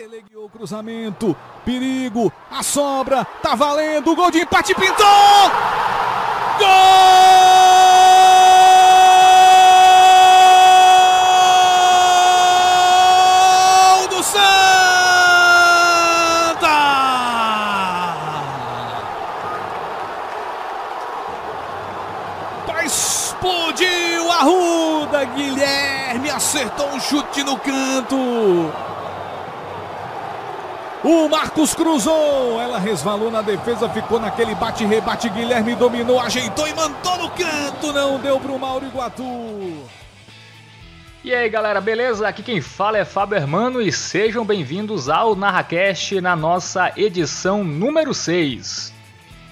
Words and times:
Teleguiou 0.00 0.46
o 0.46 0.48
cruzamento, 0.48 1.36
perigo, 1.62 2.32
a 2.50 2.62
sobra, 2.62 3.22
tá 3.42 3.54
valendo, 3.54 4.16
gol 4.16 4.30
de 4.30 4.38
empate, 4.38 4.74
pintou! 4.74 5.04
Gol 6.58 6.68
do 14.08 14.22
Santa! 14.22 14.40
Pra 22.64 22.86
explodir 22.86 24.22
o 24.22 24.32
Arruda, 24.32 25.26
Guilherme 25.26 26.30
acertou 26.30 26.88
um 26.88 26.98
chute 26.98 27.44
no 27.44 27.58
canto. 27.58 28.89
O 31.02 31.30
Marcos 31.30 31.74
cruzou, 31.74 32.60
ela 32.60 32.78
resvalou 32.78 33.30
na 33.30 33.40
defesa, 33.40 33.88
ficou 33.88 34.20
naquele 34.20 34.54
bate-rebate. 34.54 35.30
Guilherme 35.30 35.74
dominou, 35.74 36.20
ajeitou 36.20 36.68
e 36.68 36.74
mandou 36.74 37.16
no 37.16 37.30
canto. 37.30 37.90
Não 37.90 38.18
deu 38.18 38.38
pro 38.38 38.58
Mauro 38.58 38.84
Iguatu. 38.84 39.24
E 41.24 41.34
aí 41.34 41.48
galera, 41.48 41.80
beleza? 41.80 42.28
Aqui 42.28 42.42
quem 42.42 42.60
fala 42.60 42.98
é 42.98 43.04
Fábio 43.06 43.36
Hermano 43.36 43.80
e 43.80 43.90
sejam 43.90 44.44
bem-vindos 44.44 45.08
ao 45.08 45.34
NarraCast 45.34 46.20
na 46.20 46.36
nossa 46.36 46.92
edição 46.94 47.64
número 47.64 48.12
6. 48.12 48.92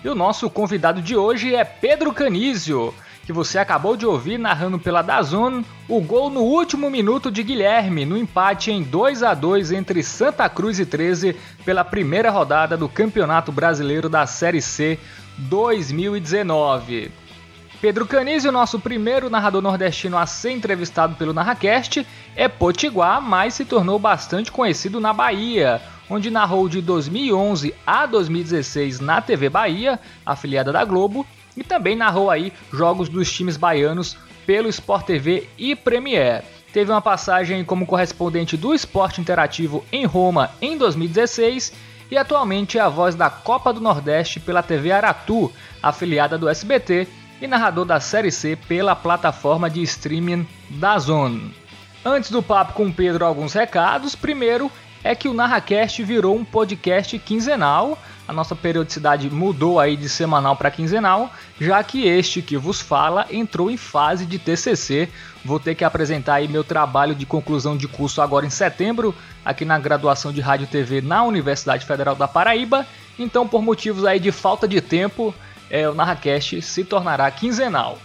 E 0.04 0.08
o 0.08 0.14
nosso 0.14 0.50
convidado 0.50 1.00
de 1.00 1.16
hoje 1.16 1.54
é 1.54 1.64
Pedro 1.64 2.12
Canísio 2.12 2.92
que 3.28 3.32
você 3.34 3.58
acabou 3.58 3.94
de 3.94 4.06
ouvir 4.06 4.38
narrando 4.38 4.78
pela 4.78 5.02
Dazon 5.02 5.62
o 5.86 6.00
gol 6.00 6.30
no 6.30 6.40
último 6.40 6.88
minuto 6.88 7.30
de 7.30 7.42
Guilherme 7.42 8.06
no 8.06 8.16
empate 8.16 8.70
em 8.70 8.82
2 8.82 9.22
a 9.22 9.34
2 9.34 9.70
entre 9.72 10.02
Santa 10.02 10.48
Cruz 10.48 10.80
e 10.80 10.86
13 10.86 11.36
pela 11.62 11.84
primeira 11.84 12.30
rodada 12.30 12.74
do 12.74 12.88
Campeonato 12.88 13.52
Brasileiro 13.52 14.08
da 14.08 14.26
Série 14.26 14.62
C 14.62 14.98
2019. 15.36 17.12
Pedro 17.82 18.06
Canizio, 18.06 18.50
nosso 18.50 18.80
primeiro 18.80 19.28
narrador 19.28 19.60
nordestino 19.60 20.16
a 20.16 20.24
ser 20.24 20.52
entrevistado 20.52 21.14
pelo 21.16 21.34
Narracast, 21.34 22.06
é 22.34 22.48
potiguar, 22.48 23.20
mas 23.20 23.52
se 23.52 23.66
tornou 23.66 23.98
bastante 23.98 24.50
conhecido 24.50 25.00
na 25.00 25.12
Bahia, 25.12 25.82
onde 26.08 26.30
narrou 26.30 26.66
de 26.66 26.80
2011 26.80 27.74
a 27.86 28.06
2016 28.06 29.00
na 29.00 29.20
TV 29.20 29.50
Bahia, 29.50 30.00
afiliada 30.24 30.72
da 30.72 30.82
Globo, 30.82 31.26
e 31.58 31.64
também 31.64 31.96
narrou 31.96 32.30
aí 32.30 32.52
jogos 32.72 33.08
dos 33.08 33.30
times 33.30 33.56
baianos 33.56 34.16
pelo 34.46 34.68
Sport 34.68 35.04
TV 35.04 35.48
e 35.58 35.74
Premier. 35.74 36.44
Teve 36.72 36.90
uma 36.90 37.02
passagem 37.02 37.64
como 37.64 37.86
correspondente 37.86 38.56
do 38.56 38.72
Esporte 38.72 39.20
Interativo 39.20 39.84
em 39.90 40.06
Roma 40.06 40.50
em 40.60 40.78
2016 40.78 41.72
e 42.10 42.16
atualmente 42.16 42.78
é 42.78 42.80
a 42.80 42.88
voz 42.88 43.14
da 43.14 43.28
Copa 43.28 43.72
do 43.72 43.80
Nordeste 43.80 44.40
pela 44.40 44.62
TV 44.62 44.92
Aratu, 44.92 45.52
afiliada 45.82 46.38
do 46.38 46.48
SBT, 46.48 47.06
e 47.40 47.46
narrador 47.46 47.84
da 47.84 48.00
Série 48.00 48.32
C 48.32 48.56
pela 48.56 48.96
plataforma 48.96 49.70
de 49.70 49.82
streaming 49.82 50.46
da 50.70 50.98
Zone. 50.98 51.54
Antes 52.04 52.30
do 52.30 52.42
papo 52.42 52.72
com 52.72 52.86
o 52.86 52.92
Pedro, 52.92 53.24
alguns 53.24 53.52
recados. 53.52 54.14
Primeiro 54.14 54.70
é 55.04 55.14
que 55.14 55.28
o 55.28 55.34
NarraCast 55.34 56.02
virou 56.02 56.36
um 56.36 56.44
podcast 56.44 57.18
quinzenal, 57.18 57.98
a 58.28 58.32
nossa 58.32 58.54
periodicidade 58.54 59.30
mudou 59.30 59.80
aí 59.80 59.96
de 59.96 60.06
semanal 60.06 60.54
para 60.54 60.70
quinzenal, 60.70 61.30
já 61.58 61.82
que 61.82 62.06
este 62.06 62.42
que 62.42 62.58
vos 62.58 62.78
fala 62.78 63.26
entrou 63.30 63.70
em 63.70 63.78
fase 63.78 64.26
de 64.26 64.38
TCC. 64.38 65.08
Vou 65.42 65.58
ter 65.58 65.74
que 65.74 65.82
apresentar 65.82 66.34
aí 66.34 66.46
meu 66.46 66.62
trabalho 66.62 67.14
de 67.14 67.24
conclusão 67.24 67.74
de 67.74 67.88
curso 67.88 68.20
agora 68.20 68.44
em 68.44 68.50
setembro, 68.50 69.14
aqui 69.42 69.64
na 69.64 69.78
graduação 69.78 70.30
de 70.30 70.42
Rádio 70.42 70.64
e 70.64 70.66
TV 70.66 71.00
na 71.00 71.24
Universidade 71.24 71.86
Federal 71.86 72.14
da 72.14 72.28
Paraíba. 72.28 72.86
Então, 73.18 73.48
por 73.48 73.62
motivos 73.62 74.04
aí 74.04 74.20
de 74.20 74.30
falta 74.30 74.68
de 74.68 74.82
tempo, 74.82 75.34
é, 75.70 75.88
o 75.88 75.94
Narracast 75.94 76.60
se 76.60 76.84
tornará 76.84 77.30
quinzenal. 77.30 77.98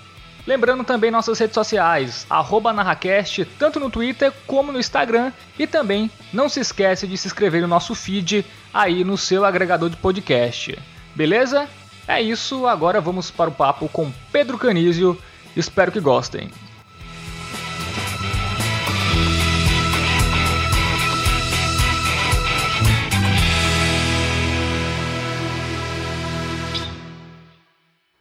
Lembrando 0.46 0.84
também 0.84 1.10
nossas 1.10 1.40
redes 1.40 1.54
sociais, 1.54 2.28
Narracast, 2.74 3.46
tanto 3.58 3.80
no 3.80 3.90
Twitter 3.90 4.34
como 4.46 4.72
no 4.72 4.80
Instagram. 4.80 5.32
E 5.58 5.66
também 5.66 6.12
não 6.34 6.50
se 6.50 6.60
esquece 6.60 7.08
de 7.08 7.18
se 7.18 7.28
inscrever 7.28 7.62
no 7.62 7.68
nosso 7.68 7.96
feed 7.96 8.46
aí 8.74 9.04
no 9.04 9.18
seu 9.18 9.46
agregador 9.46 9.90
de 9.90 9.96
podcast. 9.96 10.78
Beleza? 11.16 11.68
É 12.08 12.22
isso, 12.22 12.68
agora 12.68 13.00
vamos 13.00 13.32
para 13.32 13.50
o 13.50 13.54
papo 13.54 13.88
com 13.88 14.12
Pedro 14.32 14.58
Canísio. 14.58 15.18
Espero 15.56 15.92
que 15.92 16.02
gostem. 16.02 16.50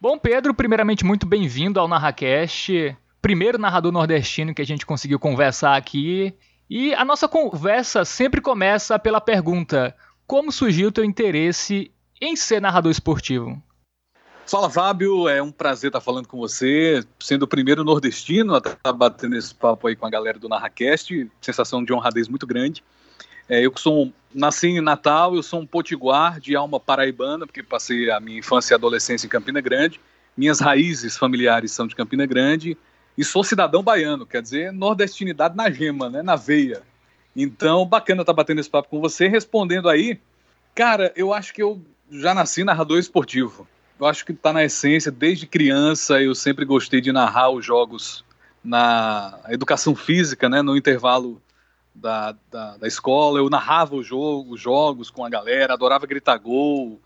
Bom, 0.03 0.17
Pedro, 0.17 0.53
primeiramente 0.53 1.05
muito 1.05 1.25
bem-vindo 1.25 1.79
ao 1.79 1.87
NarraCast, 1.87 2.93
primeiro 3.21 3.57
narrador 3.57 3.89
nordestino 3.89 4.53
que 4.53 4.61
a 4.61 4.65
gente 4.65 4.85
conseguiu 4.85 5.17
conversar 5.17 5.77
aqui. 5.77 6.33
E 6.69 6.93
a 6.93 7.05
nossa 7.05 7.25
conversa 7.25 8.03
sempre 8.03 8.41
começa 8.41 8.99
pela 8.99 9.21
pergunta: 9.21 9.95
como 10.27 10.51
surgiu 10.51 10.89
o 10.89 10.91
teu 10.91 11.05
interesse 11.05 11.89
em 12.19 12.35
ser 12.35 12.61
narrador 12.61 12.91
esportivo? 12.91 13.63
Fala, 14.45 14.69
Fábio. 14.69 15.29
É 15.29 15.41
um 15.41 15.53
prazer 15.53 15.87
estar 15.87 16.01
falando 16.01 16.27
com 16.27 16.37
você, 16.37 17.01
sendo 17.17 17.43
o 17.43 17.47
primeiro 17.47 17.85
nordestino 17.85 18.55
a 18.55 18.57
estar 18.57 18.91
batendo 18.91 19.37
esse 19.37 19.55
papo 19.55 19.87
aí 19.87 19.95
com 19.95 20.05
a 20.05 20.09
galera 20.09 20.37
do 20.37 20.49
NarraCast. 20.49 21.31
Sensação 21.39 21.81
de 21.81 21.93
honradez 21.93 22.27
muito 22.27 22.45
grande. 22.45 22.83
É, 23.49 23.65
eu 23.65 23.71
que 23.71 23.81
sou 23.81 24.11
nasci 24.33 24.67
em 24.67 24.81
Natal, 24.81 25.35
eu 25.35 25.43
sou 25.43 25.59
um 25.59 25.65
potiguar 25.65 26.39
de 26.39 26.55
alma 26.55 26.79
paraibana, 26.79 27.45
porque 27.45 27.61
passei 27.61 28.09
a 28.09 28.19
minha 28.19 28.39
infância 28.39 28.73
e 28.73 28.75
adolescência 28.75 29.27
em 29.27 29.29
Campina 29.29 29.61
Grande. 29.61 29.99
Minhas 30.35 30.59
raízes 30.59 31.17
familiares 31.17 31.71
são 31.71 31.85
de 31.85 31.95
Campina 31.95 32.25
Grande 32.25 32.77
e 33.17 33.23
sou 33.23 33.43
cidadão 33.43 33.83
baiano, 33.83 34.25
quer 34.25 34.41
dizer, 34.41 34.71
nordestinidade 34.71 35.55
na 35.55 35.69
gema, 35.69 36.09
né, 36.09 36.23
na 36.23 36.35
veia. 36.35 36.81
Então, 37.35 37.85
bacana 37.85 38.21
estar 38.21 38.33
tá 38.33 38.37
batendo 38.37 38.59
esse 38.59 38.69
papo 38.69 38.89
com 38.89 38.99
você, 38.99 39.27
respondendo 39.27 39.89
aí. 39.89 40.19
Cara, 40.73 41.13
eu 41.15 41.33
acho 41.33 41.53
que 41.53 41.61
eu 41.61 41.81
já 42.09 42.33
nasci 42.33 42.63
narrador 42.63 42.97
esportivo. 42.97 43.67
Eu 43.99 44.07
acho 44.07 44.25
que 44.25 44.31
está 44.31 44.51
na 44.51 44.63
essência, 44.63 45.11
desde 45.11 45.45
criança 45.45 46.19
eu 46.21 46.33
sempre 46.33 46.65
gostei 46.65 46.99
de 46.99 47.11
narrar 47.11 47.51
os 47.51 47.63
jogos 47.63 48.25
na 48.63 49.39
educação 49.49 49.95
física, 49.95 50.49
né, 50.49 50.61
no 50.61 50.75
intervalo 50.75 51.41
da, 51.93 52.35
da, 52.49 52.77
da, 52.77 52.87
escola, 52.87 53.39
eu 53.39 53.49
narrava 53.49 53.95
o 53.95 54.03
jogo, 54.03 54.53
os 54.53 54.59
jogos 54.59 55.09
com 55.09 55.23
a 55.23 55.29
galera, 55.29 55.73
adorava 55.73 56.07
gritar 56.07 56.37
gol. 56.37 56.99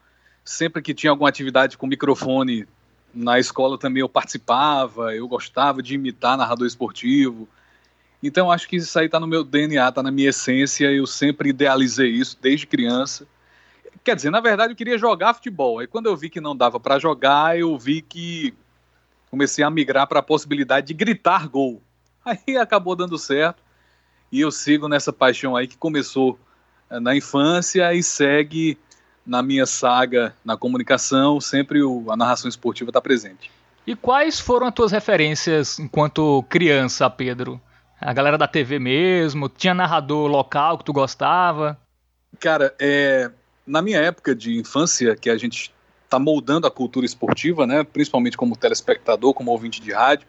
Sempre 0.44 0.82
que 0.82 0.94
tinha 0.94 1.12
alguma 1.12 1.28
atividade 1.28 1.78
com 1.78 1.86
microfone 1.86 2.66
na 3.14 3.40
escola 3.40 3.78
também 3.78 4.02
eu 4.02 4.10
participava, 4.10 5.16
eu 5.16 5.28
gostava 5.28 5.82
de 5.82 5.96
imitar 5.96 6.38
narrador 6.38 6.68
esportivo. 6.68 7.48
Então 8.22 8.52
acho 8.52 8.68
que 8.68 8.78
isso 8.78 8.98
aí 8.98 9.08
está 9.08 9.20
no 9.20 9.28
meu 9.28 9.44
DNA, 9.44 9.90
está 9.90 10.02
na 10.02 10.12
minha 10.12 10.30
essência, 10.30 10.92
eu 10.92 11.06
sempre 11.06 11.50
idealizei 11.50 12.10
isso 12.10 12.38
desde 12.42 12.66
criança. 12.66 13.28
Quer 14.04 14.16
dizer, 14.16 14.30
na 14.30 14.40
verdade 14.40 14.74
eu 14.74 14.78
queria 14.78 14.98
jogar 14.98 15.34
futebol. 15.34 15.80
Aí 15.80 15.88
quando 15.88 16.06
eu 16.06 16.16
vi 16.16 16.30
que 16.30 16.40
não 16.40 16.56
dava 16.56 16.80
para 16.80 17.00
jogar, 17.00 17.58
eu 17.58 17.78
vi 17.78 18.02
que 18.02 18.54
comecei 19.30 19.64
a 19.64 19.70
migrar 19.70 20.08
para 20.08 20.20
a 20.20 20.24
possibilidade 20.24 20.88
de 20.88 20.94
gritar 20.94 21.48
gol. 21.48 21.82
Aí 22.24 22.58
acabou 22.58 22.96
dando 22.96 23.18
certo 23.18 23.67
e 24.32 24.42
eu 24.42 24.52
sigo 24.52 24.88
nessa 24.88 25.14
paixão 25.14 25.56
aí 25.56 25.68
que 25.68 25.78
começou 25.78 26.38
eh, 26.90 27.00
na 27.00 27.16
infância 27.16 27.94
e 27.94 28.04
segue 28.04 28.78
na 29.26 29.44
minha 29.44 29.66
saga 29.66 30.34
na 30.44 30.56
comunicação, 30.56 31.42
sempre 31.42 31.84
o, 31.84 32.10
a 32.10 32.16
narração 32.16 32.48
esportiva 32.48 32.90
está 32.90 33.02
presente. 33.02 33.52
E 33.86 33.96
quais 33.96 34.40
foram 34.40 34.68
as 34.68 34.74
tuas 34.74 34.92
referências 34.92 35.80
enquanto 35.80 36.44
criança, 36.50 37.10
Pedro? 37.10 37.60
A 38.00 38.14
galera 38.14 38.38
da 38.38 38.48
TV 38.48 38.80
mesmo? 38.80 39.50
Tinha 39.50 39.74
narrador 39.74 40.28
local 40.28 40.78
que 40.78 40.86
tu 40.86 40.94
gostava? 40.94 41.78
Cara, 42.40 42.74
é, 42.80 43.32
na 43.66 43.82
minha 43.82 44.00
época 44.00 44.36
de 44.36 44.58
infância, 44.58 45.16
que 45.16 45.30
a 45.30 45.38
gente 45.38 45.74
está 46.04 46.20
moldando 46.20 46.68
a 46.68 46.72
cultura 46.72 47.06
esportiva, 47.06 47.66
né, 47.68 47.84
principalmente 47.84 48.38
como 48.38 48.56
telespectador, 48.56 49.34
como 49.34 49.52
ouvinte 49.52 49.82
de 49.82 49.92
rádio, 49.92 50.28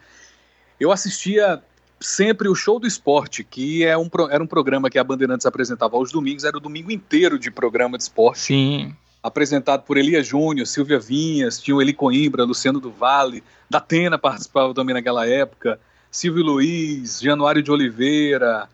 eu 0.80 0.90
assistia 0.90 1.62
sempre 2.00 2.48
o 2.48 2.54
Show 2.54 2.78
do 2.78 2.86
Esporte, 2.86 3.42
que 3.42 3.84
é 3.84 3.96
um, 3.96 4.08
era 4.30 4.42
um 4.42 4.46
programa 4.46 4.88
que 4.88 4.98
a 4.98 5.04
Bandeirantes 5.04 5.46
apresentava 5.46 5.96
aos 5.96 6.12
domingos, 6.12 6.44
era 6.44 6.56
o 6.56 6.60
domingo 6.60 6.90
inteiro 6.90 7.38
de 7.38 7.50
programa 7.50 7.96
de 7.96 8.04
esporte. 8.04 8.40
Sim. 8.40 8.94
Apresentado 9.22 9.82
por 9.82 9.96
Elia 9.96 10.22
Júnior, 10.22 10.66
Silvia 10.66 10.98
Vinhas, 10.98 11.60
tinha 11.60 11.76
o 11.76 11.82
Eli 11.82 11.92
Coimbra, 11.92 12.44
Luciano 12.44 12.80
do 12.80 12.90
Vale, 12.90 13.42
Datena 13.68 14.16
participava 14.16 14.72
também 14.72 14.94
naquela 14.94 15.26
época, 15.26 15.80
Silvio 16.10 16.44
Luiz, 16.44 17.20
Januário 17.20 17.62
de 17.62 17.70
Oliveira, 17.70 18.68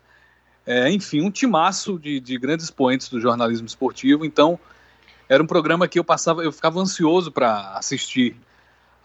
é, 0.65 0.89
enfim, 0.89 1.21
um 1.21 1.31
timaço 1.31 1.99
de, 1.99 2.19
de 2.19 2.37
grandes 2.37 2.65
expoentes 2.65 3.09
do 3.09 3.19
jornalismo 3.19 3.67
esportivo. 3.67 4.25
Então, 4.25 4.59
era 5.27 5.41
um 5.41 5.47
programa 5.47 5.87
que 5.87 5.99
eu 5.99 6.03
passava, 6.03 6.43
eu 6.43 6.51
ficava 6.51 6.79
ansioso 6.79 7.31
para 7.31 7.77
assistir 7.77 8.35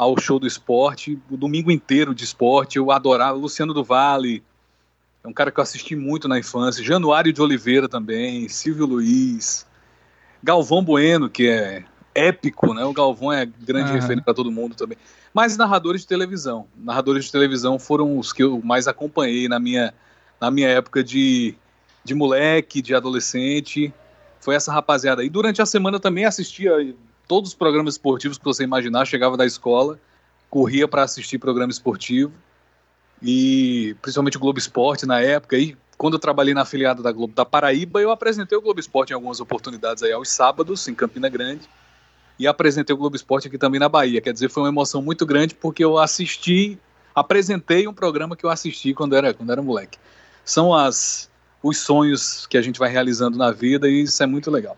ao 0.01 0.19
show 0.19 0.39
do 0.39 0.47
esporte, 0.47 1.19
o 1.31 1.37
domingo 1.37 1.71
inteiro 1.71 2.15
de 2.15 2.25
esporte, 2.25 2.79
eu 2.79 2.91
adorava 2.91 3.37
Luciano 3.37 3.75
do 3.75 3.85
Vale, 3.85 4.43
é 5.23 5.29
um 5.29 5.33
cara 5.35 5.51
que 5.51 5.61
eu 5.61 5.63
assisti 5.63 5.95
muito 5.95 6.27
na 6.27 6.39
infância. 6.39 6.83
Januário 6.83 7.31
de 7.31 7.43
Oliveira 7.43 7.87
também, 7.87 8.49
Silvio 8.49 8.87
Luiz, 8.87 9.67
Galvão 10.43 10.83
Bueno, 10.83 11.29
que 11.29 11.47
é 11.47 11.85
épico, 12.15 12.73
né? 12.73 12.83
O 12.83 12.95
Galvão 12.95 13.31
é 13.31 13.45
grande 13.45 13.91
uhum. 13.91 13.97
referência 13.97 14.25
para 14.25 14.33
todo 14.33 14.51
mundo 14.51 14.75
também. 14.75 14.97
Mas 15.35 15.59
narradores 15.59 16.01
de 16.01 16.07
televisão. 16.07 16.67
Narradores 16.75 17.27
de 17.27 17.33
televisão 17.33 17.79
foram 17.79 18.19
os 18.19 18.33
que 18.33 18.43
eu 18.43 18.59
mais 18.65 18.89
acompanhei 18.89 19.49
na 19.49 19.61
minha, 19.61 19.93
na 20.41 20.51
minha 20.51 20.69
época 20.69 21.05
de, 21.05 21.55
de 22.03 22.15
moleque, 22.15 22.81
de 22.81 22.95
adolescente. 22.95 23.93
Foi 24.41 24.55
essa 24.55 24.73
rapaziada. 24.73 25.23
E 25.23 25.29
durante 25.29 25.61
a 25.61 25.67
semana 25.67 26.01
também 26.01 26.25
assistia 26.25 26.73
todos 27.31 27.51
os 27.51 27.55
programas 27.55 27.95
esportivos 27.95 28.37
que 28.37 28.45
você 28.45 28.65
imaginar. 28.65 29.05
Chegava 29.05 29.37
da 29.37 29.47
escola, 29.47 30.01
corria 30.51 30.89
para 30.89 31.05
assistir 31.05 31.39
programa 31.39 31.71
esportivo. 31.71 32.33
E 33.23 33.95
principalmente 34.03 34.37
o 34.37 34.41
Globo 34.41 34.59
Esporte 34.59 35.07
na 35.07 35.21
época. 35.21 35.57
E 35.57 35.77
quando 35.97 36.15
eu 36.15 36.19
trabalhei 36.19 36.53
na 36.55 36.63
afiliada 36.63 37.05
da 37.05 37.13
Globo 37.13 37.33
da 37.33 37.45
Paraíba, 37.45 38.03
eu 38.03 38.11
apresentei 38.11 38.59
o 38.59 38.61
Globo 38.61 38.81
Esporte 38.81 39.11
em 39.11 39.15
algumas 39.15 39.39
oportunidades 39.39 40.03
aí 40.03 40.11
aos 40.11 40.29
sábados, 40.29 40.89
em 40.89 40.95
Campina 40.95 41.29
Grande 41.29 41.69
e 42.37 42.49
apresentei 42.49 42.93
o 42.93 42.97
Globo 42.97 43.15
Esporte 43.15 43.47
aqui 43.47 43.57
também 43.57 43.79
na 43.79 43.89
Bahia. 43.89 44.21
Quer 44.21 44.33
dizer, 44.33 44.49
foi 44.49 44.65
uma 44.65 44.71
emoção 44.71 45.01
muito 45.01 45.25
grande 45.25 45.55
porque 45.55 45.85
eu 45.85 45.99
assisti, 45.99 46.81
apresentei 47.15 47.87
um 47.87 47.95
programa 47.95 48.35
que 48.35 48.45
eu 48.45 48.51
assisti 48.51 48.93
quando 48.93 49.15
era, 49.15 49.33
quando 49.33 49.53
era 49.53 49.63
moleque. 49.63 50.01
São 50.45 50.75
as, 50.75 51.31
os 51.63 51.79
sonhos 51.79 52.45
que 52.49 52.59
a 52.59 52.63
gente 52.63 52.81
vai 52.81 52.91
realizando 52.91 53.39
na 53.39 53.53
vida 53.53 53.89
e 53.89 54.03
isso 54.03 54.21
é 54.21 54.27
muito 54.27 54.51
legal. 54.51 54.77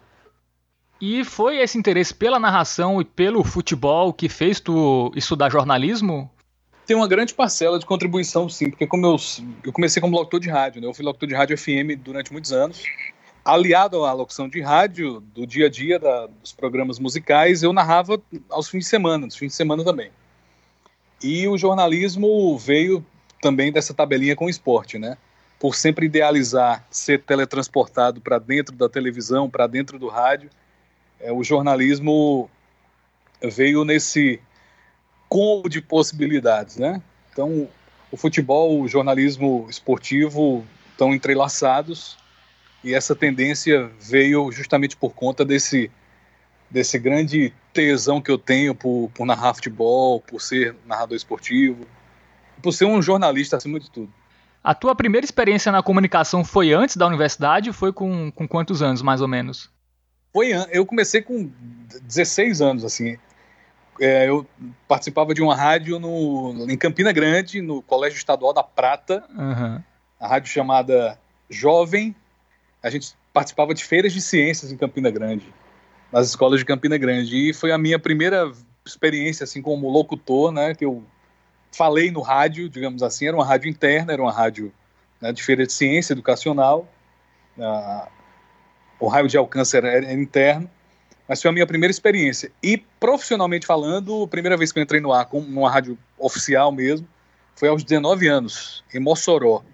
E 1.05 1.25
foi 1.25 1.59
esse 1.59 1.77
interesse 1.77 2.15
pela 2.15 2.39
narração 2.39 3.01
e 3.01 3.05
pelo 3.05 3.43
futebol 3.43 4.13
que 4.13 4.29
fez 4.29 4.61
tu 4.61 5.13
estudar 5.17 5.51
jornalismo? 5.51 6.31
Tem 6.87 6.95
uma 6.95 7.09
grande 7.09 7.35
parcela 7.35 7.77
de 7.77 7.85
contribuição, 7.85 8.49
sim, 8.49 8.71
porque 8.71 8.87
como 8.87 9.05
eu, 9.05 9.17
eu 9.65 9.73
comecei 9.73 10.01
como 10.01 10.17
locutor 10.17 10.39
de 10.39 10.49
rádio, 10.49 10.81
né? 10.81 10.87
Eu 10.87 10.95
fui 10.95 11.05
locutor 11.05 11.29
de 11.29 11.35
rádio 11.35 11.59
FM 11.59 11.99
durante 12.01 12.33
muitos 12.33 12.53
anos 12.53 12.85
aliado 13.45 14.05
à 14.05 14.13
locução 14.13 14.49
de 14.49 14.61
rádio, 14.61 15.21
do 15.21 15.47
dia 15.47 15.67
a 15.67 15.69
dia 15.69 15.99
da, 15.99 16.27
dos 16.27 16.53
programas 16.53 16.99
musicais, 16.99 17.63
eu 17.63 17.73
narrava 17.73 18.21
aos 18.49 18.69
fins 18.69 18.85
de 18.85 18.91
semana, 18.91 19.27
nos 19.27 19.37
fins 19.37 19.49
de 19.49 19.55
semana 19.55 19.85
também. 19.85 20.11
E 21.23 21.47
o 21.49 21.59
jornalismo 21.59 22.57
veio 22.57 23.05
também 23.41 23.73
dessa 23.73 23.93
tabelinha 23.93 24.37
com 24.37 24.47
o 24.47 24.51
esporte, 24.51 24.99
né? 24.99 25.17
Por 25.59 25.75
sempre 25.75 26.07
idealizar 26.07 26.85
ser 26.91 27.23
teletransportado 27.23 28.21
para 28.21 28.39
dentro 28.39 28.75
da 28.75 28.89
televisão, 28.89 29.51
para 29.51 29.67
dentro 29.67 29.99
do 29.99 30.09
rádio, 30.09 30.51
é, 31.23 31.33
o 31.33 31.43
jornalismo 31.43 32.51
veio 33.41 33.85
nesse 33.85 34.41
combo 35.29 35.69
de 35.69 35.81
possibilidades, 35.81 36.77
né? 36.77 37.01
Então, 37.33 37.69
o 38.11 38.17
futebol, 38.17 38.81
o 38.81 38.87
jornalismo 38.87 39.67
esportivo 39.71 40.67
estão 40.91 41.15
entrelaçados 41.15 42.19
e 42.85 42.93
essa 42.93 43.15
tendência 43.15 43.91
veio 43.99 44.53
justamente 44.53 44.97
por 44.97 45.15
conta 45.15 45.45
desse, 45.45 45.91
desse 46.71 46.99
grande 46.99 47.55
tesão 47.73 48.21
que 48.21 48.31
eu 48.31 48.37
tenho 48.37 48.75
por, 48.75 49.11
por 49.15 49.25
narrar 49.25 49.55
futebol, 49.55 50.21
por 50.21 50.41
ser 50.41 50.77
narrador 50.85 51.17
esportivo, 51.17 51.87
por 52.61 52.73
ser 52.73 52.85
um 52.85 53.01
jornalista 53.01 53.57
acima 53.57 53.81
de 53.81 53.91
tudo. 53.91 54.13
A 54.63 54.75
tua 54.75 54.95
primeira 54.95 55.25
experiência 55.25 55.73
na 55.73 55.83
comunicação 55.83 56.45
foi 56.45 56.73
antes 56.73 56.97
da 56.97 57.07
universidade 57.07 57.73
foi 57.73 57.93
com, 57.93 58.31
com 58.31 58.47
quantos 58.47 58.83
anos, 58.83 59.01
mais 59.01 59.21
ou 59.21 59.29
menos? 59.29 59.71
Foi, 60.33 60.51
eu 60.71 60.87
comecei 60.87 61.23
com 61.23 61.51
16 62.03 62.61
anos, 62.61 62.85
assim. 62.85 63.19
É, 64.01 64.29
eu 64.29 64.47
participava 64.89 65.35
de 65.35 65.43
uma 65.43 65.55
rádio 65.55 65.99
no, 65.99 66.67
em 66.71 66.77
Campina 66.77 67.13
Grande, 67.13 67.61
no 67.61 67.83
Colégio 67.83 68.17
Estadual 68.17 68.53
da 68.53 68.63
Prata, 68.63 69.23
uhum. 69.37 69.83
a 70.19 70.27
rádio 70.27 70.51
chamada 70.51 71.19
Jovem 71.51 72.17
a 72.83 72.91
gente 72.91 73.15
participava 73.33 73.73
de 73.73 73.85
feiras 73.85 74.13
de 74.13 74.21
ciências 74.21 74.73
em 74.73 74.77
Campina 74.77 75.11
Grande, 75.11 75.47
nas 76.11 76.29
escolas 76.29 76.59
de 76.59 76.67
Campina 76.67 76.99
Grande. 76.99 77.51
E 77.51 77.55
foi 77.55 77.71
a 77.71 77.79
minha 77.79 77.99
primeira 77.99 78.51
experiência 78.85 79.45
assim 79.45 79.63
como 79.63 79.89
locutor, 79.89 80.51
né, 80.51 80.75
que 80.75 80.85
eu 80.85 81.05
falei 81.71 82.11
no 82.11 82.21
rádio, 82.21 82.69
digamos 82.69 83.03
assim, 83.03 83.29
era 83.29 83.37
uma 83.37 83.47
rádio 83.47 83.71
interna, 83.71 84.13
era 84.13 84.21
uma 84.21 84.33
rádio 84.33 84.73
né, 85.21 85.33
de 85.33 85.43
feira 85.43 85.65
de 85.65 85.73
ciência 85.73 86.13
educacional. 86.13 86.89
Uh, 87.57 88.09
o 89.03 89.09
raio 89.09 89.27
de 89.27 89.37
alcance 89.37 89.77
era, 89.77 89.89
era, 89.89 90.13
interno, 90.13 90.71
mas 91.29 91.43
foi 91.43 91.51
a 91.51 91.53
minha 91.53 91.67
primeira 91.67 91.91
experiência. 91.91 92.53
E 92.63 92.79
profissionalmente 93.01 93.67
falando, 93.67 94.23
a 94.23 94.29
primeira 94.29 94.57
vez 94.57 94.71
que 94.71 94.79
eu 94.79 94.83
entrei 94.83 95.01
no 95.01 95.13
ar 95.13 95.27
com 95.27 95.41
uma 95.41 95.69
rádio 95.69 95.99
oficial 96.17 96.71
mesmo, 96.71 97.07
foi 97.57 97.69
aos 97.69 97.83
19 97.83 98.29
anos, 98.29 98.85
em 98.95 99.01
Mossoró, 99.01 99.65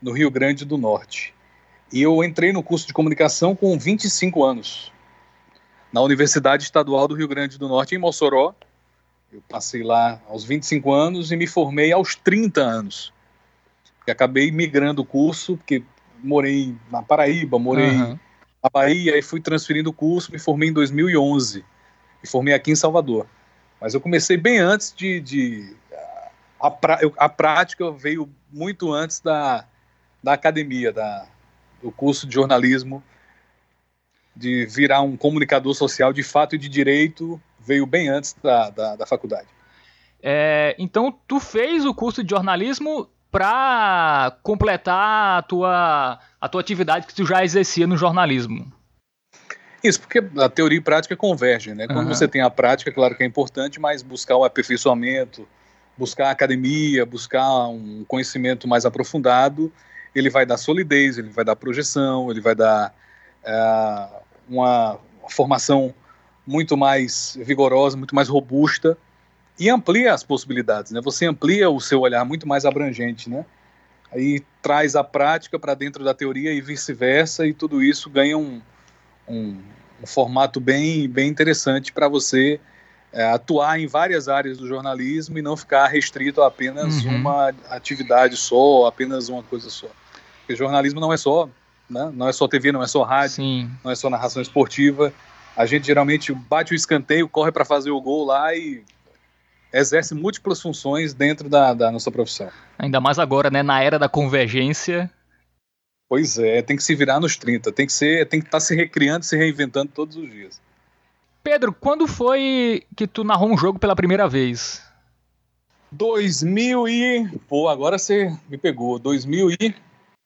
no 0.00 0.10
Rio 0.10 0.28
Grande 0.28 0.64
do 0.64 0.76
Norte. 0.76 1.32
E 1.92 2.02
eu 2.02 2.24
entrei 2.24 2.52
no 2.52 2.64
curso 2.64 2.84
de 2.84 2.92
comunicação 2.92 3.54
com 3.54 3.78
25 3.78 4.42
anos, 4.42 4.92
na 5.92 6.00
Universidade 6.00 6.64
Estadual 6.64 7.06
do 7.06 7.14
Rio 7.14 7.28
Grande 7.28 7.58
do 7.58 7.68
Norte, 7.68 7.94
em 7.94 7.98
Mossoró. 7.98 8.54
Eu 9.32 9.40
passei 9.48 9.84
lá 9.84 10.20
aos 10.28 10.42
25 10.42 10.92
anos 10.92 11.30
e 11.30 11.36
me 11.36 11.46
formei 11.46 11.92
aos 11.92 12.16
30 12.16 12.60
anos. 12.60 13.12
Porque 13.98 14.10
acabei 14.10 14.50
migrando 14.50 15.02
o 15.02 15.04
curso, 15.04 15.56
porque 15.56 15.84
morei 16.22 16.74
na 16.90 17.02
Paraíba, 17.02 17.58
morei 17.58 17.90
uhum. 17.90 18.18
Na 18.62 18.70
Bahia, 18.70 19.18
e 19.18 19.22
fui 19.22 19.40
transferindo 19.40 19.90
o 19.90 19.92
curso, 19.92 20.30
me 20.30 20.38
formei 20.38 20.68
em 20.68 20.72
2011. 20.72 21.64
Me 22.22 22.28
formei 22.28 22.54
aqui 22.54 22.70
em 22.70 22.76
Salvador. 22.76 23.26
Mas 23.80 23.94
eu 23.94 24.00
comecei 24.00 24.36
bem 24.36 24.58
antes 24.58 24.94
de. 24.94 25.20
de 25.20 25.76
a, 26.60 26.68
a, 26.68 26.98
a 27.16 27.28
prática 27.28 27.90
veio 27.90 28.30
muito 28.52 28.92
antes 28.92 29.18
da, 29.18 29.66
da 30.22 30.34
academia, 30.34 30.92
da, 30.92 31.26
o 31.82 31.90
curso 31.90 32.26
de 32.26 32.34
jornalismo, 32.34 33.02
de 34.36 34.64
virar 34.66 35.02
um 35.02 35.16
comunicador 35.16 35.74
social 35.74 36.12
de 36.12 36.22
fato 36.22 36.54
e 36.54 36.58
de 36.58 36.68
direito, 36.68 37.42
veio 37.58 37.84
bem 37.84 38.08
antes 38.08 38.36
da, 38.40 38.70
da, 38.70 38.96
da 38.96 39.06
faculdade. 39.06 39.48
É, 40.22 40.76
então, 40.78 41.12
tu 41.26 41.40
fez 41.40 41.84
o 41.84 41.92
curso 41.92 42.22
de 42.22 42.30
jornalismo 42.30 43.08
para 43.32 44.38
completar 44.42 45.38
a 45.38 45.42
tua, 45.42 46.20
a 46.42 46.48
tua 46.48 46.60
atividade 46.60 47.06
que 47.06 47.14
tu 47.14 47.24
já 47.24 47.44
exercia 47.44 47.86
no 47.86 47.96
jornalismo. 47.96 48.72
Isso, 49.82 50.00
porque 50.00 50.18
a 50.36 50.48
teoria 50.48 50.78
e 50.78 50.80
a 50.80 50.82
prática 50.82 51.16
convergem, 51.16 51.72
né? 51.72 51.86
Quando 51.86 52.08
uhum. 52.08 52.14
você 52.14 52.26
tem 52.26 52.40
a 52.40 52.50
prática, 52.50 52.90
claro 52.90 53.14
que 53.14 53.22
é 53.22 53.26
importante, 53.26 53.80
mas 53.80 54.02
buscar 54.02 54.36
o 54.36 54.44
aperfeiçoamento, 54.44 55.46
buscar 55.96 56.26
a 56.26 56.30
academia, 56.32 57.06
buscar 57.06 57.68
um 57.68 58.04
conhecimento 58.08 58.66
mais 58.66 58.84
aprofundado, 58.84 59.72
ele 60.12 60.28
vai 60.28 60.44
dar 60.44 60.56
solidez, 60.56 61.16
ele 61.16 61.28
vai 61.28 61.44
dar 61.44 61.54
projeção, 61.54 62.28
ele 62.28 62.40
vai 62.40 62.56
dar 62.56 62.92
é, 63.44 64.08
uma 64.48 64.98
formação 65.30 65.94
muito 66.44 66.76
mais 66.76 67.38
vigorosa, 67.40 67.96
muito 67.96 68.16
mais 68.16 68.28
robusta 68.28 68.98
e 69.60 69.70
amplia 69.70 70.12
as 70.12 70.24
possibilidades, 70.24 70.90
né? 70.90 71.00
Você 71.04 71.24
amplia 71.24 71.70
o 71.70 71.80
seu 71.80 72.00
olhar 72.00 72.24
muito 72.24 72.48
mais 72.48 72.64
abrangente, 72.64 73.30
né? 73.30 73.44
Aí 74.12 74.42
traz 74.60 74.94
a 74.94 75.02
prática 75.02 75.58
para 75.58 75.74
dentro 75.74 76.04
da 76.04 76.12
teoria 76.12 76.52
e 76.52 76.60
vice-versa 76.60 77.46
e 77.46 77.54
tudo 77.54 77.82
isso 77.82 78.10
ganha 78.10 78.36
um, 78.36 78.60
um, 79.26 79.58
um 80.02 80.06
formato 80.06 80.60
bem, 80.60 81.08
bem 81.08 81.28
interessante 81.28 81.92
para 81.92 82.08
você 82.08 82.60
é, 83.12 83.24
atuar 83.24 83.78
em 83.78 83.86
várias 83.86 84.28
áreas 84.28 84.58
do 84.58 84.66
jornalismo 84.66 85.38
e 85.38 85.42
não 85.42 85.56
ficar 85.56 85.86
restrito 85.86 86.42
a 86.42 86.46
apenas 86.46 87.04
uhum. 87.04 87.16
uma 87.16 87.52
atividade 87.68 88.36
só, 88.36 88.86
apenas 88.86 89.28
uma 89.28 89.42
coisa 89.42 89.70
só. 89.70 89.88
Porque 90.40 90.56
jornalismo 90.56 91.00
não 91.00 91.12
é 91.12 91.16
só, 91.16 91.48
né? 91.88 92.10
não 92.14 92.28
é 92.28 92.32
só 92.32 92.48
TV, 92.48 92.72
não 92.72 92.82
é 92.82 92.86
só 92.86 93.02
rádio, 93.02 93.36
Sim. 93.36 93.70
não 93.84 93.90
é 93.90 93.94
só 93.94 94.08
narração 94.08 94.40
esportiva. 94.42 95.12
A 95.56 95.66
gente 95.66 95.86
geralmente 95.86 96.32
bate 96.32 96.72
o 96.72 96.74
escanteio, 96.74 97.28
corre 97.28 97.52
para 97.52 97.64
fazer 97.64 97.90
o 97.90 98.00
gol 98.00 98.24
lá 98.24 98.54
e 98.54 98.82
exerce 99.72 100.14
múltiplas 100.14 100.60
funções 100.60 101.14
dentro 101.14 101.48
da, 101.48 101.72
da 101.72 101.90
nossa 101.90 102.10
profissão. 102.10 102.50
Ainda 102.78 103.00
mais 103.00 103.18
agora, 103.18 103.50
né, 103.50 103.62
na 103.62 103.82
era 103.82 103.98
da 103.98 104.08
convergência. 104.08 105.10
Pois 106.08 106.38
é, 106.38 106.60
tem 106.60 106.76
que 106.76 106.82
se 106.82 106.94
virar 106.94 107.18
nos 107.20 107.36
30, 107.36 107.72
tem 107.72 107.86
que 107.86 107.92
ser, 107.92 108.28
tem 108.28 108.40
que 108.40 108.46
estar 108.46 108.58
tá 108.58 108.60
se 108.60 108.74
recriando, 108.74 109.24
se 109.24 109.36
reinventando 109.36 109.90
todos 109.92 110.16
os 110.16 110.30
dias. 110.30 110.60
Foi 111.42 111.72
quando 111.80 112.06
foi 112.06 112.84
que 112.94 113.06
tu 113.06 113.24
narrou 113.24 113.50
um 113.50 113.56
jogo 113.56 113.78
pela 113.78 113.96
primeira 113.96 114.28
vez? 114.28 114.82
2000 115.90 116.88
e... 116.88 117.28
Pô, 117.48 117.68
agora 117.68 117.98
você 117.98 118.34
me 118.48 118.56
pegou. 118.56 118.98
2000 118.98 119.50
e... 119.52 119.56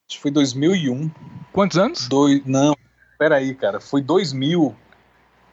Acho 0.09 0.17
que 0.17 0.21
foi 0.21 0.31
2001. 0.31 1.11
Quantos 1.53 1.79
anos? 1.79 2.09
Dois... 2.09 2.45
Não, 2.45 2.77
peraí, 3.19 3.55
cara. 3.55 3.81
Foi 3.81 4.01
2000. 4.01 4.75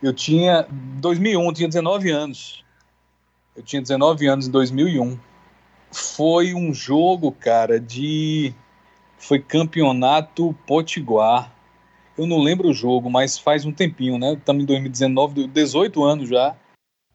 Eu 0.01 0.13
tinha... 0.13 0.67
2001, 0.69 1.43
eu 1.43 1.53
tinha 1.53 1.67
19 1.67 2.11
anos. 2.11 2.62
Eu 3.55 3.61
tinha 3.61 3.81
19 3.81 4.27
anos 4.27 4.47
em 4.47 4.51
2001. 4.51 5.17
Foi 5.91 6.53
um 6.53 6.73
jogo, 6.73 7.31
cara, 7.31 7.79
de... 7.79 8.53
Foi 9.17 9.39
campeonato 9.39 10.55
potiguar. 10.65 11.53
Eu 12.17 12.27
não 12.27 12.39
lembro 12.39 12.69
o 12.69 12.73
jogo, 12.73 13.09
mas 13.09 13.37
faz 13.37 13.63
um 13.65 13.71
tempinho, 13.71 14.17
né? 14.17 14.33
Estamos 14.33 14.63
em 14.63 14.65
2019, 14.65 15.47
18 15.47 16.03
anos 16.03 16.29
já. 16.29 16.55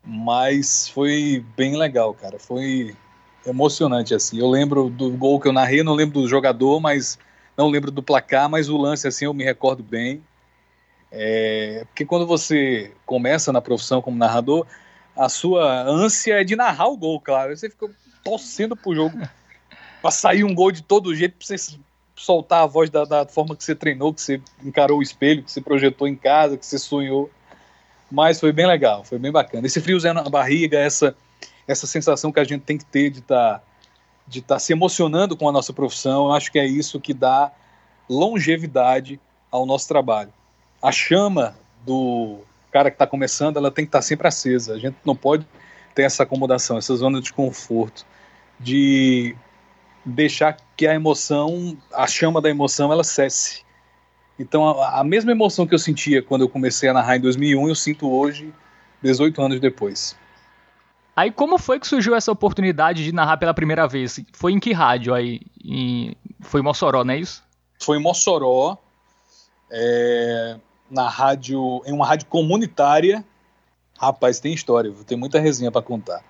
Mas 0.05 0.89
foi 0.89 1.45
bem 1.57 1.77
legal, 1.77 2.15
cara. 2.15 2.39
Foi. 2.39 2.97
emocionante 3.45 4.15
assim. 4.15 4.39
Eu 4.39 4.49
lembro 4.49 4.89
do 4.89 5.11
gol 5.11 5.41
que 5.41 5.49
eu 5.49 5.53
narrei, 5.53 5.83
não 5.83 5.95
lembro 5.95 6.23
do 6.23 6.29
jogador, 6.29 6.81
mas 6.81 7.19
não 7.57 7.69
lembro 7.69 7.91
do 7.91 8.03
placar, 8.03 8.49
mas 8.49 8.69
o 8.69 8.77
lance 8.77 9.07
assim 9.07 9.25
eu 9.25 9.35
me 9.35 9.45
recordo 9.45 9.83
bem. 9.83 10.23
É, 11.11 11.85
porque 11.89 12.05
quando 12.05 12.27
você 12.27 12.93
começa 13.05 13.53
na 13.53 13.61
profissão 13.61 14.01
como 14.01 14.17
narrador, 14.17 14.67
a 15.19 15.29
sua 15.29 15.83
ânsia 15.83 16.41
é 16.41 16.45
de 16.45 16.55
narrar 16.55 16.87
o 16.87 16.97
gol, 16.97 17.21
claro. 17.21 17.55
Você 17.55 17.69
fica 17.69 17.91
torcendo 18.23 18.77
pro 18.77 18.95
jogo 18.95 19.19
para 20.01 20.11
sair 20.13 20.45
um 20.45 20.55
gol 20.55 20.71
de 20.71 20.81
todo 20.81 21.15
jeito, 21.15 21.37
pra 21.37 21.45
você 21.45 21.77
soltar 22.15 22.63
a 22.63 22.67
voz 22.67 22.89
da, 22.89 23.05
da, 23.05 23.27
forma 23.27 23.57
que 23.57 23.65
você 23.65 23.75
treinou, 23.75 24.15
que 24.15 24.23
você 24.23 24.41
encarou 24.63 25.01
o 25.01 25.03
espelho, 25.03 25.43
que 25.43 25.51
você 25.51 25.61
projetou 25.61 26.07
em 26.07 26.15
casa, 26.15 26.57
que 26.57 26.65
você 26.65 26.79
sonhou. 26.79 27.29
Mas 28.11 28.39
foi 28.39 28.53
bem 28.53 28.67
legal, 28.67 29.03
foi 29.05 29.19
bem 29.19 29.33
bacana. 29.33 29.67
Esse 29.67 29.81
friozinho 29.81 30.15
na 30.15 30.23
barriga, 30.23 30.79
essa, 30.79 31.17
essa 31.67 31.87
sensação 31.87 32.31
que 32.31 32.41
a 32.41 32.45
gente 32.45 32.63
tem 32.63 32.79
que 32.79 32.85
ter 32.85 33.11
de 33.11 33.19
estar 33.19 33.59
tá, 33.59 33.63
de 34.27 34.41
tá 34.41 34.59
se 34.59 34.73
emocionando 34.73 35.37
com 35.37 35.49
a 35.49 35.53
nossa 35.53 35.73
profissão, 35.73 36.27
eu 36.27 36.33
acho 36.33 36.53
que 36.53 36.61
é 36.61 36.67
isso 36.67 37.01
que 37.01 37.13
dá 37.13 37.51
longevidade 38.09 39.21
ao 39.51 39.67
nosso 39.67 39.89
trabalho. 39.89 40.33
A 40.81 40.93
chama 40.93 41.57
do 41.85 42.39
cara 42.71 42.91
que 42.91 42.95
está 42.95 43.07
começando, 43.07 43.57
ela 43.57 43.71
tem 43.71 43.85
que 43.85 43.89
estar 43.89 43.99
tá 43.99 44.03
sempre 44.03 44.29
acesa. 44.29 44.75
A 44.75 44.79
gente 44.79 44.97
não 45.05 45.17
pode 45.17 45.47
ter 45.95 46.03
essa 46.03 46.23
acomodação, 46.23 46.79
essa 46.79 46.95
zona 46.95 47.21
de 47.21 47.33
conforto, 47.33 48.07
de 48.59 49.35
deixar 50.05 50.57
que 50.77 50.87
a 50.87 50.95
emoção, 50.95 51.77
a 51.93 52.07
chama 52.07 52.41
da 52.41 52.49
emoção, 52.49 52.93
ela 52.93 53.05
cesse. 53.05 53.63
Então, 54.39 54.69
a, 54.81 55.01
a, 55.01 55.05
mesma 55.05 55.33
emoção 55.33 55.67
que 55.67 55.75
eu 55.75 55.79
sentia 55.79 56.23
quando 56.23 56.43
eu 56.43 56.49
comecei 56.49 56.89
a 56.89 56.93
narrar 56.93 57.17
em 57.17 57.21
2001, 57.21 57.69
eu 57.69 57.75
sinto 57.75 58.11
hoje, 58.11 58.53
18 59.03 59.43
anos 59.43 59.61
depois. 59.61 60.17
Aí, 61.17 61.33
como 61.33 61.59
foi 61.59 61.81
que 61.81 61.89
surgiu 61.89 62.15
essa 62.15 62.31
oportunidade 62.31 63.03
de 63.03 63.13
narrar 63.13 63.37
pela 63.39 63.53
primeira 63.53 63.89
vez? 63.89 64.21
Foi 64.33 64.53
em 64.53 64.61
que 64.61 64.73
rádio 64.73 65.13
aí? 65.13 65.41
Em... 65.65 66.15
Foi 66.41 66.61
em 66.61 66.65
Mossoró, 66.65 67.03
não 67.03 67.15
é 67.15 67.19
isso? 67.19 67.43
Foi 67.81 67.99
em 67.99 68.01
Mossoró, 68.01 68.79
é... 69.71 70.57
na 70.91 71.09
rádio, 71.09 71.83
em 71.87 71.93
uma 71.93 72.07
rádio 72.07 72.27
comunitária. 72.27 73.25
Rapaz, 73.99 74.39
tem 74.41 74.53
história, 74.53 74.93
tem 75.07 75.19
muita 75.19 75.41
resenha 75.41 75.73
para 75.73 75.83
contar. 75.83 76.23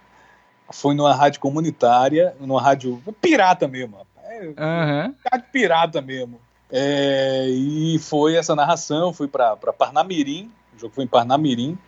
Foi 0.72 0.94
numa 0.94 1.14
rádio 1.14 1.40
comunitária, 1.40 2.34
numa 2.40 2.60
rádio 2.60 3.02
pirata 3.20 3.68
mesmo. 3.68 3.98
Uhum. 4.40 5.14
Rádio 5.30 5.46
pirata 5.52 6.00
mesmo. 6.00 6.40
É, 6.70 7.46
e 7.48 7.98
foi 7.98 8.36
essa 8.36 8.54
narração, 8.54 9.12
fui 9.12 9.26
para 9.26 9.56
Parnamirim, 9.56 10.50
o 10.76 10.78
jogo 10.78 10.94
foi 10.94 11.04
em 11.04 11.08
Parnamirim, 11.08 11.78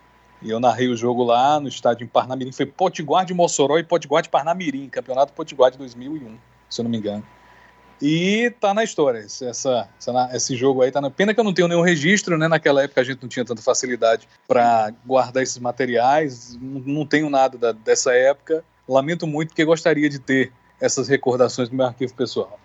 e 0.41 0.49
eu 0.49 0.59
narrei 0.59 0.87
o 0.87 0.97
jogo 0.97 1.23
lá 1.23 1.59
no 1.59 1.67
estádio 1.67 2.03
em 2.03 2.07
Parnamirim, 2.07 2.51
foi 2.51 2.65
Potiguar 2.65 3.23
de 3.23 3.33
Mossoró 3.33 3.77
e 3.77 3.83
Potiguar 3.83 4.23
de 4.23 4.29
Parnamirim, 4.29 4.89
campeonato 4.89 5.33
Potiguar 5.33 5.69
de 5.69 5.77
2001, 5.77 6.35
se 6.67 6.81
eu 6.81 6.83
não 6.83 6.89
me 6.89 6.97
engano. 6.97 7.23
E 8.01 8.51
tá 8.59 8.73
na 8.73 8.83
história, 8.83 9.19
essa, 9.19 9.45
essa, 9.45 10.29
esse 10.33 10.55
jogo 10.55 10.81
aí 10.81 10.91
tá 10.91 10.99
na... 10.99 11.11
Pena 11.11 11.33
que 11.33 11.39
eu 11.39 11.43
não 11.43 11.53
tenho 11.53 11.67
nenhum 11.67 11.81
registro, 11.81 12.37
né, 12.37 12.47
naquela 12.47 12.83
época 12.83 13.01
a 13.01 13.03
gente 13.03 13.21
não 13.21 13.29
tinha 13.29 13.45
tanta 13.45 13.61
facilidade 13.61 14.27
para 14.47 14.91
guardar 15.05 15.43
esses 15.43 15.59
materiais, 15.59 16.57
não, 16.59 16.81
não 16.81 17.05
tenho 17.05 17.29
nada 17.29 17.57
da, 17.57 17.71
dessa 17.71 18.13
época, 18.13 18.63
lamento 18.87 19.27
muito 19.27 19.49
porque 19.49 19.63
gostaria 19.63 20.09
de 20.09 20.17
ter 20.17 20.51
essas 20.79 21.07
recordações 21.07 21.69
no 21.69 21.77
meu 21.77 21.85
arquivo 21.85 22.13
pessoal. 22.15 22.59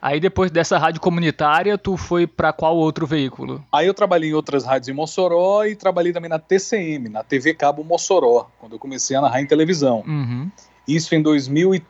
Aí 0.00 0.20
depois 0.20 0.50
dessa 0.50 0.78
rádio 0.78 1.00
comunitária, 1.00 1.76
tu 1.76 1.96
foi 1.96 2.24
para 2.24 2.52
qual 2.52 2.76
outro 2.76 3.04
veículo? 3.04 3.64
Aí 3.72 3.86
eu 3.86 3.94
trabalhei 3.94 4.30
em 4.30 4.34
outras 4.34 4.64
rádios 4.64 4.88
em 4.88 4.92
Mossoró 4.92 5.64
e 5.64 5.74
trabalhei 5.74 6.12
também 6.12 6.30
na 6.30 6.38
TCM, 6.38 7.08
na 7.08 7.24
TV 7.24 7.52
Cabo 7.52 7.82
Mossoró, 7.82 8.48
quando 8.60 8.74
eu 8.74 8.78
comecei 8.78 9.16
a 9.16 9.20
narrar 9.20 9.40
em 9.40 9.46
televisão. 9.46 10.04
Uhum. 10.06 10.48
Isso 10.86 11.14
em 11.16 11.20
2000 11.20 11.74
e 11.74 11.82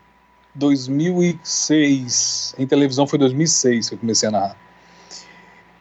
2006. 0.54 2.54
Em 2.58 2.66
televisão 2.66 3.06
foi 3.06 3.18
2006 3.18 3.88
que 3.88 3.94
eu 3.94 3.98
comecei 3.98 4.28
a 4.28 4.32
narrar. 4.32 4.68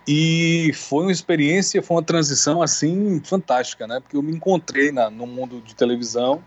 E 0.08 0.72
foi 0.74 1.04
uma 1.04 1.12
experiência, 1.12 1.84
foi 1.84 1.98
uma 1.98 2.04
transição 2.04 2.62
assim 2.62 3.20
fantástica, 3.26 3.86
né? 3.86 4.00
Porque 4.00 4.16
eu 4.16 4.22
me 4.22 4.32
encontrei 4.32 4.92
na, 4.92 5.10
no 5.10 5.28
mundo 5.28 5.60
de 5.60 5.76
televisão. 5.76 6.42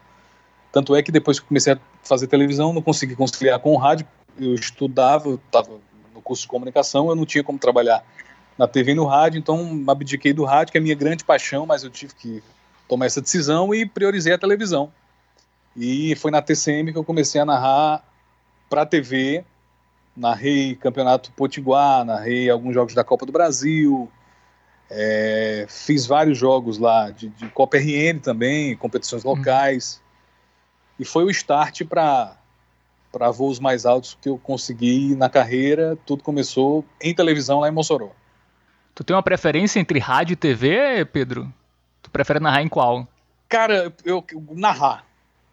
Tanto 0.72 0.96
é 0.96 1.02
que 1.02 1.12
depois 1.12 1.38
que 1.38 1.46
comecei 1.46 1.74
a 1.74 1.78
fazer 2.02 2.26
televisão, 2.26 2.72
não 2.72 2.80
consegui 2.80 3.14
conciliar 3.14 3.58
com 3.58 3.74
o 3.74 3.76
rádio, 3.76 4.06
eu 4.38 4.54
estudava, 4.54 5.28
eu 5.28 5.34
estava 5.34 5.78
no 6.14 6.22
curso 6.22 6.42
de 6.42 6.48
comunicação, 6.48 7.10
eu 7.10 7.14
não 7.14 7.26
tinha 7.26 7.44
como 7.44 7.58
trabalhar 7.58 8.02
na 8.56 8.66
TV 8.66 8.92
e 8.92 8.94
no 8.94 9.04
rádio, 9.04 9.38
então 9.38 9.84
abdiquei 9.88 10.32
do 10.32 10.44
rádio, 10.44 10.72
que 10.72 10.78
é 10.78 10.80
a 10.80 10.82
minha 10.82 10.94
grande 10.94 11.24
paixão, 11.24 11.66
mas 11.66 11.82
eu 11.82 11.90
tive 11.90 12.14
que 12.14 12.42
tomar 12.88 13.06
essa 13.06 13.20
decisão 13.20 13.74
e 13.74 13.84
priorizei 13.84 14.32
a 14.32 14.38
televisão. 14.38 14.90
E 15.76 16.14
foi 16.16 16.30
na 16.30 16.42
TCM 16.42 16.92
que 16.92 16.98
eu 16.98 17.04
comecei 17.04 17.40
a 17.40 17.44
narrar 17.44 18.04
para 18.70 18.82
a 18.82 18.86
TV, 18.86 19.44
narrei 20.16 20.76
Campeonato 20.76 21.32
Potiguar, 21.32 22.04
narrei 22.04 22.48
alguns 22.48 22.72
jogos 22.72 22.94
da 22.94 23.02
Copa 23.02 23.26
do 23.26 23.32
Brasil, 23.32 24.08
é, 24.88 25.66
fiz 25.68 26.06
vários 26.06 26.38
jogos 26.38 26.78
lá 26.78 27.10
de, 27.10 27.28
de 27.28 27.48
Copa 27.48 27.76
RN 27.76 28.20
também, 28.20 28.76
competições 28.76 29.24
uhum. 29.24 29.32
locais. 29.32 30.00
E 30.98 31.04
foi 31.04 31.24
o 31.24 31.30
start 31.30 31.84
para 31.84 32.36
para 33.12 33.28
voos 33.28 33.58
mais 33.58 33.84
altos 33.84 34.16
que 34.22 34.28
eu 34.28 34.38
consegui 34.38 35.16
na 35.16 35.28
carreira. 35.28 35.98
Tudo 36.06 36.22
começou 36.22 36.84
em 37.00 37.12
televisão 37.12 37.58
lá 37.58 37.68
em 37.68 37.72
Mossoró. 37.72 38.10
Tu 38.94 39.02
tem 39.02 39.16
uma 39.16 39.22
preferência 39.22 39.80
entre 39.80 39.98
rádio 39.98 40.34
e 40.34 40.36
TV, 40.36 41.04
Pedro? 41.06 41.52
Tu 42.00 42.08
prefere 42.08 42.38
narrar 42.38 42.62
em 42.62 42.68
qual? 42.68 43.08
Cara, 43.48 43.92
eu, 44.04 44.24
eu 44.30 44.44
narrar. 44.52 45.04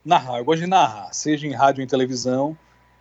Narrar, 0.06 0.38
eu 0.38 0.46
gosto 0.46 0.62
de 0.62 0.68
narrar, 0.68 1.12
seja 1.14 1.48
em 1.48 1.52
rádio 1.52 1.82
ou 1.82 1.84
em 1.84 1.88
televisão, 1.88 2.56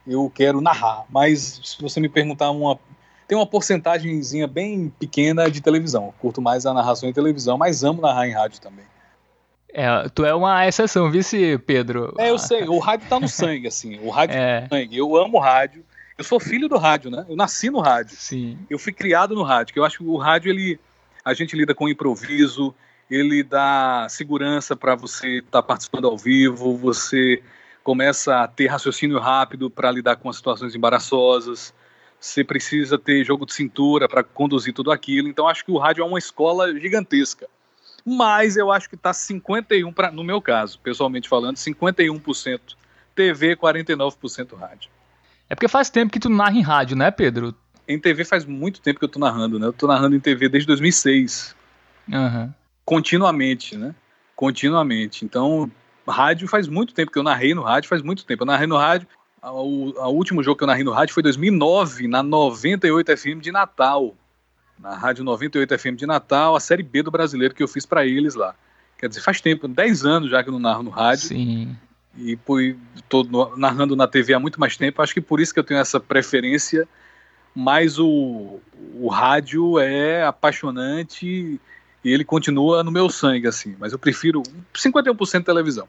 eu 0.07 0.31
quero 0.35 0.61
narrar. 0.61 1.05
Mas 1.11 1.61
se 1.65 1.83
você 1.83 2.01
me 2.01 2.09
perguntar 2.09 2.51
uma 2.51 2.79
tem 3.27 3.37
uma 3.37 3.47
porcentagemzinha 3.47 4.47
bem 4.47 4.93
pequena 5.01 5.51
de 5.51 5.61
televisão. 5.61 6.07
Eu 6.07 6.15
curto 6.21 6.41
mais 6.41 6.65
a 6.65 6.73
narração 6.73 7.09
em 7.09 7.13
televisão, 7.13 7.59
mas 7.59 7.83
amo 7.83 8.01
narrar 8.01 8.29
em 8.29 8.33
rádio 8.33 8.61
também. 8.61 8.85
É, 9.73 10.09
tu 10.09 10.25
é 10.25 10.35
uma 10.35 10.67
exceção, 10.67 11.11
vice 11.11 11.59
Pedro. 11.67 12.15
É, 12.19 12.31
eu 12.31 12.39
sei, 12.39 12.65
o 12.65 12.79
rádio 12.79 13.09
tá 13.09 13.19
no 13.19 13.29
sangue, 13.29 13.67
assim. 13.67 13.99
O 14.01 14.11
rádio 14.11 14.37
é. 14.39 14.61
tá 14.61 14.63
no 14.63 14.69
sangue. 14.81 14.97
Eu 14.97 15.17
amo 15.17 15.39
rádio. 15.39 15.85
Eu 16.17 16.25
sou 16.25 16.41
filho 16.41 16.69
do 16.69 16.79
rádio, 16.79 17.11
né? 17.11 17.27
Eu 17.29 17.37
nasci 17.37 17.69
no 17.69 17.81
rádio. 17.81 18.17
Sim. 18.17 18.59
Eu 18.71 18.79
fui 18.79 18.93
criado 18.93 19.35
no 19.35 19.43
rádio, 19.43 19.75
que 19.75 19.79
eu 19.79 19.85
acho 19.85 19.99
que 19.99 20.05
o 20.05 20.17
rádio, 20.17 20.51
ele. 20.51 20.79
A 21.23 21.35
gente 21.35 21.57
lida 21.57 21.75
com 21.75 21.89
improviso, 21.89 22.73
ele 23.11 23.43
dá 23.43 24.07
segurança 24.09 24.77
para 24.77 24.95
você 24.95 25.39
estar 25.39 25.61
tá 25.61 25.63
participando 25.63 26.07
ao 26.07 26.17
vivo, 26.17 26.77
você 26.77 27.43
começa 27.87 28.43
a 28.43 28.49
ter 28.49 28.67
raciocínio 28.67 29.21
rápido 29.21 29.71
para 29.71 29.93
lidar 29.93 30.17
com 30.17 30.29
as 30.29 30.35
situações 30.35 30.75
embaraçosas. 30.75 31.73
Você 32.19 32.43
precisa 32.43 32.99
ter 32.99 33.25
jogo 33.25 33.47
de 33.47 33.55
cintura 33.55 34.09
para 34.09 34.25
conduzir 34.25 34.75
tudo 34.75 34.91
aquilo. 34.91 35.29
Então, 35.29 35.47
acho 35.47 35.65
que 35.65 35.71
o 35.71 35.79
rádio 35.79 36.03
é 36.03 36.05
uma 36.05 36.19
escola 36.19 36.77
gigantesca 36.77 37.47
mas 38.09 38.57
eu 38.57 38.71
acho 38.71 38.89
que 38.89 38.95
está 38.95 39.13
51 39.13 39.93
para, 39.93 40.13
no 40.13 40.23
meu 40.23 40.41
caso, 40.41 40.79
pessoalmente 40.79 41.29
falando, 41.29 41.57
51% 41.57 42.61
TV, 43.17 43.57
49% 43.57 44.57
rádio. 44.57 44.89
É 45.51 45.57
porque 45.57 45.67
faz 45.67 45.91
tempo 45.91 46.13
que 46.13 46.21
tu 46.21 46.29
narra 46.29 46.55
em 46.55 46.63
rádio, 46.63 46.97
né, 46.97 47.11
Pedro? 47.11 47.53
Em 47.89 47.99
TV 47.99 48.25
faz 48.25 48.45
muito 48.45 48.81
tempo 48.81 49.01
que 49.01 49.05
eu 49.05 49.09
tô 49.09 49.19
narrando, 49.19 49.59
né? 49.59 49.67
Eu 49.67 49.73
tô 49.73 49.89
narrando 49.89 50.15
em 50.15 50.21
TV 50.21 50.49
desde 50.49 50.69
2006. 50.69 51.57
Uhum. 52.09 52.55
Continuamente, 52.85 53.77
né? 53.77 53.93
Continuamente. 54.37 55.25
Então, 55.25 55.69
rádio 56.11 56.49
faz 56.49 56.69
muito 56.69 56.95
tempo 56.95 57.11
que 57.11 57.19
eu 57.19 57.23
narrei 57.23 57.55
no 57.55 57.63
rádio, 57.63 57.89
faz 57.89 58.03
muito 58.03 58.25
tempo. 58.25 58.43
Eu 58.43 58.47
narrei 58.47 58.67
no 58.67 58.77
rádio, 58.77 59.09
o, 59.43 60.09
último 60.09 60.43
jogo 60.43 60.57
que 60.57 60.65
eu 60.65 60.69
narrei 60.69 60.85
no 60.85 60.93
rádio 60.93 61.15
foi 61.15 61.23
2009, 61.23 62.09
na 62.09 62.23
98 62.23 63.17
FM 63.17 63.41
de 63.41 63.53
Natal 63.53 64.15
na 64.79 64.95
Rádio 64.95 65.25
98 65.25 65.79
FM 65.79 65.97
de 65.97 66.07
Natal, 66.07 66.55
a 66.55 66.61
Série 66.61 66.83
B 66.83 67.03
do 67.03 67.11
Brasileiro 67.11 67.55
que 67.55 67.63
eu 67.63 67.69
fiz 67.69 67.87
para 67.87 68.07
eles 68.07 68.35
lá. 68.35 68.55
Quer 68.99 69.09
dizer, 69.09 69.21
faz 69.21 69.41
tempo, 69.41 69.69
10 69.69 70.05
anos 70.05 70.31
já 70.31 70.43
que 70.43 70.49
eu 70.49 70.53
não 70.53 70.61
narro 70.61 70.83
no 70.83 70.91
rádio. 70.91 71.29
Sim. 71.29 71.77
E 72.17 72.39
estou 72.95 73.57
narrando 73.57 73.95
na 73.95 74.07
TV 74.07 74.33
há 74.33 74.41
muito 74.41 74.59
mais 74.59 74.77
tempo. 74.77 75.03
Acho 75.03 75.13
que 75.13 75.21
por 75.21 75.39
isso 75.39 75.53
que 75.53 75.61
eu 75.61 75.65
tenho 75.65 75.81
essa 75.81 76.01
preferência. 76.01 76.89
Mas 77.55 77.99
o, 77.99 78.59
o 78.95 79.09
rádio 79.09 79.79
é 79.79 80.25
apaixonante 80.25 81.61
e 82.05 82.13
ele 82.13 82.25
continua 82.25 82.83
no 82.85 82.91
meu 82.91 83.09
sangue, 83.09 83.49
assim. 83.49 83.77
Mas 83.79 83.93
eu 83.93 83.99
prefiro 83.99 84.43
51% 84.75 85.45
televisão. 85.45 85.89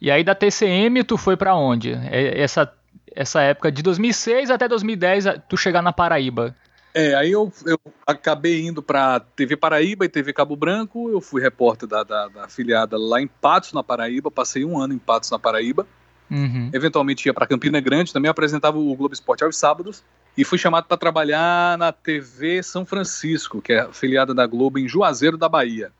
E 0.00 0.10
aí 0.10 0.24
da 0.24 0.34
TCM 0.34 1.04
tu 1.04 1.16
foi 1.16 1.36
para 1.36 1.54
onde? 1.54 1.92
É, 1.92 2.40
essa, 2.40 2.72
essa 3.14 3.42
época 3.42 3.70
de 3.70 3.82
2006 3.82 4.50
até 4.50 4.66
2010 4.66 5.24
tu 5.48 5.56
chegar 5.56 5.82
na 5.82 5.92
Paraíba. 5.92 6.56
É, 6.92 7.14
aí 7.14 7.30
eu, 7.30 7.52
eu 7.66 7.78
acabei 8.06 8.66
indo 8.66 8.82
para 8.82 9.20
TV 9.20 9.56
Paraíba 9.56 10.04
e 10.04 10.08
TV 10.08 10.32
Cabo 10.32 10.56
Branco. 10.56 11.08
Eu 11.10 11.20
fui 11.20 11.40
repórter 11.40 11.88
da, 11.88 12.02
da, 12.02 12.28
da, 12.28 12.44
afiliada 12.44 12.96
lá 12.98 13.20
em 13.20 13.28
Patos, 13.28 13.72
na 13.72 13.82
Paraíba. 13.82 14.30
Passei 14.30 14.64
um 14.64 14.80
ano 14.80 14.94
em 14.94 14.98
Patos, 14.98 15.30
na 15.30 15.38
Paraíba. 15.38 15.86
Uhum. 16.30 16.70
Eventualmente 16.72 17.26
ia 17.26 17.34
para 17.34 17.46
Campina 17.46 17.80
Grande, 17.80 18.12
também 18.12 18.30
apresentava 18.30 18.78
o 18.78 18.94
Globo 18.94 19.12
Esporte 19.12 19.44
aos 19.44 19.56
sábados. 19.56 20.02
E 20.40 20.44
fui 20.44 20.56
chamado 20.56 20.86
para 20.86 20.96
trabalhar 20.96 21.76
na 21.76 21.92
TV 21.92 22.62
São 22.62 22.86
Francisco, 22.86 23.60
que 23.60 23.74
é 23.74 23.80
afiliada 23.80 24.32
da 24.32 24.46
Globo 24.46 24.78
em 24.78 24.88
Juazeiro 24.88 25.36
da 25.36 25.50
Bahia. 25.50 25.92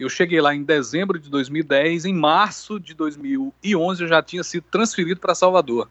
Eu 0.00 0.08
cheguei 0.08 0.40
lá 0.40 0.52
em 0.52 0.64
dezembro 0.64 1.16
de 1.16 1.30
2010. 1.30 2.04
Em 2.04 2.12
março 2.12 2.80
de 2.80 2.92
2011 2.92 4.02
eu 4.02 4.08
já 4.08 4.20
tinha 4.20 4.42
sido 4.42 4.64
transferido 4.68 5.20
para 5.20 5.32
Salvador. 5.32 5.88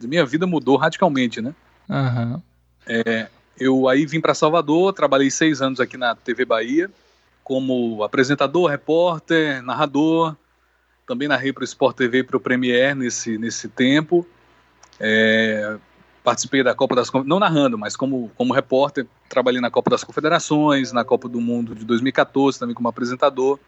Minha 0.00 0.26
vida 0.26 0.48
mudou 0.48 0.76
radicalmente, 0.76 1.40
né? 1.40 1.54
Uhum. 1.88 2.42
É, 2.88 3.28
eu 3.56 3.88
aí 3.88 4.04
vim 4.04 4.20
para 4.20 4.34
Salvador, 4.34 4.92
trabalhei 4.92 5.30
seis 5.30 5.62
anos 5.62 5.78
aqui 5.78 5.96
na 5.96 6.16
TV 6.16 6.44
Bahia, 6.44 6.90
como 7.44 8.02
apresentador, 8.02 8.68
repórter, 8.68 9.62
narrador. 9.62 10.34
Também 11.06 11.28
narrei 11.28 11.52
para 11.52 11.62
o 11.62 11.64
Sport 11.64 11.96
TV 11.98 12.18
e 12.18 12.24
para 12.24 12.36
o 12.36 12.40
Premier 12.40 12.96
nesse, 12.96 13.38
nesse 13.38 13.68
tempo. 13.68 14.26
É, 14.98 15.78
participei 16.24 16.62
da 16.62 16.74
Copa 16.74 16.96
das 16.96 17.12
não 17.26 17.38
narrando, 17.38 17.76
mas 17.76 17.94
como, 17.94 18.30
como 18.34 18.54
repórter, 18.54 19.06
trabalhei 19.28 19.60
na 19.60 19.70
Copa 19.70 19.90
das 19.90 20.02
Confederações, 20.02 20.90
na 20.90 21.04
Copa 21.04 21.28
do 21.28 21.38
Mundo 21.38 21.74
de 21.74 21.84
2014, 21.84 22.58
também 22.58 22.74
como 22.74 22.88
apresentador. 22.88 23.60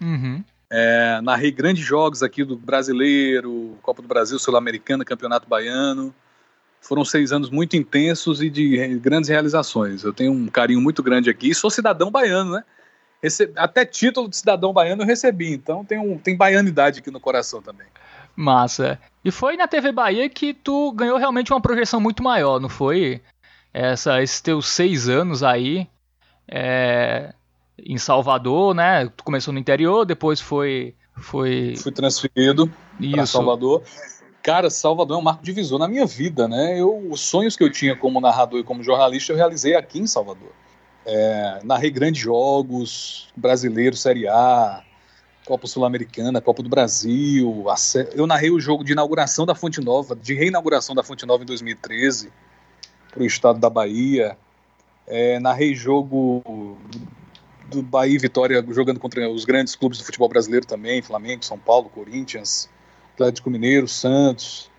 Uhum. 0.00 0.44
É, 0.70 1.20
narrei 1.20 1.50
grandes 1.50 1.84
jogos 1.84 2.22
aqui 2.22 2.44
do 2.44 2.56
Brasileiro, 2.56 3.76
Copa 3.82 4.00
do 4.00 4.06
Brasil, 4.06 4.38
Sul-Americana, 4.38 5.04
Campeonato 5.04 5.48
Baiano. 5.48 6.14
Foram 6.80 7.04
seis 7.04 7.32
anos 7.32 7.50
muito 7.50 7.76
intensos 7.76 8.40
e 8.40 8.48
de 8.48 8.98
grandes 8.98 9.28
realizações. 9.28 10.04
Eu 10.04 10.12
tenho 10.12 10.32
um 10.32 10.46
carinho 10.46 10.80
muito 10.80 11.02
grande 11.02 11.28
aqui 11.28 11.50
e 11.50 11.54
sou 11.54 11.68
cidadão 11.68 12.10
baiano, 12.10 12.52
né? 12.52 12.64
até 13.56 13.84
título 13.84 14.28
de 14.28 14.36
cidadão 14.36 14.72
baiano 14.72 15.02
eu 15.02 15.06
recebi, 15.06 15.52
então 15.52 15.84
tem, 15.84 15.96
um, 15.96 16.18
tem 16.18 16.36
baianidade 16.36 16.98
aqui 16.98 17.08
no 17.08 17.20
coração 17.20 17.62
também. 17.62 17.86
Massa. 18.34 18.98
E 19.24 19.30
foi 19.30 19.56
na 19.56 19.68
TV 19.68 19.92
Bahia 19.92 20.28
que 20.28 20.52
tu 20.52 20.92
ganhou 20.92 21.18
realmente 21.18 21.52
uma 21.52 21.60
projeção 21.60 22.00
muito 22.00 22.22
maior, 22.22 22.60
não 22.60 22.68
foi? 22.68 23.20
Essa, 23.72 24.22
esses 24.22 24.40
teus 24.40 24.68
seis 24.68 25.08
anos 25.08 25.42
aí 25.42 25.86
é, 26.48 27.32
em 27.78 27.98
Salvador, 27.98 28.74
né? 28.74 29.06
Tu 29.08 29.24
começou 29.24 29.52
no 29.52 29.60
interior, 29.60 30.04
depois 30.04 30.40
foi. 30.40 30.94
foi... 31.16 31.74
Fui 31.76 31.92
transferido 31.92 32.70
para 33.12 33.26
Salvador. 33.26 33.82
Cara, 34.42 34.68
Salvador 34.70 35.16
é 35.16 35.20
um 35.20 35.24
marco 35.24 35.44
divisor 35.44 35.78
na 35.78 35.86
minha 35.86 36.04
vida, 36.04 36.48
né? 36.48 36.80
Eu, 36.80 37.10
os 37.10 37.20
sonhos 37.20 37.56
que 37.56 37.62
eu 37.62 37.70
tinha 37.70 37.96
como 37.96 38.20
narrador 38.20 38.58
e 38.58 38.64
como 38.64 38.82
jornalista 38.82 39.32
eu 39.32 39.36
realizei 39.36 39.76
aqui 39.76 40.00
em 40.00 40.06
Salvador. 40.06 40.50
É, 41.06 41.60
narrei 41.64 41.90
grandes 41.90 42.20
jogos, 42.20 43.28
brasileiro, 43.36 43.96
Série 43.96 44.26
A, 44.26 44.82
Copa 45.52 45.66
Sul-Americana, 45.66 46.40
Copa 46.40 46.62
do 46.62 46.68
Brasil. 46.70 47.66
Eu 48.14 48.26
narrei 48.26 48.50
o 48.50 48.58
jogo 48.58 48.82
de 48.82 48.92
inauguração 48.92 49.44
da 49.44 49.54
Fonte 49.54 49.82
Nova, 49.82 50.16
de 50.16 50.32
reinauguração 50.32 50.94
da 50.94 51.02
Fonte 51.02 51.26
Nova 51.26 51.42
em 51.42 51.46
2013, 51.46 52.32
para 53.10 53.22
o 53.22 53.26
estado 53.26 53.60
da 53.60 53.68
Bahia. 53.68 54.34
É, 55.06 55.38
narrei 55.38 55.74
jogo 55.74 56.78
do 57.68 57.82
Bahia 57.82 58.14
e 58.14 58.18
Vitória 58.18 58.64
jogando 58.70 58.98
contra 58.98 59.28
os 59.28 59.44
grandes 59.44 59.76
clubes 59.76 59.98
do 59.98 60.04
futebol 60.04 60.26
brasileiro 60.26 60.64
também, 60.64 61.02
Flamengo, 61.02 61.44
São 61.44 61.58
Paulo, 61.58 61.90
Corinthians, 61.90 62.70
Atlético 63.12 63.50
Mineiro, 63.50 63.86
Santos. 63.86 64.70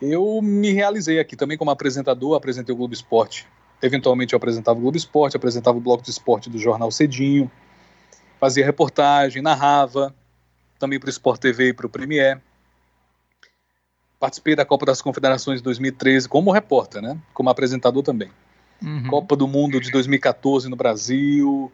Eu 0.00 0.40
me 0.40 0.70
realizei 0.70 1.18
aqui 1.18 1.34
também 1.34 1.58
como 1.58 1.72
apresentador, 1.72 2.36
apresentei 2.36 2.72
o 2.72 2.78
Globo 2.78 2.94
Esporte 2.94 3.44
Eventualmente 3.82 4.32
eu 4.32 4.36
apresentava 4.36 4.78
o 4.78 4.82
Globo 4.82 4.96
Esporte, 4.96 5.36
apresentava 5.36 5.76
o 5.76 5.80
bloco 5.80 6.04
de 6.04 6.10
esporte 6.10 6.48
do 6.48 6.56
Jornal 6.56 6.92
Cedinho, 6.92 7.50
fazia 8.42 8.66
reportagem, 8.66 9.40
narrava, 9.40 10.12
também 10.76 10.98
para 10.98 11.06
o 11.06 11.10
Sport 11.10 11.40
TV 11.40 11.68
e 11.68 11.72
para 11.72 11.86
o 11.86 11.88
Premier. 11.88 12.40
Participei 14.18 14.56
da 14.56 14.64
Copa 14.64 14.84
das 14.84 15.00
Confederações 15.00 15.60
de 15.60 15.62
2013 15.62 16.28
como 16.28 16.50
repórter, 16.50 17.00
né? 17.00 17.16
Como 17.32 17.48
apresentador 17.48 18.02
também. 18.02 18.32
Uhum. 18.82 19.06
Copa 19.06 19.36
do 19.36 19.46
Mundo 19.46 19.80
de 19.80 19.92
2014 19.92 20.68
no 20.68 20.74
Brasil. 20.74 21.70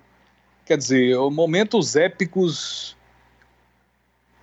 Quer 0.67 0.77
dizer, 0.77 1.17
momentos 1.31 1.97
épicos 1.97 2.95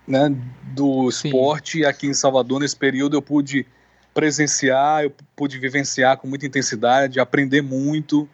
né, 0.04 0.28
do 0.74 1.08
esporte 1.08 1.78
Sim. 1.78 1.84
aqui 1.84 2.08
em 2.08 2.14
Salvador. 2.14 2.58
Nesse 2.58 2.74
período 2.74 3.16
eu 3.16 3.22
pude 3.22 3.64
presenciar, 4.12 5.04
eu 5.04 5.12
pude 5.36 5.60
vivenciar 5.60 6.16
com 6.16 6.26
muita 6.26 6.44
intensidade, 6.44 7.20
aprender 7.20 7.62
muito. 7.62 8.28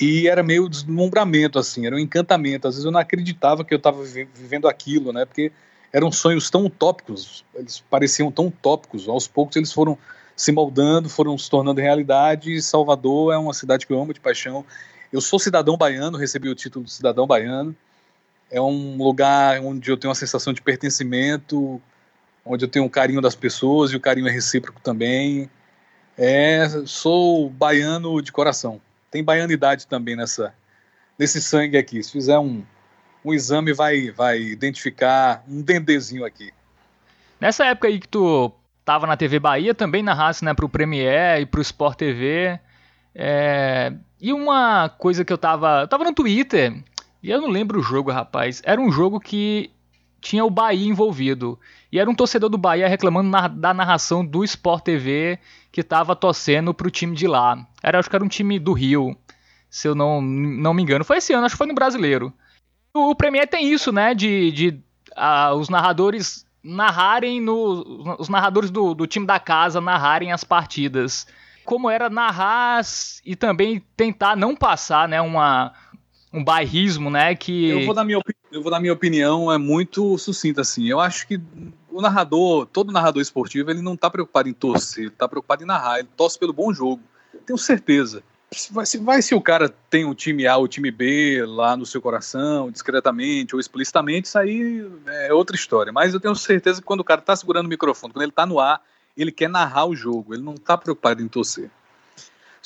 E 0.00 0.26
era 0.26 0.42
meio 0.42 0.68
deslumbramento, 0.68 1.58
assim, 1.58 1.86
era 1.86 1.94
um 1.94 1.98
encantamento. 1.98 2.66
Às 2.66 2.74
vezes 2.74 2.84
eu 2.84 2.90
não 2.90 3.00
acreditava 3.00 3.64
que 3.64 3.72
eu 3.72 3.78
estava 3.78 4.02
vivendo 4.02 4.68
aquilo, 4.68 5.12
né? 5.12 5.24
Porque 5.24 5.52
eram 5.92 6.10
sonhos 6.10 6.50
tão 6.50 6.66
utópicos, 6.66 7.44
eles 7.54 7.82
pareciam 7.88 8.30
tão 8.30 8.48
utópicos. 8.48 9.08
Aos 9.08 9.28
poucos 9.28 9.56
eles 9.56 9.72
foram 9.72 9.96
se 10.36 10.52
moldando, 10.52 11.08
foram 11.08 11.38
se 11.38 11.48
tornando 11.48 11.80
realidade. 11.80 12.60
Salvador 12.60 13.32
é 13.32 13.38
uma 13.38 13.54
cidade 13.54 13.86
que 13.86 13.92
eu 13.92 14.00
amo 14.00 14.12
de 14.12 14.20
paixão. 14.20 14.64
Eu 15.12 15.20
sou 15.20 15.38
cidadão 15.38 15.76
baiano, 15.76 16.18
recebi 16.18 16.48
o 16.48 16.54
título 16.54 16.84
de 16.84 16.92
cidadão 16.92 17.26
baiano. 17.26 17.74
É 18.50 18.60
um 18.60 18.96
lugar 18.98 19.60
onde 19.60 19.90
eu 19.90 19.96
tenho 19.96 20.10
uma 20.10 20.14
sensação 20.14 20.52
de 20.52 20.60
pertencimento, 20.60 21.80
onde 22.44 22.64
eu 22.64 22.68
tenho 22.68 22.84
um 22.84 22.88
carinho 22.88 23.20
das 23.20 23.34
pessoas 23.34 23.92
e 23.92 23.96
o 23.96 24.00
carinho 24.00 24.28
é 24.28 24.30
recíproco 24.30 24.80
também. 24.80 25.48
É, 26.18 26.68
sou 26.86 27.48
baiano 27.48 28.20
de 28.20 28.32
coração. 28.32 28.80
Tem 29.16 29.24
baianidade 29.24 29.86
também 29.86 30.14
nessa, 30.14 30.52
nesse 31.18 31.40
sangue 31.40 31.78
aqui. 31.78 32.02
Se 32.02 32.12
fizer 32.12 32.38
um, 32.38 32.62
um 33.24 33.32
exame, 33.32 33.72
vai, 33.72 34.10
vai 34.10 34.38
identificar 34.38 35.42
um 35.48 35.62
dendezinho 35.62 36.22
aqui. 36.22 36.52
Nessa 37.40 37.64
época 37.64 37.88
aí 37.88 37.98
que 37.98 38.08
tu 38.08 38.52
tava 38.84 39.06
na 39.06 39.16
TV 39.16 39.38
Bahia, 39.38 39.74
também 39.74 40.02
narrasse 40.02 40.44
né, 40.44 40.52
pro 40.52 40.68
Premier 40.68 41.40
e 41.40 41.46
pro 41.46 41.62
Sport 41.62 41.96
TV. 41.96 42.60
É... 43.14 43.94
E 44.20 44.34
uma 44.34 44.90
coisa 44.90 45.24
que 45.24 45.32
eu 45.32 45.38
tava. 45.38 45.80
Eu 45.80 45.88
tava 45.88 46.04
no 46.04 46.12
Twitter, 46.12 46.78
e 47.22 47.30
eu 47.30 47.40
não 47.40 47.48
lembro 47.48 47.80
o 47.80 47.82
jogo, 47.82 48.10
rapaz. 48.10 48.60
Era 48.66 48.78
um 48.78 48.92
jogo 48.92 49.18
que 49.18 49.70
tinha 50.26 50.44
o 50.44 50.50
Bahia 50.50 50.88
envolvido. 50.88 51.58
E 51.90 51.98
era 51.98 52.10
um 52.10 52.14
torcedor 52.14 52.50
do 52.50 52.58
Bahia 52.58 52.88
reclamando 52.88 53.30
na, 53.30 53.46
da 53.46 53.72
narração 53.72 54.26
do 54.26 54.42
Sport 54.42 54.82
TV 54.82 55.38
que 55.70 55.80
estava 55.80 56.16
torcendo 56.16 56.74
pro 56.74 56.90
time 56.90 57.14
de 57.14 57.26
lá. 57.26 57.64
Era, 57.82 57.98
acho 57.98 58.10
que 58.10 58.16
era 58.16 58.24
um 58.24 58.28
time 58.28 58.58
do 58.58 58.72
Rio, 58.72 59.16
se 59.70 59.86
eu 59.86 59.94
não, 59.94 60.20
não 60.20 60.74
me 60.74 60.82
engano. 60.82 61.04
Foi 61.04 61.18
esse 61.18 61.32
ano, 61.32 61.46
acho 61.46 61.54
que 61.54 61.58
foi 61.58 61.66
no 61.66 61.74
Brasileiro. 61.74 62.32
O, 62.92 63.10
o 63.10 63.14
Premier 63.14 63.46
tem 63.46 63.72
isso, 63.72 63.92
né? 63.92 64.14
De, 64.14 64.50
de 64.50 64.80
os 65.56 65.68
narradores 65.68 66.44
narrarem 66.62 67.40
no. 67.40 68.16
Os 68.18 68.28
narradores 68.28 68.70
do, 68.70 68.94
do 68.94 69.06
time 69.06 69.26
da 69.26 69.38
casa 69.38 69.80
narrarem 69.80 70.32
as 70.32 70.42
partidas. 70.42 71.26
Como 71.64 71.90
era 71.90 72.10
narrar 72.10 72.82
e 73.24 73.34
também 73.34 73.82
tentar 73.96 74.36
não 74.36 74.54
passar, 74.54 75.08
né? 75.08 75.20
Uma, 75.20 75.72
um 76.36 76.44
bairrismo, 76.44 77.10
né? 77.10 77.34
Que... 77.34 77.70
Eu 77.70 77.86
vou 77.86 77.94
dar 77.94 78.04
minha, 78.04 78.20
eu 78.52 78.62
vou 78.62 78.70
dar 78.70 78.78
minha 78.78 78.92
opinião, 78.92 79.50
é 79.50 79.56
muito 79.56 80.16
sucinta 80.18 80.60
assim. 80.60 80.86
Eu 80.86 81.00
acho 81.00 81.26
que 81.26 81.40
o 81.90 82.02
narrador, 82.02 82.66
todo 82.66 82.92
narrador 82.92 83.22
esportivo, 83.22 83.70
ele 83.70 83.80
não 83.80 83.94
está 83.94 84.10
preocupado 84.10 84.48
em 84.48 84.52
torcer, 84.52 85.04
ele 85.04 85.08
está 85.08 85.26
preocupado 85.26 85.62
em 85.62 85.66
narrar, 85.66 85.98
ele 85.98 86.08
torce 86.14 86.38
pelo 86.38 86.52
bom 86.52 86.72
jogo. 86.72 87.00
Tenho 87.46 87.58
certeza. 87.58 88.22
Vai, 88.70 88.86
se 88.86 88.98
vai 88.98 89.22
se 89.22 89.34
o 89.34 89.40
cara 89.40 89.68
tem 89.90 90.04
o 90.04 90.14
time 90.14 90.46
A, 90.46 90.56
o 90.56 90.68
time 90.68 90.90
B 90.90 91.42
lá 91.46 91.76
no 91.76 91.84
seu 91.84 92.00
coração, 92.00 92.70
discretamente 92.70 93.54
ou 93.54 93.60
explicitamente, 93.60 94.28
isso 94.28 94.38
aí 94.38 94.86
é 95.06 95.32
outra 95.32 95.56
história. 95.56 95.92
Mas 95.92 96.14
eu 96.14 96.20
tenho 96.20 96.34
certeza 96.34 96.80
que 96.80 96.86
quando 96.86 97.00
o 97.00 97.04
cara 97.04 97.20
está 97.20 97.34
segurando 97.34 97.66
o 97.66 97.68
microfone, 97.68 98.12
quando 98.12 98.22
ele 98.22 98.30
está 98.30 98.46
no 98.46 98.60
ar, 98.60 98.80
ele 99.16 99.32
quer 99.32 99.48
narrar 99.48 99.86
o 99.86 99.96
jogo, 99.96 100.34
ele 100.34 100.42
não 100.42 100.54
está 100.54 100.76
preocupado 100.76 101.22
em 101.22 101.28
torcer. 101.28 101.70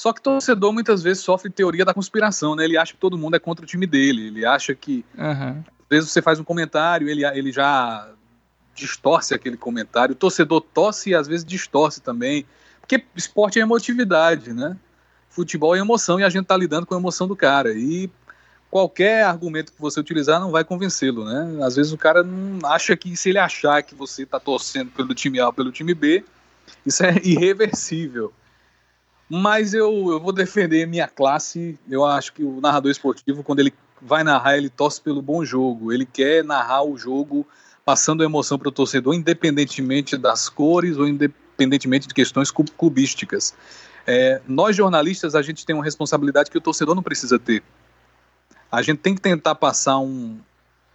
Só 0.01 0.15
que 0.15 0.23
torcedor 0.23 0.73
muitas 0.73 1.03
vezes 1.03 1.23
sofre 1.23 1.51
teoria 1.51 1.85
da 1.85 1.93
conspiração, 1.93 2.57
né? 2.57 2.65
Ele 2.65 2.79
acha 2.79 2.95
que 2.95 2.99
todo 2.99 3.19
mundo 3.19 3.37
é 3.37 3.39
contra 3.39 3.67
o 3.67 3.69
time 3.69 3.87
dele. 3.87 4.29
Ele 4.29 4.47
acha 4.47 4.75
que. 4.75 5.05
Uhum. 5.15 5.59
Às 5.59 5.89
vezes 5.91 6.11
você 6.11 6.23
faz 6.23 6.41
um 6.41 6.43
comentário, 6.43 7.07
ele, 7.07 7.23
ele 7.23 7.53
já 7.53 8.09
distorce 8.75 9.35
aquele 9.35 9.59
comentário. 9.59 10.15
O 10.15 10.17
torcedor 10.17 10.63
tosse 10.63 11.11
e 11.11 11.15
às 11.15 11.29
vezes 11.29 11.45
distorce 11.45 12.01
também. 12.01 12.47
Porque 12.81 13.05
esporte 13.15 13.59
é 13.59 13.63
emotividade, 13.63 14.55
né? 14.55 14.75
Futebol 15.29 15.77
é 15.77 15.81
emoção 15.81 16.19
e 16.19 16.25
a 16.25 16.31
gente 16.31 16.47
tá 16.47 16.57
lidando 16.57 16.87
com 16.87 16.95
a 16.95 16.99
emoção 16.99 17.29
do 17.29 17.37
cara. 17.37 17.75
E 17.75 18.09
qualquer 18.71 19.27
argumento 19.27 19.71
que 19.71 19.83
você 19.83 20.01
utilizar 20.01 20.41
não 20.41 20.51
vai 20.51 20.65
convencê-lo, 20.65 21.27
né? 21.27 21.63
Às 21.63 21.77
vezes 21.77 21.93
o 21.93 21.99
cara 21.99 22.23
não 22.23 22.67
acha 22.67 22.97
que 22.97 23.15
se 23.19 23.29
ele 23.29 23.39
achar 23.39 23.83
que 23.83 23.95
você 23.95 24.25
tá 24.25 24.41
torcendo 24.41 24.91
pelo 24.93 25.15
time 25.15 25.39
A 25.41 25.49
ou 25.49 25.53
pelo 25.53 25.71
time 25.71 25.93
B, 25.93 26.25
isso 26.87 27.05
é 27.05 27.21
irreversível. 27.23 28.33
Mas 29.33 29.73
eu, 29.75 30.11
eu 30.11 30.19
vou 30.19 30.33
defender 30.33 30.85
minha 30.89 31.07
classe. 31.07 31.79
Eu 31.89 32.05
acho 32.05 32.33
que 32.33 32.43
o 32.43 32.61
narrador 32.61 32.91
esportivo, 32.91 33.45
quando 33.45 33.61
ele 33.61 33.73
vai 34.03 34.25
narrar, 34.25 34.57
ele 34.57 34.69
torce 34.69 35.01
pelo 35.01 35.23
bom 35.23 35.45
jogo. 35.45 35.93
Ele 35.93 36.05
quer 36.05 36.43
narrar 36.43 36.83
o 36.83 36.99
jogo 36.99 37.47
passando 37.85 38.25
emoção 38.25 38.59
para 38.59 38.69
o 38.69 38.73
torcedor, 38.73 39.15
independentemente 39.15 40.17
das 40.17 40.49
cores 40.49 40.97
ou 40.97 41.07
independentemente 41.07 42.09
de 42.09 42.15
questões 42.15 42.51
clubísticas. 42.51 43.55
É, 44.05 44.41
nós 44.49 44.75
jornalistas, 44.75 45.37
a 45.37 45.43
gente 45.43 45.65
tem 45.65 45.77
uma 45.77 45.85
responsabilidade 45.85 46.51
que 46.51 46.59
o 46.59 46.61
torcedor 46.61 46.97
não 46.97 47.03
precisa 47.03 47.39
ter. 47.39 47.63
A 48.71 48.83
gente 48.83 48.99
tem 48.99 49.15
que 49.15 49.21
tentar 49.21 49.55
passar 49.55 49.99
um 49.99 50.39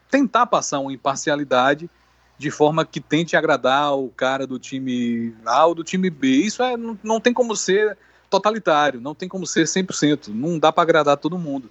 tentar 0.09 0.45
passar 0.45 0.79
uma 0.79 0.93
imparcialidade 0.93 1.89
de 2.37 2.51
forma 2.51 2.85
que 2.85 2.99
tente 2.99 3.35
agradar 3.35 3.97
o 3.97 4.09
cara 4.09 4.45
do 4.45 4.59
time 4.59 5.33
A 5.45 5.65
ou 5.65 5.75
do 5.75 5.83
time 5.83 6.09
B. 6.09 6.27
Isso 6.27 6.61
é, 6.61 6.75
não, 6.75 6.99
não 7.01 7.19
tem 7.19 7.33
como 7.33 7.55
ser 7.55 7.97
totalitário, 8.29 9.01
não 9.01 9.15
tem 9.15 9.27
como 9.29 9.45
ser 9.45 9.65
100%, 9.65 10.27
não 10.29 10.59
dá 10.59 10.71
para 10.71 10.83
agradar 10.83 11.17
todo 11.17 11.37
mundo. 11.37 11.69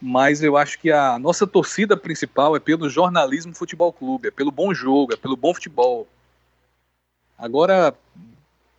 Mas 0.00 0.42
eu 0.42 0.56
acho 0.56 0.78
que 0.78 0.90
a 0.90 1.18
nossa 1.18 1.46
torcida 1.46 1.96
principal 1.96 2.54
é 2.54 2.60
pelo 2.60 2.88
jornalismo 2.88 3.54
futebol 3.54 3.92
clube, 3.92 4.28
é 4.28 4.30
pelo 4.30 4.50
bom 4.50 4.74
jogo, 4.74 5.14
é 5.14 5.16
pelo 5.16 5.36
bom 5.36 5.54
futebol. 5.54 6.06
Agora, 7.38 7.94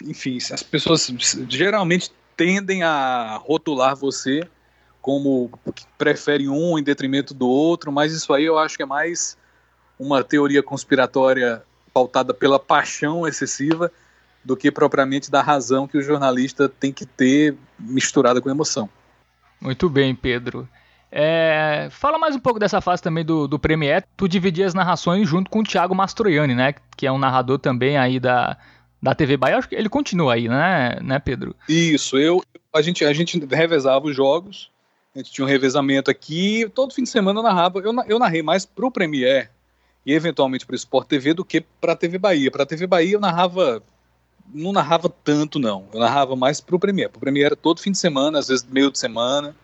enfim, 0.04 0.38
as 0.52 0.63
pessoas 0.63 1.12
geralmente 1.50 2.12
tendem 2.36 2.84
a 2.84 3.38
rotular 3.43 3.96
você 3.96 4.48
como 5.02 5.50
que 5.74 5.86
prefere 5.98 6.50
um 6.50 6.78
em 6.78 6.84
detrimento 6.84 7.34
do 7.34 7.48
outro, 7.48 7.91
mas 7.91 8.13
isso 8.13 8.34
aí 8.34 8.43
eu 8.43 8.60
acho 8.60 8.76
que 8.76 8.84
é 8.84 8.86
mais 8.86 9.38
uma 9.98 10.24
teoria 10.24 10.62
conspiratória 10.62 11.63
pautada 11.93 12.34
pela 12.34 12.60
paixão 12.60 13.28
excessiva 13.28 13.91
do 14.48 14.56
que 14.56 14.72
propriamente 14.72 15.30
da 15.30 15.42
razão 15.42 15.86
que 15.86 15.98
o 15.98 16.02
jornalista 16.02 16.70
tem 16.70 16.94
que 16.94 17.06
ter 17.06 17.54
misturada 17.78 18.42
com 18.42 18.50
emoção. 18.50 18.90
Muito 19.60 19.90
bem, 19.90 20.16
Pedro. 20.16 20.68
É, 21.12 21.90
fala 21.92 22.18
mais 22.18 22.34
um 22.34 22.40
pouco 22.40 22.58
dessa 22.58 22.80
fase 22.80 23.04
também 23.04 23.26
do, 23.26 23.46
do 23.46 23.60
Premier. 23.60 24.06
Tu 24.16 24.26
dividia 24.26 24.66
as 24.66 24.74
narrações 24.74 25.28
junto 25.28 25.52
com 25.52 25.60
o 25.60 25.64
Thiago 25.64 25.94
Mastroianni, 25.94 26.56
né? 26.56 26.74
Que 26.96 27.06
é 27.06 27.12
um 27.12 27.18
narrador 27.18 27.60
também 27.60 27.98
aí 27.98 28.22
da, 28.22 28.58
da 29.04 29.14
TV 29.14 29.36
Bahia. 29.36 29.58
Acho 29.58 29.68
que 29.68 29.76
ele 29.76 29.90
continua 29.90 30.36
aí, 30.36 30.48
né, 30.48 30.98
né 31.02 31.20
Pedro? 31.20 31.54
Isso, 31.68 32.18
eu 32.18 32.42
a 32.74 32.82
gente, 32.82 33.04
a 33.04 33.12
gente 33.12 33.38
revezava 33.52 34.08
os 34.08 34.16
jogos, 34.16 34.72
a 35.14 35.20
gente 35.20 35.32
tinha 35.32 35.44
um 35.44 35.50
revezamento 35.50 36.10
aqui, 36.10 36.72
todo 36.74 36.94
fim 36.94 37.04
de 37.04 37.10
semana 37.10 37.40
eu 37.40 37.44
narrava. 37.44 37.80
Eu, 37.80 37.94
eu 38.08 38.18
narrei 38.18 38.42
mais 38.42 38.66
pro 38.66 38.90
Premier 38.90 39.52
e 40.06 40.14
eventualmente 40.14 40.66
pro 40.66 40.76
Sport 40.76 41.06
TV 41.06 41.34
do 41.34 41.44
que 41.44 41.60
pra 41.82 41.98
TV 41.98 42.18
Bahia. 42.18 42.50
Pra 42.50 42.66
TV 42.66 42.88
Bahia 42.88 43.16
eu 43.16 43.20
narrava. 43.20 43.84
Não 44.54 44.72
narrava 44.72 45.10
tanto, 45.10 45.60
não. 45.60 45.86
Eu 45.94 46.00
narrava 46.00 46.36
mais 46.36 46.62
pro 46.62 46.80
Premier. 46.80 47.10
Pro 47.10 47.20
Premier 47.20 47.48
era 47.48 47.56
todo 47.56 47.82
fim 47.82 47.92
de 47.92 47.98
semana, 47.98 48.40
às 48.40 48.48
vezes 48.48 48.66
meio 48.70 48.92
de 48.92 48.98
semana. 48.98 49.56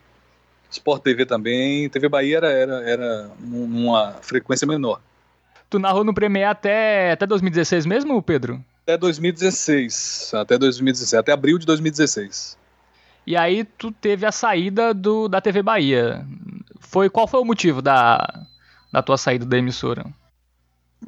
Sport 0.69 1.04
TV 1.04 1.26
também. 1.26 1.89
TV 1.89 2.10
Bahia 2.10 2.38
era, 2.38 2.52
era, 2.52 2.89
era 2.89 3.32
uma 3.39 4.13
frequência 4.22 4.67
menor. 4.67 5.00
Tu 5.69 5.80
narrou 5.80 6.04
no 6.04 6.13
Premier 6.13 6.48
até, 6.48 7.12
até 7.12 7.26
2016 7.26 7.86
mesmo, 7.86 8.22
Pedro? 8.22 8.63
Até 8.84 8.98
2016. 8.98 10.32
Até 10.34 10.58
2016. 10.58 11.13
Até 11.19 11.32
abril 11.32 11.58
de 11.58 11.65
2016. 11.65 12.58
E 13.26 13.38
aí 13.38 13.63
tu 13.63 13.91
teve 13.91 14.26
a 14.26 14.32
saída 14.32 14.93
do, 14.93 15.28
da 15.28 15.39
TV 15.39 15.63
Bahia. 15.63 16.26
Foi 16.80 17.10
Qual 17.10 17.28
foi 17.28 17.39
o 17.39 17.46
motivo 17.46 17.82
da, 17.82 18.46
da 18.91 19.02
tua 19.02 19.17
saída 19.17 19.46
da 19.46 19.58
emissora? 19.58 20.06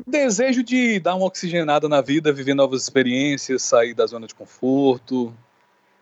Desejo 0.06 0.64
de 0.64 1.00
dar 1.00 1.16
uma 1.16 1.26
oxigenada 1.26 1.88
na 1.88 2.02
vida, 2.02 2.34
viver 2.34 2.54
novas 2.54 2.84
experiências, 2.84 3.64
sair 3.64 3.94
da 3.94 4.06
zona 4.06 4.28
de 4.28 4.36
conforto, 4.36 5.34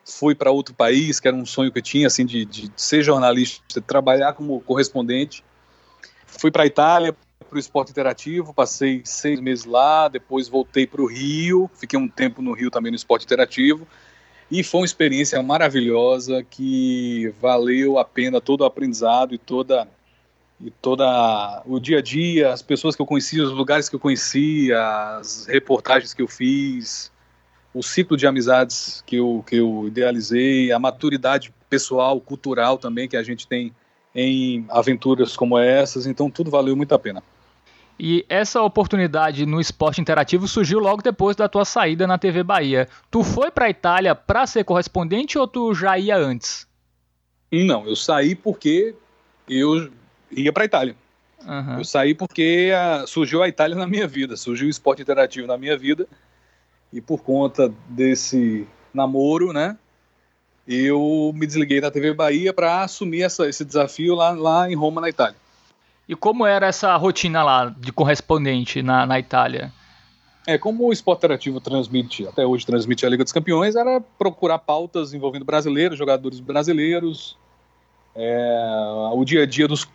fui 0.05 0.35
para 0.35 0.51
outro 0.51 0.73
país, 0.73 1.19
que 1.19 1.27
era 1.27 1.35
um 1.35 1.45
sonho 1.45 1.71
que 1.71 1.79
eu 1.79 1.83
tinha, 1.83 2.07
assim, 2.07 2.25
de, 2.25 2.45
de 2.45 2.71
ser 2.75 3.03
jornalista, 3.03 3.63
de 3.67 3.81
trabalhar 3.81 4.33
como 4.33 4.59
correspondente. 4.61 5.43
Fui 6.25 6.51
para 6.51 6.63
a 6.63 6.65
Itália, 6.65 7.15
para 7.47 7.55
o 7.55 7.59
esporte 7.59 7.91
interativo, 7.91 8.53
passei 8.53 9.01
seis 9.05 9.39
meses 9.39 9.65
lá, 9.65 10.07
depois 10.07 10.47
voltei 10.47 10.87
para 10.87 11.01
o 11.01 11.05
Rio, 11.05 11.69
fiquei 11.75 11.97
um 11.97 12.07
tempo 12.07 12.41
no 12.41 12.53
Rio 12.53 12.71
também 12.71 12.91
no 12.91 12.95
esporte 12.95 13.25
interativo, 13.25 13.87
e 14.49 14.63
foi 14.63 14.81
uma 14.81 14.85
experiência 14.85 15.41
maravilhosa 15.41 16.43
que 16.43 17.33
valeu 17.39 17.97
a 17.97 18.05
pena 18.05 18.41
todo 18.41 18.61
o 18.61 18.65
aprendizado 18.65 19.33
e 19.33 19.37
toda 19.37 19.87
e 20.59 20.71
toda 20.71 21.61
o 21.65 21.79
dia 21.79 21.99
a 21.99 22.01
dia, 22.01 22.53
as 22.53 22.61
pessoas 22.61 22.95
que 22.95 23.01
eu 23.01 23.05
conheci, 23.05 23.39
os 23.41 23.51
lugares 23.51 23.89
que 23.89 23.95
eu 23.95 23.99
conheci, 23.99 24.71
as 24.73 25.45
reportagens 25.47 26.13
que 26.13 26.21
eu 26.21 26.27
fiz, 26.27 27.11
o 27.73 27.81
ciclo 27.81 28.15
de 28.15 28.27
amizades 28.27 29.03
que 29.05 29.17
eu, 29.17 29.43
que 29.45 29.57
eu 29.57 29.87
idealizei, 29.87 30.71
a 30.71 30.79
maturidade 30.79 31.53
pessoal, 31.69 32.19
cultural 32.21 32.77
também 32.77 33.09
que 33.09 33.17
a 33.17 33.23
gente 33.23 33.47
tem 33.47 33.73
em 34.15 34.65
aventuras 34.69 35.35
como 35.35 35.57
essas, 35.57 36.05
então 36.05 36.29
tudo 36.29 36.51
valeu 36.51 36.75
muito 36.75 36.93
a 36.93 36.99
pena. 36.99 37.23
E 37.99 38.25
essa 38.27 38.61
oportunidade 38.61 39.45
no 39.45 39.59
esporte 39.59 40.01
interativo 40.01 40.47
surgiu 40.47 40.79
logo 40.79 41.01
depois 41.01 41.35
da 41.35 41.47
tua 41.47 41.65
saída 41.65 42.07
na 42.07 42.17
TV 42.17 42.43
Bahia. 42.43 42.87
Tu 43.09 43.23
foi 43.23 43.51
para 43.51 43.65
a 43.65 43.69
Itália 43.69 44.15
para 44.15 44.47
ser 44.47 44.63
correspondente 44.63 45.37
ou 45.37 45.47
tu 45.47 45.73
já 45.73 45.97
ia 45.97 46.17
antes? 46.17 46.67
Não, 47.51 47.85
eu 47.85 47.95
saí 47.95 48.33
porque 48.33 48.95
eu 49.47 49.91
ia 50.35 50.51
para 50.51 50.63
a 50.63 50.65
Itália. 50.65 50.95
Uhum. 51.45 51.77
Eu 51.79 51.83
saí 51.83 52.13
porque 52.13 52.71
a, 52.75 53.05
surgiu 53.05 53.43
a 53.43 53.47
Itália 53.47 53.75
na 53.75 53.87
minha 53.87 54.07
vida, 54.07 54.37
surgiu 54.37 54.67
o 54.67 54.69
esporte 54.69 55.01
interativo 55.01 55.47
na 55.47 55.57
minha 55.57 55.77
vida 55.77 56.07
e 56.91 57.01
por 57.01 57.21
conta 57.21 57.73
desse 57.89 58.67
namoro, 58.93 59.51
né, 59.51 59.77
eu 60.67 61.31
me 61.35 61.45
desliguei 61.45 61.81
da 61.81 61.91
TV 61.91 62.13
Bahia 62.13 62.53
para 62.53 62.83
assumir 62.83 63.23
essa, 63.23 63.47
esse 63.47 63.65
desafio 63.65 64.15
lá, 64.15 64.31
lá 64.31 64.71
em 64.71 64.75
Roma, 64.75 65.01
na 65.01 65.09
Itália. 65.09 65.35
E 66.07 66.15
como 66.15 66.45
era 66.45 66.67
essa 66.67 66.95
rotina 66.95 67.43
lá 67.43 67.73
de 67.77 67.91
correspondente 67.91 68.81
na, 68.81 69.05
na 69.05 69.19
Itália? 69.19 69.73
É, 70.45 70.57
como 70.57 70.87
o 70.87 70.93
Esporte 70.93 71.19
Interativo 71.19 71.61
transmite, 71.61 72.27
até 72.27 72.45
hoje 72.45 72.65
transmite 72.65 73.05
a 73.05 73.09
Liga 73.09 73.23
dos 73.23 73.31
Campeões, 73.31 73.75
era 73.75 74.01
procurar 74.01 74.59
pautas 74.59 75.13
envolvendo 75.13 75.45
brasileiros, 75.45 75.97
jogadores 75.97 76.41
brasileiros, 76.41 77.37
é, 78.15 79.11
o 79.13 79.23
dia 79.25 79.43
a 79.43 79.45
dia 79.45 79.67
dos 79.67 79.87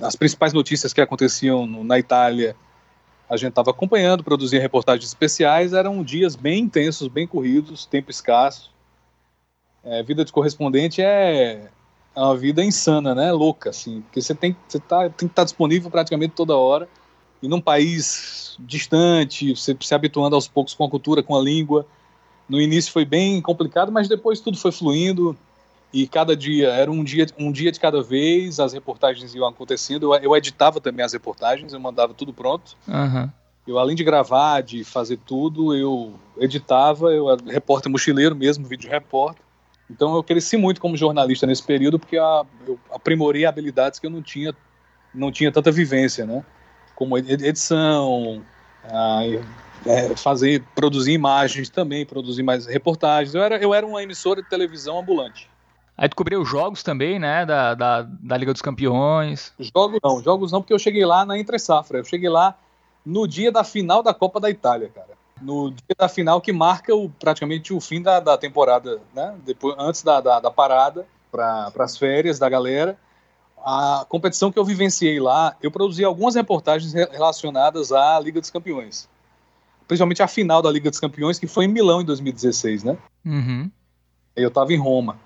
as 0.00 0.16
principais 0.16 0.52
notícias 0.52 0.92
que 0.92 1.00
aconteciam 1.00 1.66
no, 1.66 1.84
na 1.84 1.98
Itália 1.98 2.56
a 3.28 3.36
gente 3.36 3.50
estava 3.50 3.70
acompanhando, 3.70 4.22
produzia 4.22 4.60
reportagens 4.60 5.08
especiais, 5.08 5.72
eram 5.72 6.02
dias 6.04 6.36
bem 6.36 6.64
intensos, 6.64 7.08
bem 7.08 7.26
corridos, 7.26 7.86
tempo 7.86 8.10
escasso. 8.10 8.70
É, 9.82 10.02
vida 10.02 10.24
de 10.24 10.32
correspondente 10.32 11.00
é, 11.02 11.70
é 12.14 12.20
uma 12.20 12.36
vida 12.36 12.62
insana, 12.62 13.14
né? 13.14 13.32
Louca, 13.32 13.70
assim, 13.70 14.02
porque 14.02 14.20
você 14.20 14.34
tem, 14.34 14.56
você 14.68 14.78
tá, 14.78 15.08
tem 15.08 15.10
que 15.10 15.24
estar 15.24 15.42
tá 15.42 15.44
disponível 15.44 15.90
praticamente 15.90 16.34
toda 16.34 16.56
hora. 16.56 16.88
E 17.42 17.48
num 17.48 17.60
país 17.60 18.56
distante, 18.60 19.56
você 19.56 19.76
se 19.80 19.94
habituando 19.94 20.36
aos 20.36 20.46
poucos 20.46 20.74
com 20.74 20.84
a 20.84 20.90
cultura, 20.90 21.22
com 21.22 21.36
a 21.36 21.40
língua. 21.40 21.86
No 22.48 22.60
início 22.60 22.92
foi 22.92 23.06
bem 23.06 23.40
complicado, 23.40 23.90
mas 23.90 24.06
depois 24.06 24.40
tudo 24.40 24.58
foi 24.58 24.70
fluindo 24.70 25.36
e 25.94 26.08
cada 26.08 26.36
dia 26.36 26.70
era 26.70 26.90
um 26.90 27.04
dia 27.04 27.24
um 27.38 27.52
dia 27.52 27.70
de 27.70 27.78
cada 27.78 28.02
vez 28.02 28.58
as 28.58 28.72
reportagens 28.72 29.32
iam 29.32 29.46
acontecendo. 29.46 30.12
Eu, 30.12 30.20
eu 30.20 30.36
editava 30.36 30.80
também 30.80 31.04
as 31.04 31.12
reportagens 31.12 31.72
eu 31.72 31.78
mandava 31.78 32.12
tudo 32.12 32.32
pronto. 32.34 32.76
Uhum. 32.88 33.30
eu 33.64 33.78
além 33.78 33.94
de 33.94 34.02
gravar 34.02 34.60
de 34.60 34.82
fazer 34.82 35.18
tudo 35.24 35.72
eu 35.72 36.18
editava 36.36 37.12
eu 37.12 37.30
era 37.30 37.40
repórter 37.46 37.92
mochileiro 37.92 38.34
mesmo 38.34 38.66
vídeo 38.66 38.90
repórter. 38.90 39.40
Então 39.88 40.16
eu 40.16 40.24
cresci 40.24 40.56
muito 40.56 40.80
como 40.80 40.96
jornalista 40.96 41.46
nesse 41.46 41.62
período 41.62 41.96
porque 41.96 42.18
a, 42.18 42.44
eu 42.66 42.76
aprimorei 42.90 43.46
habilidades 43.46 44.00
que 44.00 44.06
eu 44.06 44.10
não 44.10 44.20
tinha 44.20 44.52
não 45.14 45.30
tinha 45.30 45.52
tanta 45.52 45.70
vivência 45.70 46.26
né? 46.26 46.44
Como 46.96 47.16
edição 47.16 48.42
a, 48.82 49.20
é, 49.86 50.16
fazer 50.16 50.60
produzir 50.74 51.12
imagens 51.12 51.68
também 51.68 52.04
produzir 52.04 52.42
mais 52.42 52.66
reportagens. 52.66 53.32
Eu 53.32 53.44
era 53.44 53.58
eu 53.58 53.72
era 53.72 53.86
uma 53.86 54.02
emissora 54.02 54.42
de 54.42 54.48
televisão 54.48 54.98
ambulante 54.98 55.53
Aí 55.96 56.08
tu 56.08 56.16
cobriu 56.16 56.44
jogos 56.44 56.82
também, 56.82 57.18
né? 57.18 57.46
Da, 57.46 57.74
da, 57.74 58.02
da 58.02 58.36
Liga 58.36 58.52
dos 58.52 58.62
Campeões. 58.62 59.52
Jogos 59.58 60.00
não, 60.02 60.22
jogos 60.22 60.52
não, 60.52 60.60
porque 60.60 60.74
eu 60.74 60.78
cheguei 60.78 61.04
lá 61.04 61.24
na 61.24 61.38
Entre 61.38 61.58
Safra. 61.58 61.98
Eu 61.98 62.04
cheguei 62.04 62.28
lá 62.28 62.56
no 63.06 63.28
dia 63.28 63.52
da 63.52 63.62
final 63.62 64.02
da 64.02 64.12
Copa 64.12 64.40
da 64.40 64.50
Itália, 64.50 64.90
cara. 64.92 65.14
No 65.40 65.70
dia 65.70 65.96
da 65.96 66.08
final 66.08 66.40
que 66.40 66.52
marca 66.52 66.94
o, 66.94 67.08
praticamente 67.08 67.72
o 67.72 67.80
fim 67.80 68.02
da, 68.02 68.18
da 68.18 68.36
temporada, 68.36 69.00
né? 69.14 69.34
Depois, 69.44 69.76
antes 69.78 70.02
da, 70.02 70.20
da, 70.20 70.40
da 70.40 70.50
parada 70.50 71.06
para 71.30 71.72
as 71.78 71.96
férias 71.96 72.38
da 72.38 72.48
galera. 72.48 72.96
A 73.66 74.04
competição 74.08 74.52
que 74.52 74.58
eu 74.58 74.64
vivenciei 74.64 75.18
lá, 75.18 75.56
eu 75.62 75.70
produzi 75.70 76.04
algumas 76.04 76.34
reportagens 76.34 76.92
relacionadas 76.92 77.92
à 77.92 78.20
Liga 78.20 78.40
dos 78.40 78.50
Campeões. 78.50 79.08
Principalmente 79.88 80.22
a 80.22 80.28
final 80.28 80.60
da 80.60 80.70
Liga 80.70 80.90
dos 80.90 81.00
Campeões, 81.00 81.38
que 81.38 81.46
foi 81.46 81.64
em 81.64 81.68
Milão 81.68 82.00
em 82.02 82.04
2016, 82.04 82.84
né? 82.84 82.96
Uhum. 83.24 83.70
Eu 84.36 84.48
estava 84.48 84.72
em 84.72 84.76
Roma. 84.76 85.18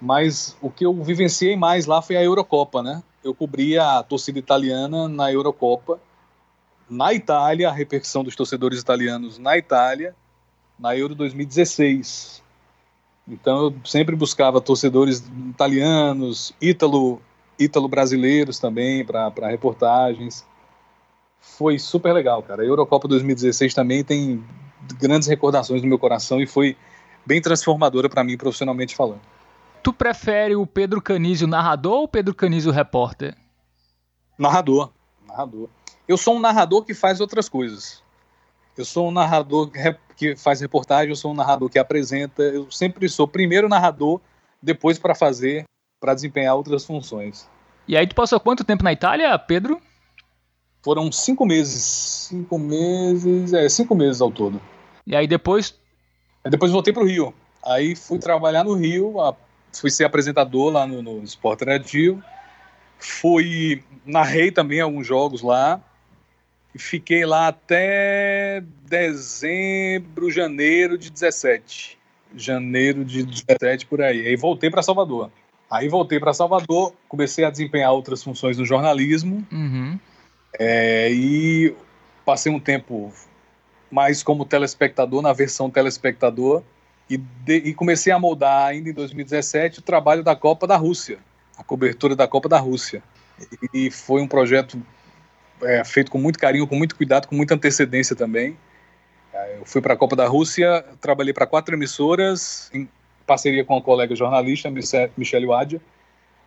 Mas 0.00 0.56
o 0.60 0.70
que 0.70 0.86
eu 0.86 0.94
vivenciei 1.02 1.56
mais 1.56 1.86
lá 1.86 2.00
foi 2.00 2.16
a 2.16 2.22
Eurocopa, 2.22 2.82
né? 2.82 3.02
Eu 3.22 3.34
cobri 3.34 3.76
a 3.76 4.02
torcida 4.02 4.38
italiana 4.38 5.08
na 5.08 5.32
Eurocopa, 5.32 5.98
na 6.88 7.12
Itália, 7.12 7.68
a 7.68 7.72
repercussão 7.72 8.22
dos 8.22 8.36
torcedores 8.36 8.80
italianos 8.80 9.38
na 9.38 9.58
Itália, 9.58 10.14
na 10.78 10.96
Euro 10.96 11.14
2016. 11.14 12.42
Então 13.26 13.64
eu 13.64 13.74
sempre 13.84 14.14
buscava 14.16 14.60
torcedores 14.60 15.22
italianos, 15.50 16.54
ítalo, 16.60 17.20
ítalo 17.58 17.88
brasileiros 17.88 18.58
também 18.58 19.04
para 19.04 19.48
reportagens. 19.48 20.46
Foi 21.40 21.78
super 21.78 22.12
legal, 22.12 22.42
cara. 22.42 22.62
A 22.62 22.66
Eurocopa 22.66 23.08
2016 23.08 23.74
também 23.74 24.02
tem 24.02 24.42
grandes 24.98 25.28
recordações 25.28 25.82
no 25.82 25.88
meu 25.88 25.98
coração 25.98 26.40
e 26.40 26.46
foi 26.46 26.76
bem 27.26 27.42
transformadora 27.42 28.08
para 28.08 28.24
mim 28.24 28.36
profissionalmente 28.38 28.96
falando. 28.96 29.20
Tu 29.88 29.92
prefere 29.94 30.54
o 30.54 30.66
Pedro 30.66 31.00
Canísio 31.00 31.46
narrador 31.46 31.94
ou 31.94 32.04
o 32.04 32.08
Pedro 32.08 32.34
Canísio 32.34 32.70
repórter? 32.70 33.34
Narrador. 34.36 34.90
Narrador. 35.26 35.70
Eu 36.06 36.18
sou 36.18 36.36
um 36.36 36.38
narrador 36.38 36.84
que 36.84 36.92
faz 36.92 37.22
outras 37.22 37.48
coisas. 37.48 38.02
Eu 38.76 38.84
sou 38.84 39.08
um 39.08 39.10
narrador 39.10 39.70
que 40.14 40.36
faz 40.36 40.60
reportagem, 40.60 41.08
eu 41.08 41.16
sou 41.16 41.30
um 41.30 41.34
narrador 41.34 41.70
que 41.70 41.78
apresenta. 41.78 42.42
Eu 42.42 42.70
sempre 42.70 43.08
sou 43.08 43.26
primeiro 43.26 43.66
narrador, 43.66 44.20
depois 44.62 44.98
para 44.98 45.14
fazer, 45.14 45.64
para 45.98 46.12
desempenhar 46.12 46.54
outras 46.54 46.84
funções. 46.84 47.48
E 47.88 47.96
aí 47.96 48.06
tu 48.06 48.14
passou 48.14 48.38
quanto 48.38 48.64
tempo 48.64 48.84
na 48.84 48.92
Itália, 48.92 49.38
Pedro? 49.38 49.80
Foram 50.82 51.10
cinco 51.10 51.46
meses. 51.46 51.82
Cinco 52.28 52.58
meses. 52.58 53.54
É, 53.54 53.66
cinco 53.70 53.94
meses 53.94 54.20
ao 54.20 54.30
todo. 54.30 54.60
E 55.06 55.16
aí 55.16 55.26
depois 55.26 55.74
depois 56.44 56.70
voltei 56.70 56.92
para 56.92 57.02
o 57.02 57.06
Rio. 57.06 57.32
Aí 57.64 57.96
fui 57.96 58.18
trabalhar 58.18 58.64
no 58.64 58.74
Rio, 58.74 59.18
fui 59.72 59.90
ser 59.90 60.04
apresentador 60.04 60.72
lá 60.72 60.86
no, 60.86 61.02
no 61.02 61.22
Esporte 61.22 61.64
Radio. 61.64 62.22
Fui, 62.98 63.82
narrei 64.04 64.50
também 64.50 64.80
alguns 64.80 65.06
jogos 65.06 65.42
lá. 65.42 65.80
E 66.74 66.78
fiquei 66.78 67.24
lá 67.24 67.48
até 67.48 68.62
dezembro, 68.86 70.30
janeiro 70.30 70.98
de 70.98 71.10
17. 71.10 71.98
Janeiro 72.36 73.04
de 73.04 73.24
17 73.24 73.86
por 73.86 74.02
aí. 74.02 74.26
Aí 74.26 74.36
voltei 74.36 74.70
para 74.70 74.82
Salvador. 74.82 75.30
Aí 75.70 75.88
voltei 75.88 76.18
para 76.18 76.32
Salvador, 76.32 76.94
comecei 77.08 77.44
a 77.44 77.50
desempenhar 77.50 77.92
outras 77.92 78.22
funções 78.22 78.56
no 78.56 78.64
jornalismo. 78.64 79.46
Uhum. 79.52 79.98
É, 80.58 81.10
e 81.12 81.74
passei 82.24 82.50
um 82.50 82.60
tempo 82.60 83.12
mais 83.90 84.22
como 84.22 84.44
telespectador, 84.44 85.20
na 85.22 85.32
versão 85.32 85.70
telespectador. 85.70 86.62
E, 87.08 87.16
de, 87.16 87.56
e 87.56 87.74
comecei 87.74 88.12
a 88.12 88.18
moldar 88.18 88.66
ainda 88.66 88.90
em 88.90 88.92
2017 88.92 89.78
o 89.78 89.82
trabalho 89.82 90.22
da 90.22 90.36
Copa 90.36 90.66
da 90.66 90.76
Rússia, 90.76 91.18
a 91.56 91.64
cobertura 91.64 92.14
da 92.14 92.28
Copa 92.28 92.48
da 92.48 92.58
Rússia. 92.58 93.02
E 93.72 93.90
foi 93.90 94.20
um 94.20 94.28
projeto 94.28 94.80
é, 95.62 95.84
feito 95.84 96.10
com 96.10 96.18
muito 96.18 96.38
carinho, 96.38 96.66
com 96.66 96.76
muito 96.76 96.96
cuidado, 96.96 97.26
com 97.26 97.34
muita 97.34 97.54
antecedência 97.54 98.14
também. 98.14 98.56
É, 99.32 99.58
eu 99.58 99.64
fui 99.64 99.80
para 99.80 99.94
a 99.94 99.96
Copa 99.96 100.16
da 100.16 100.26
Rússia, 100.26 100.84
trabalhei 101.00 101.32
para 101.32 101.46
quatro 101.46 101.74
emissoras, 101.74 102.70
em 102.74 102.88
parceria 103.26 103.64
com 103.64 103.76
a 103.76 103.82
colega 103.82 104.14
jornalista, 104.14 104.70
Michelle 105.16 105.46
Wadia. 105.46 105.80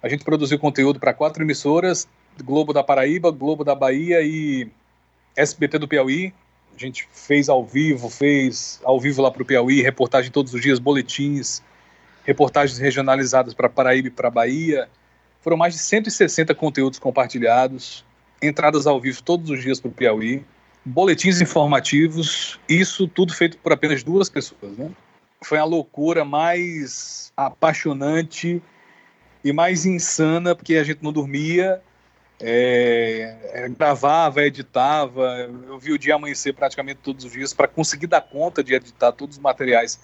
A 0.02 0.10
gente 0.10 0.24
produziu 0.24 0.58
conteúdo 0.58 1.00
para 1.00 1.14
quatro 1.14 1.44
emissoras, 1.44 2.08
Globo 2.44 2.74
da 2.74 2.84
Paraíba, 2.84 3.32
Globo 3.32 3.64
da 3.64 3.76
Bahia 3.76 4.22
e 4.22 4.68
SBT 5.36 5.78
do 5.78 5.88
Piauí. 5.88 6.34
A 6.76 6.80
gente 6.80 7.08
fez 7.12 7.50
ao 7.50 7.66
vivo, 7.66 8.10
fez 8.10 8.80
ao 8.84 9.00
vivo 9.00 9.22
lá 9.22 9.30
para 9.30 9.44
o 9.44 9.46
Piauí, 9.46 9.82
reportagem 9.82 10.32
todos 10.32 10.54
os 10.54 10.62
dias, 10.62 10.80
boletins, 10.80 11.62
reportagens 12.24 12.80
regionalizadas 12.80 13.54
para 13.54 13.70
Paraíba 13.70 14.08
e 14.08 14.12
para 14.12 14.30
Bahia. 14.30 14.90
Foram 15.42 15.58
mais 15.58 15.74
de 15.74 15.80
160 15.80 16.54
conteúdos 16.56 17.00
compartilhados, 17.00 18.06
entradas 18.42 18.88
ao 18.88 19.00
vivo 19.00 19.22
todos 19.22 19.50
os 19.50 19.62
dias 19.62 19.80
para 19.80 19.90
o 19.90 19.92
Piauí, 19.92 20.44
boletins 20.84 21.42
informativos, 21.42 22.60
isso 22.68 23.08
tudo 23.08 23.34
feito 23.34 23.58
por 23.58 23.72
apenas 23.72 24.04
duas 24.04 24.30
pessoas. 24.30 24.78
Né? 24.78 24.90
Foi 25.44 25.58
a 25.58 25.64
loucura 25.64 26.26
mais 26.26 27.32
apaixonante 27.38 28.62
e 29.44 29.52
mais 29.52 29.86
insana, 29.86 30.56
porque 30.56 30.76
a 30.76 30.84
gente 30.84 31.04
não 31.04 31.12
dormia, 31.12 31.82
é, 32.42 33.38
é, 33.54 33.70
gravava, 33.70 34.42
editava. 34.44 35.50
Eu 35.68 35.78
vi 35.78 35.92
o 35.92 35.98
dia 35.98 36.16
amanhecer 36.16 36.54
praticamente 36.54 37.00
todos 37.04 37.24
os 37.26 37.32
dias 37.32 37.54
para 37.54 37.68
conseguir 37.68 38.08
dar 38.08 38.22
conta 38.22 38.64
de 38.64 38.74
editar 38.74 39.12
todos 39.12 39.38
os 39.38 39.42
materiais 39.42 40.00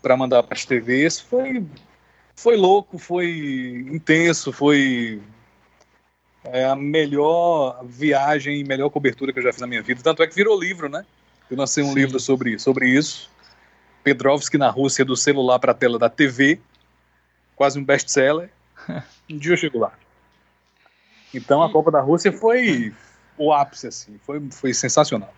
para 0.00 0.16
mandar 0.16 0.42
para 0.42 0.54
as 0.56 0.64
TVs. 0.64 1.20
Foi, 1.20 1.64
foi 2.34 2.56
louco, 2.56 2.98
foi 2.98 3.86
intenso, 3.92 4.52
foi 4.52 5.20
é, 6.44 6.64
a 6.64 6.74
melhor 6.74 7.84
viagem 7.84 8.60
e 8.60 8.64
melhor 8.64 8.88
cobertura 8.88 9.32
que 9.32 9.38
eu 9.38 9.42
já 9.42 9.52
fiz 9.52 9.60
na 9.60 9.66
minha 9.66 9.82
vida. 9.82 10.02
Tanto 10.02 10.22
é 10.22 10.26
que 10.26 10.34
virou 10.34 10.58
livro, 10.58 10.88
né? 10.88 11.04
Eu 11.50 11.56
lancei 11.56 11.84
um 11.84 11.88
Sim. 11.88 11.94
livro 11.94 12.18
sobre, 12.18 12.58
sobre 12.58 12.88
isso. 12.88 13.30
Pedrovski 14.02 14.56
na 14.56 14.70
Rússia, 14.70 15.04
do 15.04 15.14
celular 15.14 15.58
para 15.58 15.72
a 15.72 15.74
tela 15.74 15.98
da 15.98 16.08
TV. 16.08 16.58
Quase 17.54 17.78
um 17.78 17.84
best-seller. 17.84 18.50
Um 19.30 19.38
dia 19.38 19.52
eu 19.52 19.56
chego 19.56 19.78
lá. 19.78 19.92
Então 21.34 21.62
a 21.62 21.70
Copa 21.70 21.90
da 21.90 22.00
Rússia 22.00 22.32
foi 22.32 22.94
o 23.36 23.52
ápice, 23.52 23.86
assim, 23.86 24.18
foi, 24.24 24.40
foi 24.50 24.74
sensacional. 24.74 25.32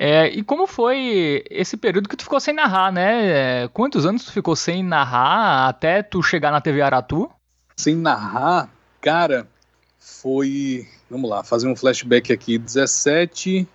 É, 0.00 0.28
e 0.28 0.44
como 0.44 0.66
foi 0.68 1.42
esse 1.50 1.76
período 1.76 2.08
que 2.08 2.16
tu 2.16 2.22
ficou 2.22 2.38
sem 2.38 2.54
narrar, 2.54 2.92
né? 2.92 3.64
É, 3.64 3.68
quantos 3.68 4.06
anos 4.06 4.24
tu 4.24 4.32
ficou 4.32 4.54
sem 4.54 4.80
narrar 4.80 5.68
até 5.68 6.04
tu 6.04 6.22
chegar 6.22 6.52
na 6.52 6.60
TV 6.60 6.80
Aratu? 6.80 7.28
Sem 7.76 7.96
narrar, 7.96 8.70
cara, 9.00 9.48
foi. 9.98 10.86
Vamos 11.10 11.28
lá, 11.28 11.42
fazer 11.42 11.66
um 11.66 11.74
flashback 11.74 12.32
aqui. 12.32 12.58
17. 12.58 13.66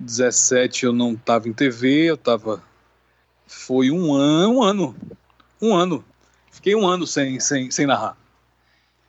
17 0.00 0.84
eu 0.84 0.92
não 0.92 1.14
tava 1.14 1.48
em 1.48 1.52
TV, 1.52 2.10
eu 2.10 2.16
tava. 2.16 2.60
Foi 3.46 3.90
um 3.90 4.12
ano. 4.12 4.58
Um 4.58 4.62
ano. 4.62 4.96
Um 5.62 5.74
ano. 5.76 6.04
Fiquei 6.50 6.74
um 6.74 6.86
ano 6.86 7.06
sem, 7.06 7.38
sem, 7.38 7.70
sem 7.70 7.86
narrar. 7.86 8.16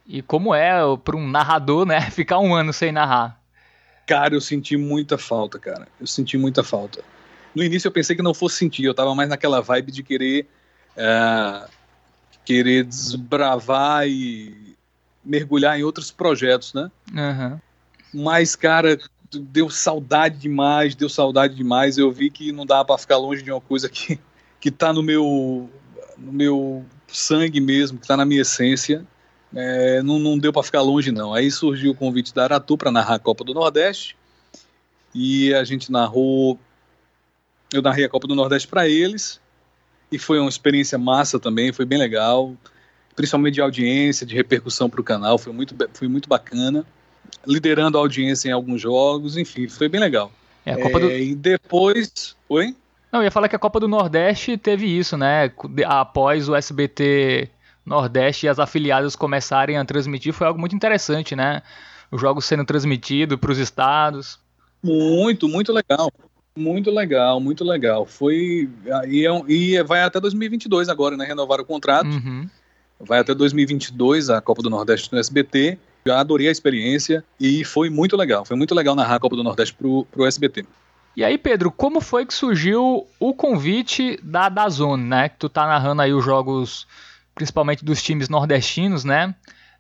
E 0.08 0.22
como 0.22 0.56
é 0.56 0.80
para 1.04 1.18
um 1.18 1.28
narrador, 1.28 1.86
né, 1.86 2.02
ficar 2.12 2.40
um 2.40 2.56
ano 2.56 2.72
sem 2.72 2.92
narrar? 2.92 3.40
Cara, 4.06 4.34
eu 4.34 4.42
senti 4.42 4.78
muita 4.78 5.18
falta, 5.18 5.60
cara. 5.60 5.88
Eu 6.00 6.08
senti 6.08 6.38
muita 6.38 6.64
falta. 6.64 7.04
No 7.54 7.62
início 7.62 7.88
eu 7.88 7.92
pensei 7.92 8.16
que 8.16 8.22
não 8.22 8.34
fosse 8.34 8.56
sentir, 8.56 8.86
eu 8.86 8.94
tava 8.94 9.14
mais 9.14 9.28
naquela 9.28 9.62
vibe 9.62 9.92
de 9.92 10.04
querer 10.04 10.48
é, 10.96 11.68
querer 12.46 12.86
desbravar 12.86 14.08
e 14.08 14.76
mergulhar 15.24 15.78
em 15.78 15.84
outros 15.84 16.10
projetos, 16.10 16.74
né? 16.74 16.90
Uhum. 17.14 17.60
Mas, 18.14 18.56
cara, 18.56 18.98
deu 19.30 19.70
saudade 19.70 20.38
demais, 20.38 20.96
deu 20.96 21.10
saudade 21.10 21.54
demais. 21.56 21.98
Eu 21.98 22.10
vi 22.10 22.30
que 22.30 22.54
não 22.54 22.66
dá 22.66 22.86
para 22.86 22.98
ficar 22.98 23.18
longe 23.18 23.44
de 23.44 23.52
uma 23.52 23.60
coisa 23.60 23.90
que, 23.90 24.18
que 24.62 24.72
tá 24.72 24.94
no 24.94 25.04
meu, 25.04 25.70
no 26.18 26.32
meu 26.32 26.86
sangue 27.08 27.60
mesmo, 27.60 28.00
que 28.00 28.08
tá 28.08 28.16
na 28.16 28.26
minha 28.26 28.42
essência 28.42 29.06
é, 29.56 30.02
não, 30.02 30.20
não, 30.20 30.38
deu 30.38 30.52
para 30.52 30.64
ficar 30.64 30.82
longe, 30.82 31.12
não. 31.12 31.34
Aí 31.34 31.50
surgiu 31.50 31.92
o 31.92 31.96
convite 31.96 32.34
da 32.34 32.44
Aratu 32.44 32.78
para 32.78 32.92
narrar 32.92 33.16
a 33.16 33.20
Copa 33.20 33.44
do 33.44 33.54
Nordeste. 33.54 34.18
E 35.14 35.54
a 35.54 35.64
gente 35.64 35.92
narrou. 35.92 36.60
Eu 37.74 37.82
narrei 37.82 38.06
a 38.06 38.10
Copa 38.10 38.28
do 38.28 38.36
Nordeste 38.36 38.68
para 38.68 38.88
eles. 38.88 39.40
E 40.12 40.18
foi 40.18 40.40
uma 40.40 40.50
experiência 40.50 40.98
massa 40.98 41.40
também, 41.40 41.72
foi 41.72 41.86
bem 41.86 41.98
legal. 41.98 42.56
Principalmente 43.16 43.56
de 43.56 43.62
audiência, 43.62 44.26
de 44.26 44.36
repercussão 44.36 44.90
para 44.90 45.02
o 45.02 45.04
canal, 45.04 45.38
foi 45.38 45.52
muito, 45.52 45.76
foi 45.94 46.08
muito 46.08 46.30
bacana. 46.30 46.86
Liderando 47.46 47.98
a 47.98 48.02
audiência 48.02 48.50
em 48.50 48.52
alguns 48.52 48.82
jogos, 48.82 49.38
enfim, 49.38 49.68
foi 49.68 49.90
bem 49.90 50.00
legal. 50.00 50.32
É, 50.66 50.74
a 50.74 50.82
Copa 50.82 50.98
é, 51.00 51.02
do... 51.02 51.12
E 51.12 51.36
depois. 51.36 52.36
Oi? 52.48 52.76
Não, 53.12 53.24
ia 53.24 53.32
falar 53.32 53.48
que 53.50 53.56
a 53.56 53.60
Copa 53.60 53.80
do 53.80 53.88
Nordeste 53.88 54.58
teve 54.58 54.86
isso, 54.86 55.18
né? 55.18 55.52
Após 55.86 56.48
o 56.48 56.56
SBT 56.56 57.50
Nordeste 57.88 58.46
e 58.46 58.50
as 58.50 58.60
afiliadas 58.60 59.16
começarem 59.16 59.78
a 59.78 59.86
transmitir 59.86 60.34
foi 60.34 60.46
algo 60.46 60.60
muito 60.60 60.76
interessante, 60.76 61.36
né? 61.36 61.62
Os 62.12 62.20
jogos 62.20 62.46
sendo 62.46 62.66
transmitidos 62.66 63.40
para 63.40 63.52
os 63.52 63.58
estados. 63.58 64.40
Muito, 64.84 65.48
muito 65.48 65.72
legal. 65.72 66.12
Muito 66.56 66.92
legal, 66.92 67.40
muito 67.40 67.64
legal. 67.64 68.06
Foi. 68.06 68.70
E, 69.08 69.26
é, 69.26 69.32
e 69.48 69.84
vai 69.84 70.02
até 70.02 70.20
2022 70.20 70.90
agora, 70.90 71.16
né? 71.16 71.26
Renovar 71.26 71.62
o 71.62 71.66
contrato. 71.66 72.10
Uhum. 72.10 72.50
Vai 73.00 73.20
até 73.20 73.34
2022 73.34 74.30
a 74.30 74.42
Copa 74.42 74.62
do 74.62 74.70
Nordeste 74.70 75.14
no 75.14 75.20
SBT. 75.20 75.78
Já 76.06 76.20
adorei 76.20 76.48
a 76.48 76.52
experiência 76.52 77.24
e 77.40 77.64
foi 77.64 77.90
muito 77.90 78.18
legal. 78.18 78.44
Foi 78.44 78.58
muito 78.58 78.76
legal 78.76 78.96
narrar 78.96 79.16
a 79.16 79.20
Copa 79.20 79.36
do 79.36 79.44
Nordeste 79.44 79.74
pro, 79.74 80.06
pro 80.12 80.26
SBT. 80.26 80.66
E 81.16 81.24
aí, 81.24 81.38
Pedro, 81.38 81.72
como 81.72 82.02
foi 82.02 82.26
que 82.26 82.34
surgiu 82.34 83.08
o 83.20 83.34
convite 83.34 84.20
da 84.22 84.50
Dazone, 84.50 85.04
né? 85.04 85.30
Que 85.30 85.38
tu 85.38 85.50
tá 85.50 85.66
narrando 85.66 86.02
aí 86.02 86.14
os 86.14 86.24
jogos 86.24 86.88
principalmente 87.38 87.86
dos 87.86 88.02
times 88.02 88.28
nordestinos, 88.28 89.04
né? 89.04 89.34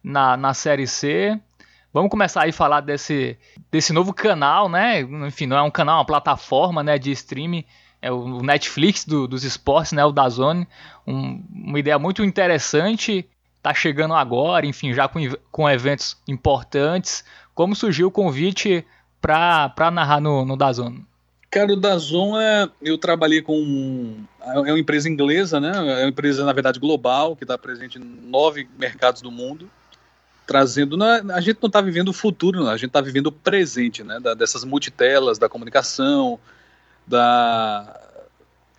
Na, 0.03 0.37
na 0.37 0.53
Série 0.53 0.85
C. 0.85 1.37
Vamos 1.91 2.11
começar 2.11 2.43
aí 2.43 2.51
a 2.51 2.53
falar 2.53 2.81
desse, 2.81 3.35
desse 3.71 3.91
novo 3.91 4.13
canal, 4.13 4.69
né? 4.69 5.01
Enfim, 5.01 5.47
não 5.47 5.57
é 5.57 5.61
um 5.63 5.71
canal, 5.71 5.95
é 5.95 5.99
uma 6.01 6.05
plataforma 6.05 6.83
né, 6.83 6.99
de 6.99 7.11
streaming. 7.11 7.65
É 7.99 8.11
o 8.11 8.43
Netflix 8.43 9.03
do, 9.03 9.27
dos 9.27 9.43
esportes, 9.43 9.91
né? 9.91 10.05
O 10.05 10.11
da 10.11 10.29
Zone. 10.29 10.67
Um, 11.07 11.43
uma 11.51 11.79
ideia 11.79 11.97
muito 11.97 12.23
interessante. 12.23 13.27
Tá 13.63 13.73
chegando 13.73 14.13
agora, 14.13 14.67
enfim, 14.67 14.93
já 14.93 15.07
com, 15.07 15.19
com 15.51 15.67
eventos 15.67 16.15
importantes. 16.27 17.25
Como 17.55 17.75
surgiu 17.75 18.09
o 18.09 18.11
convite 18.11 18.85
para 19.19 19.89
narrar 19.91 20.21
no, 20.21 20.45
no 20.45 20.55
Dazone? 20.55 21.03
Cara, 21.49 21.71
o 21.71 21.77
Dazon 21.77 22.39
é. 22.39 22.69
Eu 22.81 22.97
trabalhei 22.97 23.41
com. 23.41 24.17
É 24.41 24.59
uma 24.59 24.79
empresa 24.79 25.07
inglesa, 25.07 25.59
né? 25.59 25.71
É 26.01 26.03
uma 26.03 26.09
empresa, 26.09 26.43
na 26.43 26.51
verdade, 26.51 26.79
global, 26.79 27.35
que 27.35 27.43
está 27.43 27.57
presente 27.57 27.97
em 27.97 28.03
nove 28.03 28.67
mercados 28.77 29.21
do 29.21 29.31
mundo, 29.31 29.69
trazendo. 30.45 30.97
Na, 30.97 31.21
a 31.33 31.41
gente 31.41 31.59
não 31.61 31.67
está 31.67 31.79
vivendo 31.79 32.09
o 32.09 32.13
futuro, 32.13 32.59
não, 32.63 32.69
a 32.69 32.77
gente 32.77 32.87
está 32.87 32.99
vivendo 32.99 33.27
o 33.27 33.31
presente, 33.31 34.03
né? 34.03 34.19
Dessas 34.37 34.65
multitelas, 34.65 35.37
da 35.37 35.47
comunicação, 35.47 36.37
da 37.07 38.01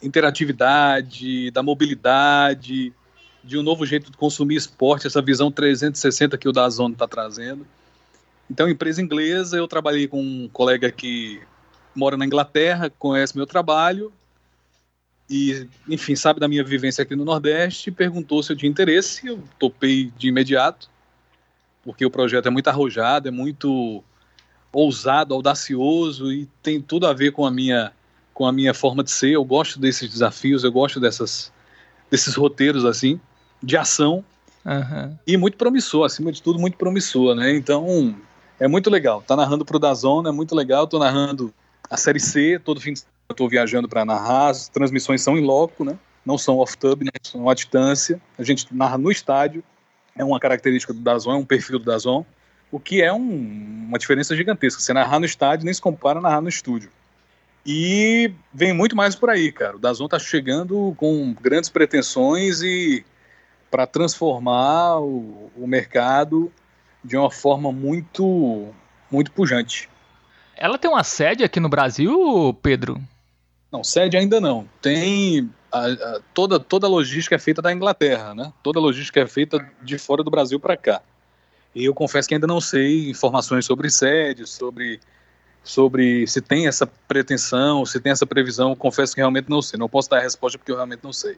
interatividade, 0.03 1.51
da 1.51 1.63
mobilidade, 1.63 2.93
de 3.43 3.59
um 3.59 3.63
novo 3.63 3.87
jeito 3.87 4.11
de 4.11 4.17
consumir 4.17 4.57
esporte, 4.57 5.07
essa 5.07 5.23
visão 5.23 5.51
360 5.51 6.37
que 6.37 6.49
o 6.49 6.53
Dazon 6.53 6.91
está 6.91 7.09
trazendo. 7.09 7.67
Então, 8.51 8.69
empresa 8.69 9.01
inglesa, 9.01 9.57
eu 9.57 9.67
trabalhei 9.67 10.07
com 10.07 10.21
um 10.21 10.49
colega 10.49 10.91
que 10.91 11.41
mora 11.94 12.16
na 12.16 12.24
Inglaterra, 12.24 12.90
conhece 12.98 13.37
meu 13.37 13.46
trabalho 13.46 14.12
e, 15.29 15.68
enfim, 15.88 16.16
sabe 16.16 16.40
da 16.40 16.48
minha 16.48 16.64
vivência 16.64 17.03
aqui 17.03 17.14
no 17.14 17.24
Nordeste, 17.24 17.90
perguntou 17.90 18.42
se 18.42 18.53
eu 18.53 18.57
tinha 18.57 18.70
interesse, 18.70 19.27
eu 19.27 19.42
topei 19.59 20.11
de 20.16 20.29
imediato, 20.29 20.88
porque 21.85 22.05
o 22.05 22.11
projeto 22.11 22.46
é 22.46 22.51
muito 22.51 22.68
arrojado, 22.68 23.29
é 23.29 23.31
muito 23.31 24.03
ousado, 24.72 25.35
audacioso 25.35 26.33
e 26.33 26.46
tem 26.62 26.81
tudo 26.81 27.07
a 27.07 27.12
ver 27.12 27.33
com 27.33 27.44
a 27.44 27.51
minha 27.51 27.92
com 28.38 28.46
a 28.46 28.53
minha 28.53 28.72
forma 28.72 29.03
de 29.03 29.11
ser. 29.11 29.31
Eu 29.31 29.44
gosto 29.44 29.81
desses 29.81 30.09
desafios, 30.09 30.62
eu 30.62 30.70
gosto 30.70 31.01
dessas, 31.01 31.53
desses 32.09 32.37
roteiros 32.37 32.85
assim, 32.85 33.20
de 33.61 33.77
ação. 33.77 34.24
Uhum. 34.64 35.18
E 35.27 35.37
muito 35.37 35.57
promissor, 35.57 36.05
acima 36.05 36.31
de 36.31 36.40
tudo, 36.40 36.57
muito 36.57 36.79
promissor, 36.79 37.35
né? 37.35 37.53
Então, 37.53 38.14
é 38.61 38.68
muito 38.68 38.88
legal. 38.90 39.24
Tá 39.27 39.35
narrando 39.35 39.64
pro 39.64 39.81
Dazon, 39.81 40.24
é 40.24 40.31
muito 40.31 40.55
legal. 40.55 40.87
Tô 40.87 41.01
narrando 41.01 41.53
a 41.90 41.96
Série 41.96 42.20
C, 42.20 42.61
todo 42.62 42.81
fim 42.81 42.92
de 42.92 43.01
semana 43.01 43.16
eu 43.29 43.35
tô 43.35 43.48
viajando 43.48 43.88
para 43.88 44.05
narrar. 44.05 44.48
As 44.48 44.68
transmissões 44.68 45.22
são 45.22 45.37
em 45.37 45.42
loco, 45.42 45.85
né? 45.85 45.98
Não 46.24 46.37
são 46.37 46.59
off-tub, 46.59 47.05
né? 47.05 47.11
são 47.22 47.48
à 47.48 47.55
distância. 47.55 48.20
A 48.38 48.42
gente 48.42 48.66
narra 48.74 48.98
no 48.98 49.11
estádio. 49.11 49.62
É 50.16 50.24
uma 50.24 50.40
característica 50.40 50.92
do 50.92 51.01
Dazon, 51.01 51.33
é 51.33 51.37
um 51.37 51.44
perfil 51.44 51.79
do 51.79 51.85
Dazon. 51.85 52.24
O 52.70 52.79
que 52.79 53.03
é 53.03 53.12
um, 53.12 53.87
uma 53.88 53.98
diferença 53.98 54.37
gigantesca. 54.37 54.81
Você 54.81 54.92
narrar 54.92 55.18
no 55.18 55.27
estádio 55.27 55.64
nem 55.64 55.72
se 55.72 55.81
compara 55.81 56.18
a 56.18 56.22
narrar 56.22 56.40
no 56.40 56.48
estúdio. 56.48 56.90
E 57.64 58.33
vem 58.53 58.72
muito 58.72 58.96
mais 58.96 59.14
por 59.14 59.31
aí, 59.31 59.53
cara. 59.53 59.77
O 59.77 59.79
Dazon 59.79 60.09
tá 60.09 60.18
chegando 60.18 60.94
com 60.96 61.35
grandes 61.35 61.68
pretensões 61.68 62.62
e 62.62 63.05
para 63.70 63.87
transformar 63.87 64.98
o, 65.01 65.51
o, 65.57 65.66
mercado 65.66 66.51
de 67.05 67.16
uma 67.16 67.31
forma 67.31 67.70
muito 67.70 68.68
muito 69.11 69.31
pujante. 69.33 69.88
Ela 70.59 70.77
tem 70.77 70.90
uma 70.90 71.05
sede 71.05 71.44
aqui 71.44 71.61
no 71.61 71.68
Brasil, 71.68 72.57
Pedro? 72.61 73.01
Não, 73.71 73.85
sede 73.85 74.16
ainda 74.16 74.40
não. 74.40 74.68
Tem 74.83 75.49
a, 75.71 75.87
a, 75.87 76.21
toda 76.35 76.59
toda 76.59 76.87
a 76.87 76.90
logística 76.90 77.37
é 77.37 77.38
feita 77.38 77.62
da 77.62 77.73
Inglaterra, 77.73 78.35
né? 78.35 78.53
Toda 78.62 78.79
a 78.79 78.83
logística 78.83 79.21
é 79.21 79.27
feita 79.27 79.64
de 79.83 79.99
fora 79.99 80.23
do 80.25 80.31
Brasil 80.31 80.59
para 80.59 80.77
cá. 80.77 81.01
E 81.75 81.85
eu 81.85 81.94
confesso 81.94 82.29
que 82.29 82.35
ainda 82.35 82.47
não 82.47 82.61
sei 82.61 83.09
informações 83.09 83.64
sobre 83.64 83.88
sede, 83.88 84.47
sobre 84.47 85.01
sobre 85.62 86.27
se 86.27 86.40
tem 86.40 86.66
essa 86.66 86.87
pretensão, 86.87 87.85
se 87.85 88.01
tem 88.01 88.11
essa 88.11 88.27
previsão. 88.27 88.75
confesso 88.75 89.14
que 89.14 89.21
realmente 89.21 89.49
não 89.49 89.62
sei. 89.62 89.79
Não 89.79 89.88
posso 89.88 90.11
dar 90.11 90.18
a 90.18 90.23
resposta 90.23 90.59
porque 90.59 90.73
eu 90.73 90.77
realmente 90.77 91.05
não 91.05 91.12
sei. 91.12 91.37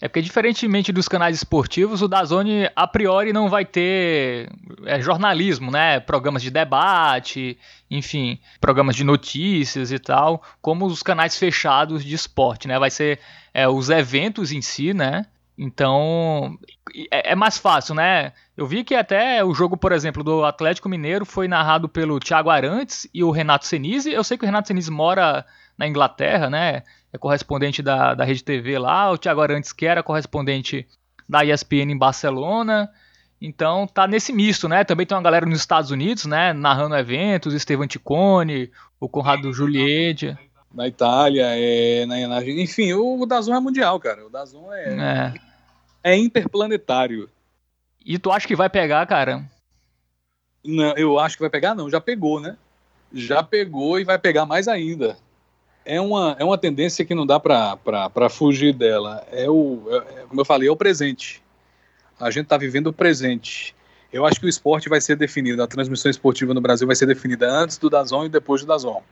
É 0.00 0.08
porque, 0.08 0.20
diferentemente 0.20 0.92
dos 0.92 1.08
canais 1.08 1.36
esportivos, 1.36 2.02
o 2.02 2.08
Dazone 2.08 2.70
a 2.76 2.86
priori 2.86 3.32
não 3.32 3.48
vai 3.48 3.64
ter 3.64 4.50
é, 4.84 5.00
jornalismo, 5.00 5.70
né? 5.70 6.00
Programas 6.00 6.42
de 6.42 6.50
debate, 6.50 7.58
enfim, 7.90 8.38
programas 8.60 8.94
de 8.94 9.04
notícias 9.04 9.90
e 9.90 9.98
tal, 9.98 10.42
como 10.60 10.84
os 10.84 11.02
canais 11.02 11.38
fechados 11.38 12.04
de 12.04 12.14
esporte, 12.14 12.68
né? 12.68 12.78
Vai 12.78 12.90
ser 12.90 13.20
é, 13.54 13.66
os 13.66 13.88
eventos 13.88 14.52
em 14.52 14.60
si, 14.60 14.92
né? 14.92 15.24
Então 15.56 16.58
é, 17.10 17.32
é, 17.32 17.34
mais 17.34 17.56
fácil, 17.56 17.94
né? 17.94 18.34
Eu 18.54 18.66
vi 18.66 18.84
que 18.84 18.94
até 18.94 19.42
o 19.42 19.54
jogo, 19.54 19.78
por 19.78 19.92
exemplo, 19.92 20.22
do 20.22 20.44
Atlético 20.44 20.90
Mineiro 20.90 21.24
foi 21.24 21.48
narrado 21.48 21.88
pelo 21.88 22.20
Thiago 22.20 22.50
Arantes 22.50 23.08
e 23.14 23.24
o 23.24 23.30
Renato 23.30 23.66
Senise. 23.66 24.12
Eu 24.12 24.22
sei 24.22 24.36
que 24.36 24.44
o 24.44 24.46
Renato 24.46 24.68
Senise 24.68 24.90
mora 24.90 25.46
na 25.78 25.86
Inglaterra, 25.86 26.48
né? 26.48 26.82
é 27.16 27.18
correspondente 27.18 27.82
da, 27.82 28.14
da 28.14 28.24
Rede 28.24 28.44
TV 28.44 28.78
lá, 28.78 29.10
o 29.10 29.18
Thiago 29.18 29.40
Arantes 29.40 29.72
que 29.72 29.86
era 29.86 30.02
correspondente 30.02 30.86
da 31.28 31.44
ESPN 31.44 31.90
em 31.90 31.98
Barcelona. 31.98 32.90
Então 33.40 33.86
tá 33.86 34.06
nesse 34.06 34.32
misto, 34.32 34.68
né? 34.68 34.84
Também 34.84 35.04
tem 35.04 35.16
uma 35.16 35.22
galera 35.22 35.44
nos 35.44 35.58
Estados 35.58 35.90
Unidos, 35.90 36.24
né? 36.24 36.52
Narrando 36.52 36.94
eventos, 36.96 37.52
Estevan 37.52 37.86
Ticone, 37.86 38.70
o 39.00 39.08
Conrado 39.08 39.52
Juliette. 39.52 40.36
Na 40.72 40.86
Itália, 40.86 41.46
é, 41.48 42.06
na, 42.06 42.28
na, 42.28 42.44
enfim, 42.44 42.92
o, 42.92 43.20
o 43.20 43.26
Dazon 43.26 43.54
é 43.54 43.60
mundial, 43.60 43.98
cara. 43.98 44.26
O 44.26 44.30
Dazon 44.30 44.72
é, 44.72 45.34
é. 46.04 46.12
é 46.12 46.16
interplanetário. 46.16 47.28
E 48.04 48.18
tu 48.18 48.30
acha 48.30 48.46
que 48.46 48.56
vai 48.56 48.70
pegar, 48.70 49.04
cara? 49.06 49.44
Não, 50.64 50.94
eu 50.96 51.18
acho 51.18 51.36
que 51.36 51.42
vai 51.42 51.50
pegar, 51.50 51.74
não. 51.74 51.90
Já 51.90 52.00
pegou, 52.00 52.40
né? 52.40 52.56
Já 53.12 53.42
pegou 53.42 53.98
e 53.98 54.04
vai 54.04 54.18
pegar 54.18 54.44
mais 54.46 54.68
ainda 54.68 55.16
é 55.86 56.00
uma, 56.00 56.36
é 56.38 56.44
uma 56.44 56.58
tendência 56.58 57.04
que 57.04 57.14
não 57.14 57.24
dá 57.24 57.38
para 57.38 58.28
fugir 58.28 58.74
dela. 58.74 59.24
É 59.30 59.48
o, 59.48 59.82
é, 59.88 60.00
como 60.28 60.40
eu 60.40 60.44
falei, 60.44 60.68
é 60.68 60.72
o 60.72 60.76
presente. 60.76 61.42
A 62.20 62.30
gente 62.30 62.44
está 62.44 62.58
vivendo 62.58 62.88
o 62.88 62.92
presente. 62.92 63.74
Eu 64.12 64.26
acho 64.26 64.40
que 64.40 64.46
o 64.46 64.48
esporte 64.48 64.88
vai 64.88 65.00
ser 65.00 65.16
definido, 65.16 65.62
a 65.62 65.66
transmissão 65.66 66.10
esportiva 66.10 66.52
no 66.52 66.60
Brasil 66.60 66.86
vai 66.86 66.96
ser 66.96 67.06
definida 67.06 67.50
antes 67.50 67.78
do 67.78 67.88
Dazon 67.88 68.24
e 68.24 68.28
depois 68.28 68.62
do 68.62 68.66
Dazon. 68.66 69.02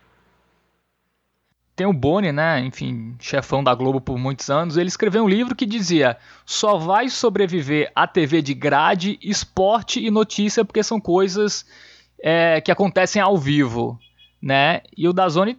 Tem 1.77 1.87
o 1.87 1.93
Boni, 1.93 2.31
né? 2.31 2.61
Enfim, 2.61 3.17
chefão 3.19 3.63
da 3.63 3.75
Globo 3.75 4.01
por 4.01 4.17
muitos 4.17 4.49
anos. 4.49 4.77
Ele 4.77 4.89
escreveu 4.89 5.25
um 5.25 5.29
livro 5.29 5.57
que 5.57 5.67
dizia: 5.67 6.17
só 6.47 6.79
vai 6.79 7.09
sobreviver 7.09 7.91
a 7.95 8.07
TV 8.07 8.41
de 8.41 8.55
grade, 8.55 9.19
esporte 9.21 10.05
e 10.05 10.11
notícia, 10.11 10.65
porque 10.65 10.85
são 10.85 11.01
coisas 11.01 11.67
é, 12.23 12.61
que 12.61 12.71
acontecem 12.71 13.21
ao 13.21 13.37
vivo, 13.37 13.99
né? 14.41 14.83
E 14.97 15.09
o 15.09 15.13
Dazone 15.13 15.59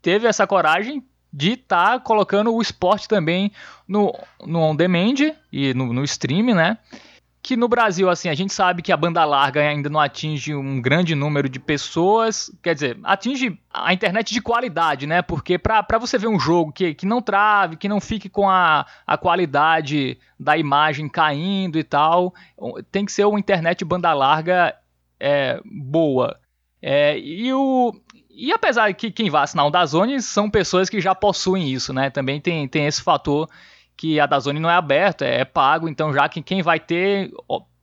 teve 0.00 0.26
essa 0.26 0.46
coragem 0.46 1.04
de 1.32 1.52
estar 1.52 1.92
tá 1.92 2.00
colocando 2.00 2.52
o 2.52 2.60
esporte 2.60 3.06
também 3.06 3.52
no, 3.86 4.12
no 4.44 4.60
on-demand 4.60 5.34
e 5.52 5.72
no, 5.74 5.92
no 5.92 6.04
stream, 6.04 6.54
né? 6.54 6.78
que 7.42 7.56
no 7.56 7.68
Brasil, 7.68 8.08
assim, 8.10 8.28
a 8.28 8.34
gente 8.34 8.52
sabe 8.52 8.82
que 8.82 8.92
a 8.92 8.96
banda 8.96 9.24
larga 9.24 9.60
ainda 9.60 9.88
não 9.88 9.98
atinge 9.98 10.54
um 10.54 10.80
grande 10.80 11.14
número 11.14 11.48
de 11.48 11.58
pessoas, 11.58 12.50
quer 12.62 12.74
dizer, 12.74 12.98
atinge 13.02 13.58
a 13.72 13.94
internet 13.94 14.32
de 14.32 14.42
qualidade, 14.42 15.06
né? 15.06 15.22
Porque 15.22 15.58
para 15.58 15.98
você 15.98 16.18
ver 16.18 16.28
um 16.28 16.38
jogo 16.38 16.70
que, 16.70 16.94
que 16.94 17.06
não 17.06 17.22
trave, 17.22 17.76
que 17.76 17.88
não 17.88 18.00
fique 18.00 18.28
com 18.28 18.48
a, 18.48 18.86
a 19.06 19.16
qualidade 19.16 20.18
da 20.38 20.56
imagem 20.58 21.08
caindo 21.08 21.78
e 21.78 21.84
tal, 21.84 22.34
tem 22.92 23.06
que 23.06 23.12
ser 23.12 23.24
uma 23.24 23.40
internet 23.40 23.84
banda 23.84 24.12
larga 24.12 24.76
é, 25.18 25.60
boa. 25.64 26.38
É, 26.82 27.18
e 27.18 27.52
o, 27.52 27.94
e 28.32 28.52
apesar 28.52 28.92
que 28.94 29.10
quem 29.10 29.28
vai 29.28 29.42
assinar 29.42 29.66
o 29.66 29.70
Dazone 29.70 30.20
são 30.22 30.50
pessoas 30.50 30.88
que 30.88 31.00
já 31.00 31.14
possuem 31.14 31.70
isso, 31.70 31.92
né? 31.92 32.10
Também 32.10 32.40
tem, 32.40 32.66
tem 32.68 32.86
esse 32.86 33.02
fator 33.02 33.48
que 33.96 34.18
a 34.18 34.26
Dazone 34.26 34.60
não 34.60 34.70
é 34.70 34.74
aberta, 34.74 35.24
é, 35.24 35.40
é 35.40 35.44
pago, 35.44 35.88
então 35.88 36.12
já 36.12 36.28
que 36.28 36.42
quem 36.42 36.62
vai 36.62 36.80
ter, 36.80 37.30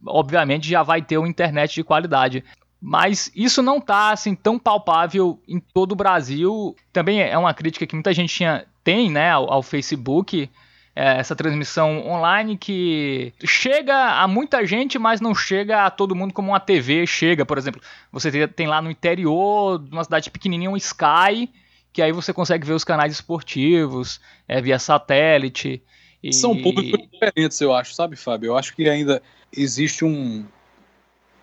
obviamente 0.05 0.67
já 0.67 0.81
vai 0.81 1.01
ter 1.01 1.17
uma 1.17 1.27
internet 1.27 1.75
de 1.75 1.83
qualidade. 1.83 2.43
Mas 2.81 3.31
isso 3.35 3.61
não 3.61 3.77
está 3.77 4.11
assim 4.11 4.35
tão 4.35 4.57
palpável 4.57 5.41
em 5.47 5.59
todo 5.59 5.91
o 5.93 5.95
Brasil. 5.95 6.75
Também 6.93 7.21
é 7.21 7.37
uma 7.37 7.53
crítica 7.53 7.85
que 7.87 7.95
muita 7.95 8.13
gente 8.13 8.33
tinha, 8.33 8.65
tem, 8.83 9.09
né, 9.11 9.31
ao, 9.31 9.51
ao 9.51 9.63
Facebook 9.63 10.49
é, 10.97 11.19
essa 11.19 11.35
transmissão 11.35 12.07
online 12.07 12.57
que 12.57 13.31
chega 13.45 14.19
a 14.19 14.27
muita 14.27 14.65
gente, 14.65 14.97
mas 14.97 15.21
não 15.21 15.35
chega 15.35 15.85
a 15.85 15.91
todo 15.91 16.15
mundo 16.15 16.33
como 16.33 16.49
uma 16.49 16.59
TV 16.59 17.05
chega. 17.05 17.45
Por 17.45 17.55
exemplo, 17.55 17.79
você 18.11 18.47
tem 18.47 18.65
lá 18.65 18.81
no 18.81 18.89
interior, 18.89 19.79
numa 19.91 20.03
cidade 20.03 20.31
pequenininha, 20.31 20.71
um 20.71 20.75
Sky, 20.75 21.51
que 21.93 22.01
aí 22.01 22.11
você 22.11 22.33
consegue 22.33 22.65
ver 22.65 22.73
os 22.73 22.83
canais 22.83 23.13
esportivos 23.13 24.19
é, 24.47 24.59
via 24.59 24.79
satélite. 24.79 25.83
E... 26.23 26.33
São 26.33 26.59
públicos 26.59 26.99
diferentes, 27.11 27.61
eu 27.61 27.75
acho, 27.75 27.93
sabe, 27.93 28.15
Fábio? 28.15 28.47
Eu 28.47 28.57
acho 28.57 28.75
que 28.75 28.89
ainda 28.89 29.21
existe 29.55 30.03
um, 30.03 30.43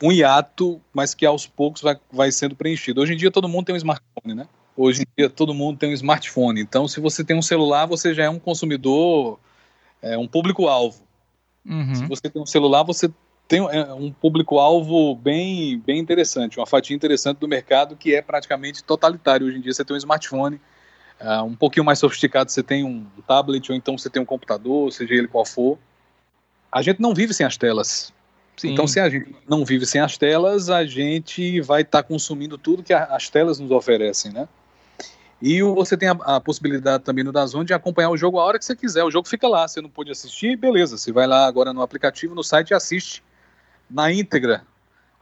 um 0.02 0.10
hiato, 0.10 0.80
mas 0.92 1.14
que 1.14 1.24
aos 1.24 1.46
poucos 1.46 1.80
vai, 1.80 1.96
vai 2.12 2.32
sendo 2.32 2.56
preenchido. 2.56 3.00
Hoje 3.00 3.14
em 3.14 3.16
dia 3.16 3.30
todo 3.30 3.48
mundo 3.48 3.66
tem 3.66 3.74
um 3.76 3.78
smartphone, 3.78 4.34
né? 4.34 4.48
Hoje 4.76 5.02
em 5.02 5.06
dia 5.16 5.30
todo 5.30 5.54
mundo 5.54 5.78
tem 5.78 5.90
um 5.90 5.92
smartphone. 5.92 6.60
Então, 6.60 6.88
se 6.88 7.00
você 7.00 7.22
tem 7.22 7.36
um 7.36 7.42
celular, 7.42 7.86
você 7.86 8.12
já 8.12 8.24
é 8.24 8.30
um 8.30 8.38
consumidor, 8.38 9.38
é 10.02 10.18
um 10.18 10.26
público-alvo. 10.26 11.02
Uhum. 11.64 11.94
Se 11.94 12.06
você 12.06 12.28
tem 12.28 12.42
um 12.42 12.46
celular, 12.46 12.82
você 12.82 13.10
tem 13.46 13.60
é, 13.60 13.92
um 13.92 14.10
público-alvo 14.10 15.14
bem, 15.14 15.78
bem 15.78 15.98
interessante, 15.98 16.58
uma 16.58 16.66
fatia 16.66 16.96
interessante 16.96 17.38
do 17.38 17.48
mercado 17.48 17.96
que 17.96 18.14
é 18.14 18.22
praticamente 18.22 18.82
totalitário. 18.82 19.46
Hoje 19.46 19.58
em 19.58 19.60
dia 19.60 19.72
você 19.72 19.84
tem 19.84 19.94
um 19.94 19.98
smartphone, 19.98 20.60
uh, 21.20 21.42
um 21.44 21.54
pouquinho 21.54 21.84
mais 21.84 21.98
sofisticado, 21.98 22.50
você 22.50 22.62
tem 22.62 22.84
um 22.84 23.06
tablet 23.26 23.70
ou 23.70 23.76
então 23.76 23.96
você 23.96 24.10
tem 24.10 24.20
um 24.20 24.26
computador, 24.26 24.92
seja 24.92 25.14
ele 25.14 25.28
qual 25.28 25.44
for. 25.44 25.78
A 26.72 26.82
gente 26.82 27.00
não 27.00 27.14
vive 27.14 27.32
sem 27.32 27.46
as 27.46 27.56
telas. 27.56 28.12
Sim. 28.56 28.72
Então, 28.72 28.86
se 28.86 29.00
a 29.00 29.08
gente 29.08 29.34
não 29.48 29.64
vive 29.64 29.84
sem 29.84 30.00
as 30.00 30.16
telas, 30.16 30.70
a 30.70 30.84
gente 30.84 31.60
vai 31.60 31.82
estar 31.82 32.02
tá 32.02 32.08
consumindo 32.08 32.56
tudo 32.56 32.82
que 32.82 32.92
a, 32.92 33.04
as 33.04 33.28
telas 33.28 33.58
nos 33.58 33.70
oferecem, 33.70 34.32
né? 34.32 34.48
E 35.46 35.60
você 35.60 35.94
tem 35.94 36.08
a, 36.08 36.12
a, 36.12 36.40
possibilidade 36.40 37.04
também 37.04 37.22
no 37.22 37.30
Dazon 37.30 37.64
de 37.64 37.74
acompanhar 37.74 38.08
o 38.08 38.16
jogo 38.16 38.38
a 38.38 38.44
hora 38.44 38.58
que 38.58 38.64
você 38.64 38.74
quiser. 38.74 39.04
O 39.04 39.10
jogo 39.10 39.28
fica 39.28 39.46
lá, 39.46 39.68
você 39.68 39.78
não 39.78 39.90
pôde 39.90 40.10
assistir, 40.10 40.56
beleza. 40.56 40.96
Você 40.96 41.12
vai 41.12 41.26
lá 41.26 41.46
agora 41.46 41.70
no 41.70 41.82
aplicativo, 41.82 42.34
no 42.34 42.42
site 42.42 42.70
e 42.70 42.74
assiste 42.74 43.22
na 43.90 44.10
íntegra. 44.10 44.64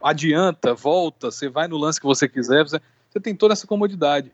Adianta, 0.01 0.73
volta, 0.73 1.29
você 1.29 1.49
vai 1.49 1.67
no 1.67 1.75
lance 1.75 1.99
que 1.99 2.05
você 2.05 2.29
quiser, 2.29 2.63
você, 2.63 2.79
você 3.09 3.19
tem 3.19 3.35
toda 3.35 3.51
essa 3.51 3.67
comodidade. 3.67 4.31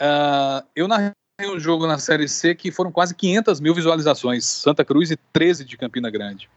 Uh, 0.00 0.64
eu 0.76 0.86
narrei 0.86 1.12
um 1.40 1.58
jogo 1.58 1.88
na 1.88 1.98
Série 1.98 2.28
C 2.28 2.54
que 2.54 2.70
foram 2.70 2.92
quase 2.92 3.12
500 3.12 3.58
mil 3.58 3.74
visualizações. 3.74 4.44
Santa 4.44 4.84
Cruz 4.84 5.10
e 5.10 5.16
13 5.32 5.64
de 5.64 5.76
Campina 5.76 6.08
Grande. 6.08 6.48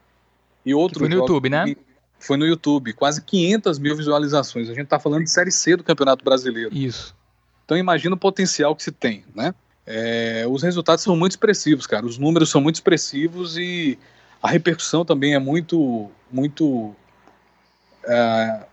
E 0.63 0.75
outro 0.75 0.99
foi 0.99 1.09
no 1.09 1.15
YouTube, 1.15 1.49
né? 1.49 1.75
Foi 2.19 2.37
no 2.37 2.45
YouTube, 2.45 2.93
quase 2.93 3.19
500 3.23 3.79
mil 3.79 3.95
visualizações. 3.95 4.69
A 4.69 4.75
gente 4.75 4.83
está 4.83 4.99
falando 4.99 5.23
de 5.23 5.31
Série 5.31 5.51
C 5.51 5.75
do 5.75 5.83
Campeonato 5.83 6.23
Brasileiro. 6.23 6.69
Isso. 6.71 7.15
Então 7.65 7.75
imagina 7.75 8.15
o 8.15 8.17
potencial 8.17 8.75
que 8.75 8.83
se 8.83 8.91
tem, 8.91 9.25
né? 9.35 9.53
É, 9.85 10.45
os 10.47 10.63
resultados 10.63 11.03
são 11.03 11.15
muito 11.15 11.33
expressivos, 11.33 11.85
cara. 11.85 12.05
Os 12.05 12.17
números 12.17 12.49
são 12.49 12.61
muito 12.61 12.75
expressivos 12.75 13.57
e 13.57 13.99
a 14.41 14.49
repercussão 14.49 15.03
também 15.03 15.35
é 15.35 15.39
muito, 15.39 16.09
muito 16.31 16.95
é, 18.03 18.65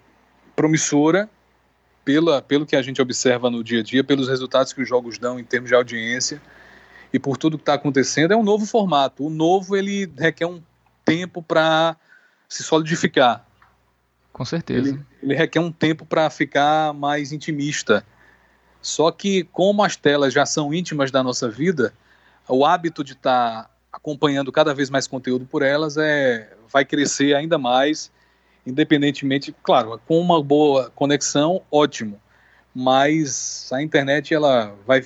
promissora. 0.55 1.29
pela, 2.05 2.43
pelo 2.43 2.67
que 2.67 2.77
a 2.77 2.83
gente 2.83 3.01
observa 3.01 3.51
no 3.51 3.63
dia 3.63 3.81
a 3.81 3.83
dia, 3.83 4.03
pelos 4.03 4.29
resultados 4.29 4.73
que 4.73 4.83
os 4.83 4.89
jogos 4.89 5.19
dão 5.19 5.39
em 5.39 5.45
termos 5.45 5.69
de 5.69 5.75
audiência 5.75 6.41
e 7.13 7.19
por 7.19 7.37
tudo 7.37 7.59
que 7.59 7.63
está 7.63 7.75
acontecendo, 7.75 8.33
é 8.33 8.37
um 8.37 8.43
novo 8.43 8.67
formato. 8.67 9.27
O 9.27 9.31
novo 9.31 9.77
ele 9.77 10.11
requer 10.19 10.47
um 10.47 10.63
tempo 11.05 11.43
para 11.43 11.97
se 12.49 12.63
solidificar. 12.63 13.47
Com 14.33 14.45
certeza. 14.45 14.89
Ele, 14.89 15.01
ele 15.23 15.35
requer 15.35 15.61
um 15.61 15.71
tempo 15.71 16.07
para 16.07 16.29
ficar 16.31 16.95
mais 16.95 17.33
intimista. 17.33 18.05
Só 18.83 19.13
que, 19.13 19.45
como 19.45 19.85
as 19.85 19.95
telas 19.95 20.35
já 20.35 20.45
são 20.45 20.75
íntimas 20.75 21.13
da 21.13 21.23
nossa 21.23 21.49
vida, 21.49 21.95
o 22.49 22.67
hábito 22.67 23.05
de 23.05 23.13
estar 23.13 23.63
tá 23.63 23.71
acompanhando 23.93 24.51
cada 24.51 24.75
vez 24.75 24.91
mais 24.91 25.07
conteúdo 25.07 25.47
por 25.47 25.63
elas 25.63 25.97
é, 25.97 26.53
vai 26.69 26.85
crescer 26.85 27.35
ainda 27.37 27.57
mais, 27.57 28.11
independentemente, 28.67 29.55
claro, 29.63 30.01
com 30.07 30.19
uma 30.19 30.43
boa 30.43 30.91
conexão, 30.91 31.63
ótimo. 31.71 32.21
Mas 32.75 33.71
a 33.73 33.81
internet 33.81 34.35
ela 34.35 34.75
vai 34.85 35.05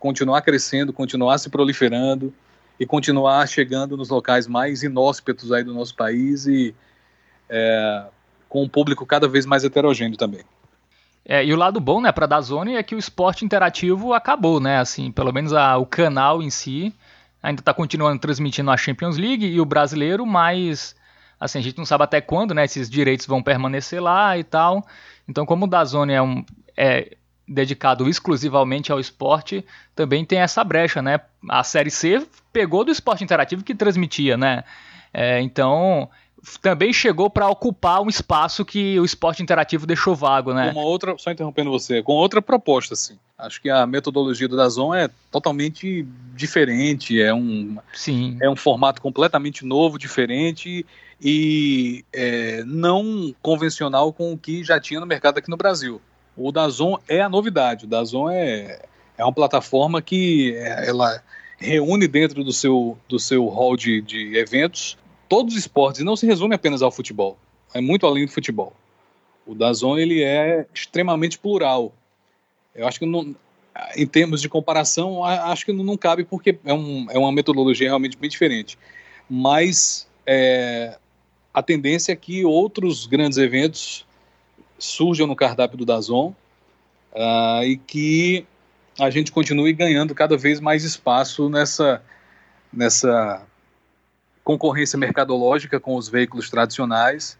continuar 0.00 0.42
crescendo, 0.42 0.92
continuar 0.92 1.38
se 1.38 1.48
proliferando 1.48 2.34
e 2.80 2.84
continuar 2.84 3.46
chegando 3.46 3.96
nos 3.96 4.08
locais 4.08 4.48
mais 4.48 4.82
inóspitos 4.82 5.52
aí 5.52 5.62
do 5.62 5.72
nosso 5.72 5.94
país 5.94 6.46
e 6.46 6.74
é, 7.48 8.06
com 8.48 8.64
um 8.64 8.68
público 8.68 9.06
cada 9.06 9.28
vez 9.28 9.46
mais 9.46 9.62
heterogêneo 9.62 10.16
também. 10.16 10.42
É, 11.24 11.44
e 11.44 11.52
o 11.52 11.56
lado 11.56 11.80
bom, 11.80 12.00
né, 12.00 12.10
para 12.10 12.26
da 12.26 12.40
Zone 12.40 12.74
é 12.74 12.82
que 12.82 12.94
o 12.94 12.98
esporte 12.98 13.44
interativo 13.44 14.12
acabou, 14.12 14.58
né? 14.58 14.78
Assim, 14.78 15.12
pelo 15.12 15.32
menos 15.32 15.52
a, 15.52 15.76
o 15.76 15.86
canal 15.86 16.42
em 16.42 16.50
si 16.50 16.92
ainda 17.42 17.60
está 17.60 17.74
continuando 17.74 18.20
transmitindo 18.20 18.70
a 18.70 18.76
Champions 18.76 19.16
League 19.16 19.46
e 19.46 19.60
o 19.60 19.64
brasileiro, 19.64 20.24
mas 20.24 20.94
assim, 21.38 21.58
a 21.58 21.62
gente 21.62 21.78
não 21.78 21.84
sabe 21.84 22.04
até 22.04 22.20
quando, 22.20 22.54
né, 22.54 22.64
esses 22.64 22.88
direitos 22.88 23.26
vão 23.26 23.42
permanecer 23.42 24.00
lá 24.00 24.38
e 24.38 24.44
tal. 24.44 24.86
Então, 25.28 25.44
como 25.44 25.64
o 25.64 25.68
Dazone 25.68 26.12
é 26.12 26.22
um 26.22 26.44
é 26.76 27.16
dedicado 27.46 28.08
exclusivamente 28.08 28.92
ao 28.92 29.00
esporte, 29.00 29.64
também 29.94 30.24
tem 30.24 30.38
essa 30.38 30.62
brecha, 30.62 31.02
né? 31.02 31.20
A 31.48 31.64
série 31.64 31.90
C 31.90 32.26
pegou 32.52 32.84
do 32.84 32.92
esporte 32.92 33.24
interativo 33.24 33.64
que 33.64 33.74
transmitia, 33.74 34.36
né? 34.36 34.64
É, 35.12 35.40
então, 35.40 36.08
também 36.60 36.92
chegou 36.92 37.30
para 37.30 37.48
ocupar 37.48 38.02
um 38.02 38.08
espaço 38.08 38.64
que 38.64 38.98
o 38.98 39.04
esporte 39.04 39.42
interativo 39.42 39.86
deixou 39.86 40.14
vago, 40.14 40.52
né? 40.52 40.70
Uma 40.72 40.82
outra, 40.82 41.16
só 41.16 41.30
interrompendo 41.30 41.70
você, 41.70 42.02
com 42.02 42.12
outra 42.14 42.42
proposta, 42.42 42.94
assim. 42.94 43.16
Acho 43.38 43.60
que 43.60 43.70
a 43.70 43.86
metodologia 43.86 44.48
do 44.48 44.56
Dazon 44.56 44.92
é 44.92 45.08
totalmente 45.30 46.06
diferente, 46.34 47.20
é 47.20 47.32
um, 47.32 47.76
Sim. 47.92 48.38
é 48.40 48.50
um 48.50 48.56
formato 48.56 49.00
completamente 49.00 49.64
novo, 49.64 49.98
diferente 49.98 50.84
e 51.20 52.04
é, 52.12 52.64
não 52.66 53.34
convencional 53.40 54.12
com 54.12 54.32
o 54.32 54.38
que 54.38 54.64
já 54.64 54.80
tinha 54.80 54.98
no 54.98 55.06
mercado 55.06 55.38
aqui 55.38 55.48
no 55.48 55.56
Brasil. 55.56 56.00
O 56.36 56.50
Dazon 56.50 56.98
é 57.08 57.20
a 57.20 57.28
novidade. 57.28 57.84
O 57.84 57.88
Dazon 57.88 58.28
é, 58.28 58.82
é 59.16 59.24
uma 59.24 59.32
plataforma 59.32 60.02
que 60.02 60.54
é, 60.56 60.88
ela 60.88 61.22
reúne 61.58 62.08
dentro 62.08 62.42
do 62.42 62.52
seu, 62.52 62.98
do 63.08 63.20
seu 63.20 63.46
hall 63.46 63.76
de, 63.76 64.00
de 64.00 64.36
eventos 64.36 64.98
todos 65.32 65.54
os 65.54 65.60
esportes, 65.60 66.02
e 66.02 66.04
não 66.04 66.14
se 66.14 66.26
resume 66.26 66.54
apenas 66.54 66.82
ao 66.82 66.90
futebol, 66.90 67.38
é 67.72 67.80
muito 67.80 68.06
além 68.06 68.26
do 68.26 68.32
futebol. 68.32 68.74
O 69.46 69.54
Dazon 69.54 69.96
ele 69.96 70.22
é 70.22 70.66
extremamente 70.74 71.38
plural. 71.38 71.90
Eu 72.74 72.86
acho 72.86 72.98
que 72.98 73.06
não, 73.06 73.34
em 73.96 74.06
termos 74.06 74.42
de 74.42 74.48
comparação, 74.50 75.24
acho 75.24 75.64
que 75.64 75.72
não 75.72 75.96
cabe 75.96 76.22
porque 76.22 76.58
é, 76.66 76.74
um, 76.74 77.06
é 77.10 77.18
uma 77.18 77.32
metodologia 77.32 77.88
realmente 77.88 78.14
bem 78.14 78.28
diferente. 78.28 78.78
Mas 79.26 80.06
é, 80.26 80.98
a 81.54 81.62
tendência 81.62 82.12
é 82.12 82.16
que 82.16 82.44
outros 82.44 83.06
grandes 83.06 83.38
eventos 83.38 84.04
surjam 84.78 85.26
no 85.26 85.34
cardápio 85.34 85.78
do 85.78 85.86
Dazon 85.86 86.34
uh, 87.14 87.64
e 87.64 87.78
que 87.78 88.44
a 89.00 89.08
gente 89.08 89.32
continue 89.32 89.72
ganhando 89.72 90.14
cada 90.14 90.36
vez 90.36 90.60
mais 90.60 90.84
espaço 90.84 91.48
nessa, 91.48 92.02
nessa 92.70 93.46
concorrência 94.44 94.98
mercadológica 94.98 95.78
com 95.78 95.96
os 95.96 96.08
veículos 96.08 96.50
tradicionais, 96.50 97.38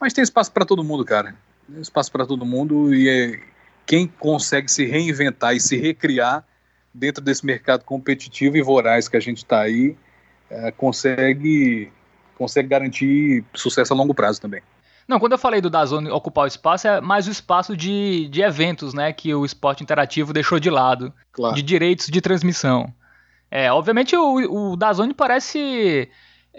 mas 0.00 0.12
tem 0.12 0.22
espaço 0.22 0.52
para 0.52 0.64
todo 0.64 0.84
mundo, 0.84 1.04
cara. 1.04 1.34
Tem 1.70 1.80
espaço 1.80 2.10
para 2.10 2.26
todo 2.26 2.46
mundo 2.46 2.94
e 2.94 3.08
é, 3.08 3.40
quem 3.86 4.06
consegue 4.06 4.70
se 4.70 4.84
reinventar 4.84 5.54
e 5.54 5.60
se 5.60 5.76
recriar 5.76 6.44
dentro 6.94 7.22
desse 7.22 7.44
mercado 7.44 7.84
competitivo 7.84 8.56
e 8.56 8.62
voraz 8.62 9.08
que 9.08 9.16
a 9.16 9.20
gente 9.20 9.38
está 9.38 9.60
aí, 9.60 9.96
é, 10.50 10.70
consegue, 10.70 11.92
consegue 12.36 12.68
garantir 12.68 13.44
sucesso 13.54 13.92
a 13.92 13.96
longo 13.96 14.14
prazo 14.14 14.40
também. 14.40 14.62
Não, 15.06 15.18
quando 15.18 15.32
eu 15.32 15.38
falei 15.38 15.60
do 15.60 15.70
Dazone 15.70 16.10
ocupar 16.10 16.44
o 16.44 16.48
espaço, 16.48 16.86
é 16.86 17.00
mais 17.00 17.26
o 17.26 17.30
espaço 17.30 17.74
de, 17.74 18.28
de 18.28 18.42
eventos, 18.42 18.92
né, 18.92 19.10
que 19.10 19.34
o 19.34 19.44
esporte 19.44 19.82
interativo 19.82 20.34
deixou 20.34 20.60
de 20.60 20.68
lado, 20.68 21.12
claro. 21.32 21.54
de 21.54 21.62
direitos 21.62 22.08
de 22.08 22.20
transmissão. 22.20 22.92
É, 23.50 23.72
obviamente 23.72 24.14
o, 24.14 24.72
o 24.72 24.76
Dazone 24.76 25.14
parece 25.14 26.10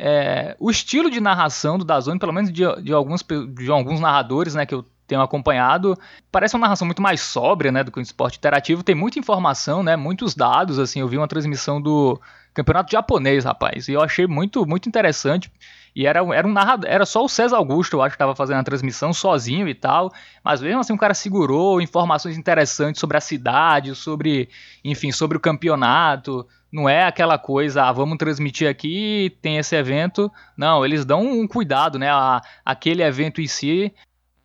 é, 0.01 0.55
o 0.57 0.71
estilo 0.71 1.11
de 1.11 1.19
narração 1.19 1.77
do 1.77 1.83
Dazone, 1.83 2.17
pelo 2.17 2.31
menos 2.31 2.53
de, 2.53 2.63
de, 2.81 2.93
alguns, 2.93 3.21
de 3.21 3.69
alguns 3.69 3.99
narradores 3.99 4.55
né, 4.55 4.65
que 4.65 4.73
eu 4.73 4.85
tenho 5.05 5.21
acompanhado, 5.21 5.97
parece 6.31 6.55
uma 6.55 6.61
narração 6.61 6.85
muito 6.85 7.01
mais 7.01 7.19
sóbria 7.19 7.69
né, 7.69 7.83
do 7.83 7.91
que 7.91 7.99
o 7.99 8.01
esporte 8.01 8.37
interativo. 8.37 8.81
Tem 8.81 8.95
muita 8.95 9.19
informação, 9.19 9.83
né, 9.83 9.97
muitos 9.97 10.33
dados. 10.33 10.79
assim 10.79 11.01
Eu 11.01 11.07
vi 11.09 11.17
uma 11.17 11.27
transmissão 11.27 11.81
do 11.81 12.17
campeonato 12.53 12.93
japonês, 12.93 13.43
rapaz, 13.43 13.89
e 13.89 13.93
eu 13.93 14.01
achei 14.01 14.25
muito, 14.25 14.65
muito 14.65 14.87
interessante. 14.87 15.51
E 15.93 16.05
era, 16.05 16.19
era 16.33 16.47
um 16.47 16.53
narrador, 16.53 16.89
era 16.89 17.05
só 17.05 17.25
o 17.25 17.27
César 17.27 17.57
Augusto, 17.57 17.97
eu 17.97 18.01
acho, 18.01 18.11
que 18.11 18.15
estava 18.15 18.35
fazendo 18.35 18.59
a 18.59 18.63
transmissão 18.63 19.11
sozinho 19.11 19.67
e 19.67 19.75
tal. 19.75 20.13
Mas 20.41 20.61
mesmo 20.61 20.79
assim 20.79 20.93
o 20.93 20.97
cara 20.97 21.13
segurou 21.13 21.81
informações 21.81 22.37
interessantes 22.37 23.01
sobre 23.01 23.17
a 23.17 23.21
cidade, 23.21 23.93
sobre, 23.95 24.47
enfim, 24.81 25.11
sobre 25.11 25.35
o 25.35 25.41
campeonato. 25.41 26.47
Não 26.71 26.87
é 26.87 27.05
aquela 27.05 27.37
coisa, 27.37 27.83
ah, 27.83 27.91
vamos 27.91 28.17
transmitir 28.17 28.69
aqui, 28.69 29.35
tem 29.41 29.57
esse 29.57 29.75
evento. 29.75 30.31
Não, 30.55 30.85
eles 30.85 31.03
dão 31.03 31.21
um 31.21 31.47
cuidado, 31.47 31.97
né? 31.97 32.09
A, 32.09 32.41
aquele 32.63 33.01
evento 33.01 33.41
em 33.41 33.47
si. 33.47 33.93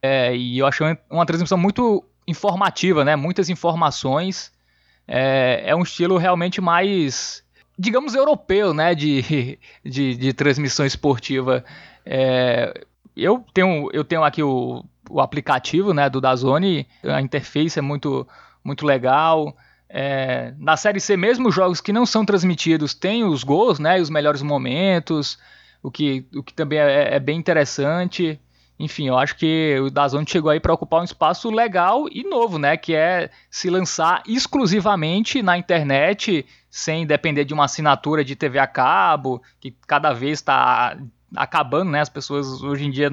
É, 0.01 0.35
e 0.35 0.59
eu 0.59 0.67
achei 0.67 0.97
uma 1.11 1.27
transmissão 1.27 1.59
muito 1.59 2.05
informativa, 2.27 3.05
né? 3.05 3.15
Muitas 3.15 3.51
informações. 3.51 4.53
É, 5.07 5.65
é 5.67 5.77
um 5.77 5.83
estilo 5.83 6.17
realmente 6.17 6.61
mais, 6.61 7.45
digamos, 7.79 8.15
europeu, 8.15 8.73
né? 8.73 8.95
De, 8.95 9.59
de, 9.85 10.17
de 10.17 10.33
transmissão 10.33 10.87
esportiva. 10.87 11.63
É, 12.07 12.87
eu, 13.15 13.45
tenho, 13.53 13.91
eu 13.93 14.03
tenho 14.03 14.25
aqui 14.25 14.43
o, 14.43 14.83
o 15.11 15.21
aplicativo 15.21 15.93
né, 15.93 16.09
do 16.09 16.21
Dazone, 16.21 16.87
a 17.03 17.21
interface 17.21 17.79
é 17.79 17.83
muito, 17.83 18.27
muito 18.63 18.87
legal. 18.87 19.57
É, 19.97 20.53
na 20.59 20.77
Série 20.77 20.99
C 20.99 21.17
mesmo, 21.17 21.49
os 21.49 21.55
jogos 21.55 21.81
que 21.81 21.93
não 21.93 22.05
são 22.05 22.25
transmitidos 22.25 22.95
têm 22.95 23.23
os 23.23 23.45
gols, 23.45 23.79
né, 23.79 24.01
os 24.01 24.11
melhores 24.11 24.43
momentos, 24.43 25.39
o 25.81 25.89
que, 25.89 26.27
o 26.35 26.43
que 26.43 26.53
também 26.53 26.81
é, 26.81 27.15
é 27.15 27.21
bem 27.21 27.39
interessante. 27.39 28.41
Enfim, 28.77 29.07
eu 29.07 29.17
acho 29.17 29.37
que 29.37 29.79
o 29.79 29.89
Dazone 29.91 30.27
chegou 30.29 30.51
aí 30.51 30.59
para 30.59 30.75
ocupar 30.75 31.01
um 31.01 31.05
espaço 31.05 31.49
legal 31.49 32.09
e 32.11 32.25
novo, 32.25 32.59
né, 32.59 32.77
que 32.77 32.93
é 32.93 33.31
se 33.49 33.71
lançar 33.71 34.21
exclusivamente 34.27 35.41
na 35.45 35.57
internet, 35.57 36.45
sem 36.69 37.07
depender 37.07 37.45
de 37.45 37.55
uma 37.55 37.67
assinatura 37.67 38.25
de 38.25 38.35
TV 38.35 38.59
a 38.59 38.67
cabo, 38.67 39.41
que 39.61 39.77
cada 39.87 40.13
vez 40.13 40.41
está 40.41 40.99
acabando, 41.37 41.93
né? 41.93 42.01
As 42.01 42.09
pessoas 42.09 42.65
hoje 42.65 42.85
em 42.85 42.91
dia 42.91 43.11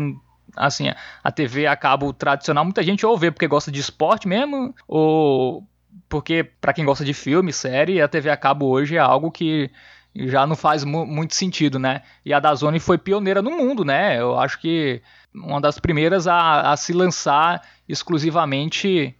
assim, 0.55 0.91
a 1.23 1.31
TV 1.31 1.67
a 1.67 1.75
cabo 1.75 2.11
tradicional, 2.11 2.65
muita 2.65 2.81
gente 2.81 3.05
ou 3.05 3.15
vê 3.15 3.29
porque 3.29 3.47
gosta 3.47 3.71
de 3.71 3.79
esporte 3.79 4.27
mesmo, 4.27 4.73
ou 4.87 5.63
porque 6.09 6.43
para 6.43 6.73
quem 6.73 6.85
gosta 6.85 7.05
de 7.05 7.13
filme, 7.13 7.53
série, 7.53 8.01
a 8.01 8.07
TV 8.07 8.29
a 8.29 8.37
cabo 8.37 8.67
hoje 8.67 8.95
é 8.95 8.99
algo 8.99 9.31
que 9.31 9.69
já 10.15 10.45
não 10.45 10.55
faz 10.55 10.83
mu 10.83 11.05
muito 11.05 11.35
sentido, 11.35 11.79
né? 11.79 12.01
E 12.25 12.33
a 12.33 12.39
Dazone 12.39 12.79
foi 12.79 12.97
pioneira 12.97 13.41
no 13.41 13.51
mundo, 13.51 13.85
né? 13.85 14.19
Eu 14.19 14.37
acho 14.37 14.59
que 14.59 15.01
uma 15.33 15.61
das 15.61 15.79
primeiras 15.79 16.27
a, 16.27 16.71
a 16.71 16.77
se 16.77 16.91
lançar 16.91 17.61
exclusivamente 17.87 19.15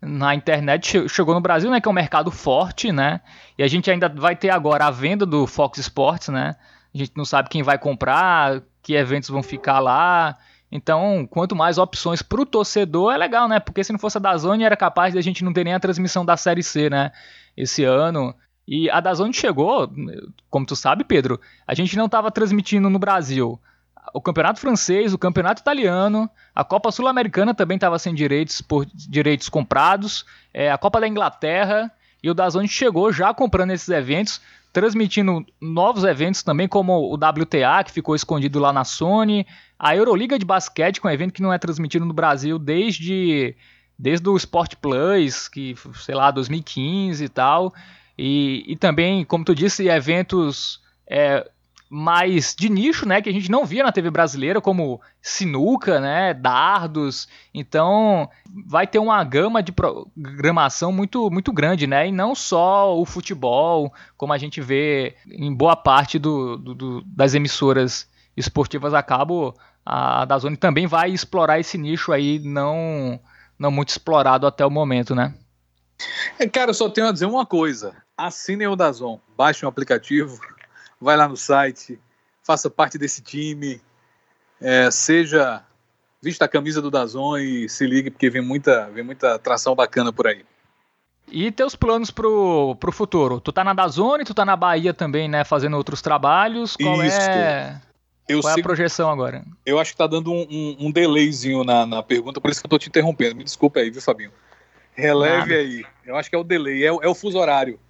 na 0.00 0.34
internet 0.34 1.08
chegou 1.08 1.34
no 1.34 1.42
Brasil, 1.42 1.70
né, 1.70 1.78
que 1.78 1.86
é 1.86 1.90
um 1.90 1.94
mercado 1.94 2.30
forte, 2.30 2.90
né? 2.90 3.20
E 3.58 3.62
a 3.62 3.68
gente 3.68 3.90
ainda 3.90 4.08
vai 4.08 4.34
ter 4.34 4.48
agora 4.48 4.86
a 4.86 4.90
venda 4.90 5.26
do 5.26 5.46
Fox 5.46 5.78
Sports, 5.78 6.28
né? 6.28 6.56
A 6.94 6.98
gente 6.98 7.12
não 7.14 7.24
sabe 7.24 7.50
quem 7.50 7.62
vai 7.62 7.78
comprar, 7.78 8.62
que 8.82 8.94
eventos 8.94 9.28
vão 9.28 9.42
ficar 9.42 9.78
lá. 9.78 10.38
Então, 10.70 11.26
quanto 11.28 11.56
mais 11.56 11.78
opções 11.78 12.22
para 12.22 12.40
o 12.40 12.46
torcedor 12.46 13.12
é 13.12 13.16
legal, 13.16 13.48
né? 13.48 13.58
Porque 13.58 13.82
se 13.82 13.92
não 13.92 13.98
fosse 13.98 14.18
a 14.18 14.20
Dazone, 14.20 14.64
era 14.64 14.76
capaz 14.76 15.12
de 15.12 15.18
a 15.18 15.22
gente 15.22 15.42
não 15.42 15.52
ter 15.52 15.64
nem 15.64 15.74
a 15.74 15.80
transmissão 15.80 16.24
da 16.24 16.36
Série 16.36 16.62
C, 16.62 16.88
né? 16.88 17.10
Esse 17.56 17.82
ano. 17.84 18.34
E 18.68 18.88
a 18.88 19.00
Dazone 19.00 19.34
chegou, 19.34 19.90
como 20.48 20.64
tu 20.64 20.76
sabe, 20.76 21.02
Pedro, 21.02 21.40
a 21.66 21.74
gente 21.74 21.96
não 21.96 22.06
estava 22.06 22.30
transmitindo 22.30 22.88
no 22.88 22.98
Brasil 22.98 23.60
o 24.12 24.20
Campeonato 24.20 24.60
Francês, 24.60 25.12
o 25.12 25.18
Campeonato 25.18 25.60
Italiano, 25.60 26.28
a 26.54 26.64
Copa 26.64 26.90
Sul-Americana 26.90 27.54
também 27.54 27.76
estava 27.76 27.98
sem 27.98 28.14
direitos 28.14 28.60
por 28.60 28.86
direitos 28.86 29.48
comprados, 29.48 30.24
é, 30.52 30.70
a 30.70 30.78
Copa 30.78 31.00
da 31.00 31.08
Inglaterra 31.08 31.90
e 32.22 32.30
o 32.30 32.34
Dazone 32.34 32.68
chegou 32.68 33.12
já 33.12 33.32
comprando 33.32 33.70
esses 33.70 33.88
eventos 33.88 34.40
transmitindo 34.72 35.44
novos 35.60 36.04
eventos 36.04 36.42
também, 36.42 36.68
como 36.68 36.92
o 36.92 37.14
WTA, 37.14 37.82
que 37.84 37.90
ficou 37.90 38.14
escondido 38.14 38.58
lá 38.58 38.72
na 38.72 38.84
Sony, 38.84 39.46
a 39.78 39.96
Euroliga 39.96 40.38
de 40.38 40.44
basquete, 40.44 41.00
que 41.00 41.06
é 41.06 41.10
um 41.10 41.12
evento 41.12 41.32
que 41.32 41.42
não 41.42 41.52
é 41.52 41.58
transmitido 41.58 42.04
no 42.04 42.14
Brasil 42.14 42.58
desde, 42.58 43.56
desde 43.98 44.28
o 44.28 44.36
Sport 44.36 44.76
Plus, 44.76 45.48
que 45.48 45.74
sei 45.94 46.14
lá, 46.14 46.30
2015 46.30 47.24
e 47.24 47.28
tal, 47.28 47.74
e, 48.16 48.64
e 48.68 48.76
também, 48.76 49.24
como 49.24 49.44
tu 49.44 49.54
disse, 49.54 49.88
eventos 49.88 50.80
é, 51.08 51.48
mais 51.92 52.54
de 52.54 52.68
nicho, 52.68 53.04
né, 53.04 53.20
que 53.20 53.28
a 53.28 53.32
gente 53.32 53.50
não 53.50 53.66
via 53.66 53.82
na 53.82 53.90
TV 53.90 54.10
brasileira, 54.10 54.60
como 54.60 55.00
sinuca, 55.20 55.98
né, 55.98 56.32
dardos. 56.32 57.26
Então, 57.52 58.30
vai 58.64 58.86
ter 58.86 59.00
uma 59.00 59.22
gama 59.24 59.60
de 59.60 59.72
programação 59.72 60.92
muito 60.92 61.28
muito 61.30 61.52
grande, 61.52 61.88
né, 61.88 62.06
e 62.06 62.12
não 62.12 62.32
só 62.32 62.96
o 62.96 63.04
futebol, 63.04 63.92
como 64.16 64.32
a 64.32 64.38
gente 64.38 64.60
vê 64.60 65.16
em 65.26 65.52
boa 65.52 65.74
parte 65.74 66.16
do, 66.16 66.56
do, 66.56 66.74
do 66.74 67.02
das 67.04 67.34
emissoras 67.34 68.08
esportivas 68.36 68.94
a 68.94 69.02
cabo, 69.02 69.52
a 69.84 70.24
da 70.24 70.38
Zone 70.38 70.56
também 70.56 70.86
vai 70.86 71.10
explorar 71.10 71.58
esse 71.58 71.76
nicho 71.76 72.12
aí 72.12 72.38
não 72.38 73.18
não 73.58 73.70
muito 73.70 73.88
explorado 73.88 74.46
até 74.46 74.64
o 74.64 74.70
momento, 74.70 75.14
né? 75.14 75.34
É, 76.38 76.48
cara, 76.48 76.70
eu 76.70 76.74
só 76.74 76.88
tenho 76.88 77.08
a 77.08 77.12
dizer 77.12 77.26
uma 77.26 77.44
coisa. 77.44 77.94
Assinem 78.16 78.68
o 78.68 78.76
Dazon, 78.76 79.18
baixem 79.36 79.66
o 79.66 79.68
aplicativo, 79.68 80.40
vai 81.00 81.16
lá 81.16 81.28
no 81.28 81.36
site, 81.36 81.98
faça 82.42 82.68
parte 82.68 82.98
desse 82.98 83.22
time, 83.22 83.80
é, 84.60 84.90
seja 84.90 85.64
vista 86.22 86.44
a 86.44 86.48
camisa 86.48 86.82
do 86.82 86.90
Dazon 86.90 87.38
e 87.38 87.68
se 87.68 87.86
ligue 87.86 88.10
porque 88.10 88.28
vem 88.28 88.42
muita, 88.42 88.90
vem 88.90 89.02
muita 89.02 89.34
atração 89.34 89.74
bacana 89.74 90.12
por 90.12 90.26
aí. 90.26 90.44
E 91.32 91.50
teus 91.50 91.76
planos 91.76 92.10
pro, 92.10 92.76
pro 92.76 92.92
futuro? 92.92 93.40
Tu 93.40 93.52
tá 93.52 93.62
na 93.62 93.72
Dazone, 93.72 94.24
tu 94.24 94.34
tá 94.34 94.44
na 94.44 94.56
Bahia 94.56 94.92
também, 94.92 95.28
né, 95.28 95.44
fazendo 95.44 95.76
outros 95.76 96.02
trabalhos. 96.02 96.76
Qual 96.76 97.02
Isso. 97.04 97.20
é 97.20 97.80
eu 98.30 98.40
Qual 98.40 98.56
é 98.56 98.60
a 98.60 98.62
projeção 98.62 99.10
agora? 99.10 99.44
Eu 99.66 99.80
acho 99.80 99.90
que 99.90 99.96
tá 99.96 100.06
dando 100.06 100.32
um, 100.32 100.46
um, 100.48 100.76
um 100.86 100.92
delayzinho 100.92 101.64
na, 101.64 101.84
na 101.84 102.00
pergunta, 102.00 102.40
por 102.40 102.48
isso 102.48 102.60
que 102.60 102.66
eu 102.66 102.70
tô 102.70 102.78
te 102.78 102.88
interrompendo. 102.88 103.34
Me 103.34 103.42
desculpa 103.42 103.80
aí, 103.80 103.90
viu, 103.90 104.00
Fabinho? 104.00 104.30
Releve 104.94 105.38
Nada. 105.38 105.54
aí. 105.54 105.84
Eu 106.06 106.16
acho 106.16 106.30
que 106.30 106.36
é 106.36 106.38
o 106.38 106.44
delay, 106.44 106.84
é, 106.84 106.86
é 106.86 107.08
o 107.08 107.14
fuso 107.14 107.38
horário. 107.38 107.80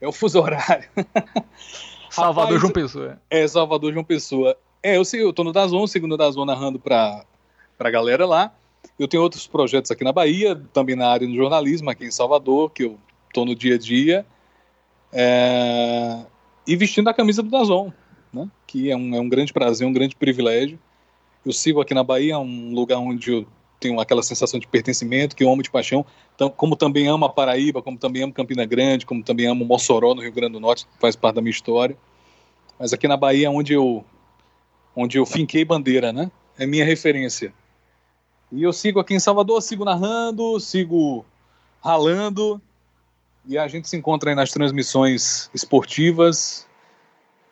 É 0.00 0.06
o 0.06 0.12
fuso 0.12 0.40
horário. 0.40 0.88
Salvador 2.10 2.56
Rapaz, 2.56 2.60
João 2.60 2.72
Pessoa. 2.72 3.20
É, 3.30 3.48
Salvador 3.48 3.92
João 3.92 4.04
Pessoa. 4.04 4.56
É, 4.82 4.96
eu, 4.96 5.04
sei, 5.04 5.22
eu 5.22 5.32
tô 5.32 5.44
no 5.44 5.52
Dazon, 5.52 5.86
segundo 5.86 6.16
Dazon 6.16 6.44
narrando 6.44 6.78
pra, 6.78 7.24
pra 7.76 7.90
galera 7.90 8.26
lá. 8.26 8.52
Eu 8.98 9.08
tenho 9.08 9.22
outros 9.22 9.46
projetos 9.46 9.90
aqui 9.90 10.04
na 10.04 10.12
Bahia, 10.12 10.60
também 10.72 10.96
na 10.96 11.08
área 11.08 11.26
do 11.26 11.34
jornalismo, 11.34 11.90
aqui 11.90 12.04
em 12.04 12.10
Salvador, 12.10 12.70
que 12.70 12.84
eu 12.84 12.98
tô 13.32 13.44
no 13.44 13.54
dia 13.54 13.74
a 13.74 13.78
dia. 13.78 14.26
É... 15.12 16.24
E 16.66 16.76
vestindo 16.76 17.08
a 17.08 17.14
camisa 17.14 17.42
do 17.42 17.50
Dazon, 17.50 17.90
né? 18.32 18.48
que 18.66 18.90
é 18.90 18.96
um, 18.96 19.14
é 19.14 19.20
um 19.20 19.28
grande 19.28 19.52
prazer, 19.52 19.86
um 19.86 19.92
grande 19.92 20.16
privilégio. 20.16 20.78
Eu 21.44 21.52
sigo 21.52 21.80
aqui 21.80 21.94
na 21.94 22.04
Bahia, 22.04 22.38
um 22.38 22.74
lugar 22.74 22.98
onde 22.98 23.32
eu 23.32 23.46
tenho 23.78 24.00
aquela 24.00 24.22
sensação 24.22 24.58
de 24.58 24.66
pertencimento, 24.66 25.36
que 25.36 25.44
eu 25.44 25.50
amo 25.50 25.62
de 25.62 25.70
paixão, 25.70 26.04
como 26.56 26.76
também 26.76 27.06
amo 27.08 27.24
a 27.24 27.28
Paraíba, 27.28 27.80
como 27.80 27.96
também 27.98 28.22
amo 28.22 28.32
Campina 28.32 28.64
Grande, 28.64 29.06
como 29.06 29.22
também 29.22 29.46
amo 29.46 29.64
Mossoró, 29.64 30.14
no 30.14 30.22
Rio 30.22 30.32
Grande 30.32 30.54
do 30.54 30.60
Norte, 30.60 30.86
faz 30.98 31.14
parte 31.14 31.36
da 31.36 31.40
minha 31.40 31.50
história. 31.50 31.96
Mas 32.78 32.92
aqui 32.92 33.06
na 33.08 33.16
Bahia 33.16 33.46
é 33.46 33.50
onde 33.50 33.72
eu, 33.72 34.04
onde 34.94 35.18
eu 35.18 35.26
finquei 35.26 35.64
bandeira, 35.64 36.12
né? 36.12 36.30
É 36.58 36.66
minha 36.66 36.84
referência. 36.84 37.52
E 38.50 38.62
eu 38.62 38.72
sigo 38.72 38.98
aqui 38.98 39.14
em 39.14 39.20
Salvador, 39.20 39.62
sigo 39.62 39.84
narrando, 39.84 40.58
sigo 40.58 41.24
ralando, 41.82 42.60
e 43.46 43.56
a 43.56 43.68
gente 43.68 43.88
se 43.88 43.96
encontra 43.96 44.30
aí 44.30 44.36
nas 44.36 44.50
transmissões 44.50 45.50
esportivas 45.54 46.66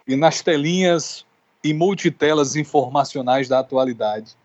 e 0.06 0.16
nas 0.16 0.42
telinhas 0.42 1.24
e 1.62 1.72
multitelas 1.72 2.56
informacionais 2.56 3.48
da 3.48 3.60
atualidade 3.60 4.36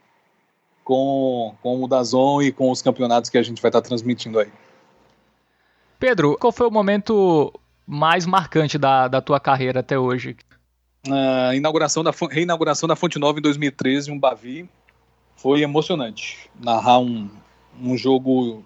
com, 0.84 1.56
com 1.62 1.84
o 1.84 1.88
Dazon 1.88 2.42
e 2.42 2.52
com 2.52 2.72
os 2.72 2.82
campeonatos 2.82 3.30
que 3.30 3.38
a 3.38 3.44
gente 3.44 3.62
vai 3.62 3.70
estar 3.70 3.82
transmitindo 3.82 4.40
aí. 4.40 4.52
Pedro, 6.00 6.38
qual 6.40 6.52
foi 6.52 6.68
o 6.68 6.72
momento 6.72 7.54
mais 7.86 8.26
marcante 8.26 8.78
da, 8.78 9.08
da 9.08 9.22
tua 9.22 9.40
carreira 9.40 9.82
até 9.82 9.98
hoje? 9.98 10.36
A 11.10 11.56
inauguração 11.56 12.04
da, 12.04 12.12
reinauguração 12.30 12.88
da 12.88 12.96
Fonte 12.96 13.20
Nova 13.20 13.40
em 13.40 13.42
2013, 13.42 14.12
um 14.12 14.20
Bavi, 14.20 14.70
foi 15.36 15.62
emocionante. 15.62 16.50
Narrar 16.60 17.00
um, 17.00 17.30
um 17.80 17.98
jogo 17.98 18.64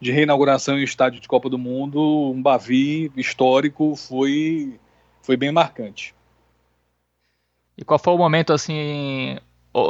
de 0.00 0.12
reinauguração 0.12 0.78
em 0.78 0.84
estádio 0.84 1.20
de 1.20 1.28
Copa 1.28 1.48
do 1.48 1.58
Mundo, 1.58 2.00
um 2.32 2.40
Bavi 2.40 3.10
histórico, 3.16 3.96
foi, 3.96 4.78
foi 5.22 5.36
bem 5.36 5.50
marcante. 5.50 6.14
E 7.76 7.84
qual 7.84 7.98
foi 7.98 8.12
o 8.12 8.18
momento 8.18 8.52
assim 8.52 9.38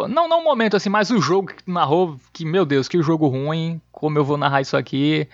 não, 0.09 0.29
não 0.29 0.41
o 0.41 0.45
momento 0.45 0.77
assim, 0.77 0.89
mas 0.89 1.11
o 1.11 1.21
jogo 1.21 1.49
que 1.49 1.71
narrou, 1.71 2.19
que, 2.33 2.45
meu 2.45 2.65
Deus, 2.65 2.89
que 2.89 3.01
jogo 3.03 3.27
ruim, 3.29 3.81
como 3.93 4.19
eu 4.19 4.25
vou 4.25 4.37
narrar 4.37 4.61
isso 4.61 4.77
aqui. 4.77 5.29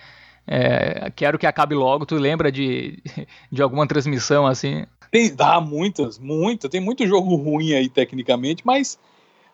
É, 0.47 1.11
quero 1.15 1.39
que 1.39 1.47
acabe 1.47 1.73
logo. 1.73 2.05
Tu 2.05 2.15
lembra 2.15 2.51
de, 2.51 3.01
de 3.51 3.61
alguma 3.61 3.87
transmissão 3.87 4.45
assim? 4.45 4.85
Tem, 5.11 5.33
dá 5.33 5.59
muitas, 5.59 6.19
muitas. 6.19 6.69
Tem 6.69 6.79
muito 6.79 7.07
jogo 7.07 7.35
ruim 7.35 7.73
aí 7.73 7.89
tecnicamente, 7.89 8.65
mas 8.65 8.99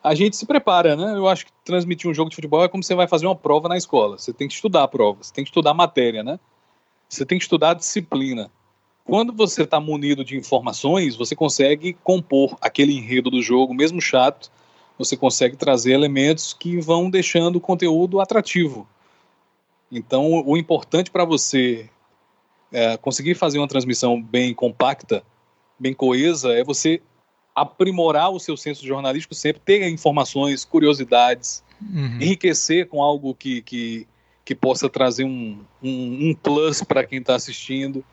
a 0.03 0.15
gente 0.15 0.35
se 0.35 0.45
prepara, 0.45 0.95
né? 0.95 1.15
Eu 1.15 1.27
acho 1.27 1.45
que 1.45 1.51
transmitir 1.63 2.09
um 2.09 2.13
jogo 2.13 2.29
de 2.29 2.35
futebol 2.35 2.63
é 2.63 2.67
como 2.67 2.83
você 2.83 2.95
vai 2.95 3.07
fazer 3.07 3.27
uma 3.27 3.35
prova 3.35 3.69
na 3.69 3.77
escola. 3.77 4.17
Você 4.17 4.33
tem 4.33 4.47
que 4.47 4.53
estudar 4.53 4.83
a 4.83 4.87
prova, 4.87 5.23
você 5.23 5.33
tem 5.33 5.43
que 5.43 5.49
estudar 5.49 5.71
a 5.71 5.75
matéria, 5.75 6.23
né? 6.23 6.39
Você 7.07 7.25
tem 7.25 7.37
que 7.37 7.43
estudar 7.43 7.71
a 7.71 7.75
disciplina. 7.75 8.49
Quando 9.03 9.33
você 9.33 9.63
está 9.63 9.79
munido 9.79 10.23
de 10.23 10.37
informações, 10.37 11.15
você 11.15 11.35
consegue 11.35 11.93
compor 12.03 12.57
aquele 12.61 12.93
enredo 12.93 13.29
do 13.29 13.41
jogo, 13.41 13.73
mesmo 13.73 14.01
chato, 14.01 14.51
você 15.03 15.17
consegue 15.17 15.55
trazer 15.55 15.93
elementos 15.93 16.53
que 16.53 16.79
vão 16.79 17.09
deixando 17.09 17.55
o 17.57 17.61
conteúdo 17.61 18.19
atrativo. 18.19 18.87
Então, 19.91 20.43
o 20.45 20.55
importante 20.55 21.11
para 21.11 21.25
você 21.25 21.89
é, 22.71 22.95
conseguir 22.97 23.35
fazer 23.35 23.57
uma 23.57 23.67
transmissão 23.67 24.21
bem 24.21 24.53
compacta, 24.53 25.23
bem 25.77 25.93
coesa, 25.93 26.53
é 26.53 26.63
você 26.63 27.01
aprimorar 27.53 28.31
o 28.31 28.39
seu 28.39 28.55
senso 28.55 28.85
jornalístico 28.85 29.35
sempre, 29.35 29.61
ter 29.63 29.89
informações, 29.89 30.63
curiosidades, 30.63 31.63
uhum. 31.81 32.17
enriquecer 32.21 32.87
com 32.87 33.03
algo 33.03 33.35
que, 33.35 33.61
que, 33.61 34.07
que 34.45 34.55
possa 34.55 34.89
trazer 34.89 35.25
um, 35.25 35.59
um, 35.83 36.29
um 36.29 36.33
plus 36.33 36.81
para 36.81 37.03
quem 37.03 37.19
está 37.19 37.35
assistindo. 37.35 38.03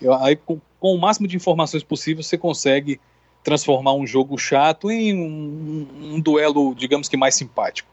Eu, 0.00 0.14
aí, 0.14 0.36
com, 0.36 0.60
com 0.78 0.94
o 0.94 1.00
máximo 1.00 1.26
de 1.26 1.36
informações 1.36 1.82
possível, 1.82 2.22
você 2.22 2.38
consegue 2.38 3.00
transformar 3.44 3.92
um 3.92 4.06
jogo 4.06 4.38
chato 4.38 4.90
em 4.90 5.14
um, 5.14 6.14
um, 6.14 6.20
duelo, 6.20 6.74
digamos 6.74 7.08
que 7.08 7.16
mais 7.16 7.34
simpático. 7.34 7.88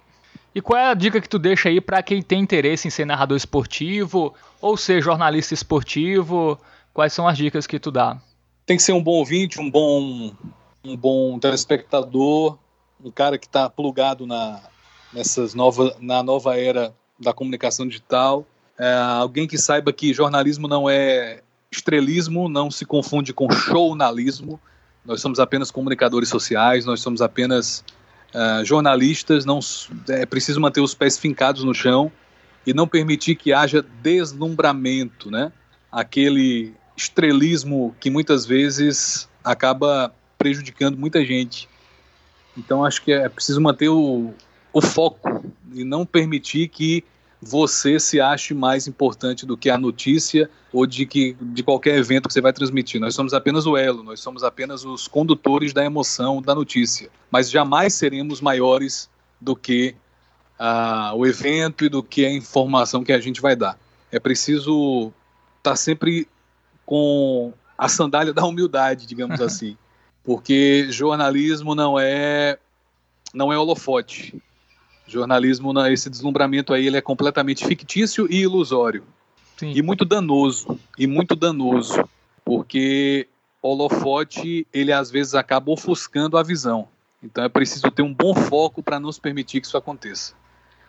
E 0.56 0.62
qual 0.62 0.80
é 0.80 0.90
a 0.90 0.94
dica 0.94 1.22
que 1.22 1.30
tu 1.30 1.38
deixa 1.38 1.70
aí 1.70 1.80
para 1.80 2.02
quem 2.02 2.22
tem 2.22 2.40
interesse 2.40 2.88
em 2.88 2.92
ser 2.92 3.06
narrador 3.06 3.38
esportivo 3.38 4.34
ou 4.62 4.78
ser 4.78 5.02
jornalista 5.02 5.54
esportivo? 5.54 6.58
Quais 6.94 7.14
são 7.14 7.28
as 7.28 7.38
dicas 7.38 7.68
que 7.68 7.80
tu 7.80 7.92
dá? 7.92 8.20
Tem 8.66 8.78
que 8.78 8.84
ser 8.84 8.94
um 8.94 9.04
bom 9.04 9.12
ouvinte, 9.12 9.60
um 9.60 9.70
bom, 9.70 10.34
um 10.84 10.96
bom 10.96 11.38
telespectador, 11.38 12.58
um 13.04 13.12
cara 13.12 13.38
que 13.38 13.46
está 13.46 13.70
plugado 13.70 14.26
na, 14.26 14.62
nessas 15.12 15.54
nova, 15.54 15.96
na 16.00 16.24
nova 16.24 16.58
era 16.58 16.94
da 17.20 17.34
comunicação 17.34 17.88
digital, 17.88 18.46
é, 18.78 18.94
alguém 18.94 19.48
que 19.48 19.58
saiba 19.58 19.94
que 19.94 20.14
jornalismo 20.14 20.68
não 20.68 20.90
é 20.90 21.42
estrelismo, 21.72 22.50
não 22.50 22.72
se 22.72 22.86
confunde 22.86 23.34
com 23.34 23.50
jornalismo. 23.52 24.60
Nós 25.06 25.22
somos 25.22 25.40
apenas 25.40 25.72
comunicadores 25.72 26.30
sociais, 26.30 26.86
nós 26.86 27.02
somos 27.02 27.22
apenas 27.22 27.84
uh, 28.34 28.64
jornalistas. 28.64 29.46
Não 29.46 29.60
é 30.10 30.26
preciso 30.26 30.60
manter 30.60 30.82
os 30.82 30.94
pés 30.94 31.18
fincados 31.18 31.64
no 31.64 31.74
chão 31.74 32.12
e 32.66 32.74
não 32.74 32.88
permitir 32.88 33.36
que 33.36 33.52
haja 33.52 33.84
deslumbramento, 34.02 35.32
né? 35.32 35.52
Aquele 35.92 36.74
estrelismo 36.96 37.96
que 38.00 38.10
muitas 38.10 38.46
vezes 38.46 39.28
acaba 39.44 40.14
prejudicando 40.38 40.98
muita 40.98 41.26
gente. 41.26 41.68
Então 42.58 42.86
acho 42.86 43.02
que 43.02 43.12
é 43.12 43.28
preciso 43.28 43.60
manter 43.60 43.90
o, 43.90 44.34
o 44.72 44.82
foco 44.82 45.52
e 45.74 45.84
não 45.84 46.06
permitir 46.06 46.68
que 46.68 47.04
você 47.42 48.00
se 48.00 48.22
ache 48.22 48.54
mais 48.54 48.88
importante 48.88 49.46
do 49.46 49.58
que 49.58 49.70
a 49.70 49.78
notícia 49.78 50.48
ou 50.72 50.86
de, 50.86 51.08
que, 51.08 51.36
de 51.42 51.64
qualquer 51.64 51.98
evento 51.98 52.28
que 52.28 52.34
você 52.34 52.42
vai 52.42 52.54
transmitir. 52.54 53.02
Nós 53.02 53.16
somos 53.16 53.34
apenas 53.34 53.66
o 53.66 53.76
elo, 53.76 54.04
nós 54.04 54.20
somos 54.20 54.44
apenas 54.44 54.86
os 54.86 55.08
condutores 55.08 55.74
da 55.74 55.84
emoção 55.84 56.40
da 56.40 56.54
notícia, 56.54 57.10
mas 57.32 57.50
jamais 57.50 57.96
seremos 57.96 58.42
maiores 58.42 59.10
do 59.40 59.56
que 59.56 59.96
uh, 60.60 61.16
o 61.16 61.26
evento 61.26 61.84
e 61.84 61.90
do 61.90 62.04
que 62.04 62.24
a 62.26 62.32
informação 62.32 63.04
que 63.04 63.12
a 63.12 63.20
gente 63.20 63.42
vai 63.42 63.56
dar. 63.56 63.76
É 64.12 64.20
preciso 64.20 65.12
estar 65.58 65.72
tá 65.72 65.76
sempre 65.76 66.28
com 66.86 67.54
a 67.76 67.88
sandália 67.88 68.32
da 68.34 68.46
humildade, 68.46 69.08
digamos 69.08 69.42
assim, 69.42 69.76
porque 70.24 70.88
jornalismo 70.92 71.74
não 71.74 72.00
é 72.00 72.60
não 73.34 73.52
é 73.52 73.58
holofote 73.58 74.40
jornalismo, 75.08 75.74
esse 75.88 76.10
deslumbramento 76.10 76.74
aí, 76.74 76.88
ele 76.88 76.98
é 76.98 77.02
completamente 77.02 77.66
fictício 77.66 78.28
e 78.30 78.42
ilusório. 78.42 79.04
Sim. 79.58 79.74
E 79.76 79.82
muito 79.82 80.06
danoso, 80.06 80.80
e 80.98 81.06
muito 81.06 81.36
danoso, 81.36 82.04
porque 82.44 83.28
holofote, 83.62 84.66
ele 84.74 84.92
às 84.92 85.12
vezes 85.12 85.36
acaba 85.36 85.72
ofuscando 85.72 86.38
a 86.38 86.44
visão. 86.44 86.88
Então 87.22 87.44
é 87.44 87.50
preciso 87.50 87.92
ter 87.92 88.02
um 88.02 88.14
bom 88.14 88.34
foco 88.34 88.82
para 88.82 89.00
nos 89.00 89.20
permitir 89.20 89.62
que 89.62 89.68
isso 89.68 89.78
aconteça. 89.78 90.34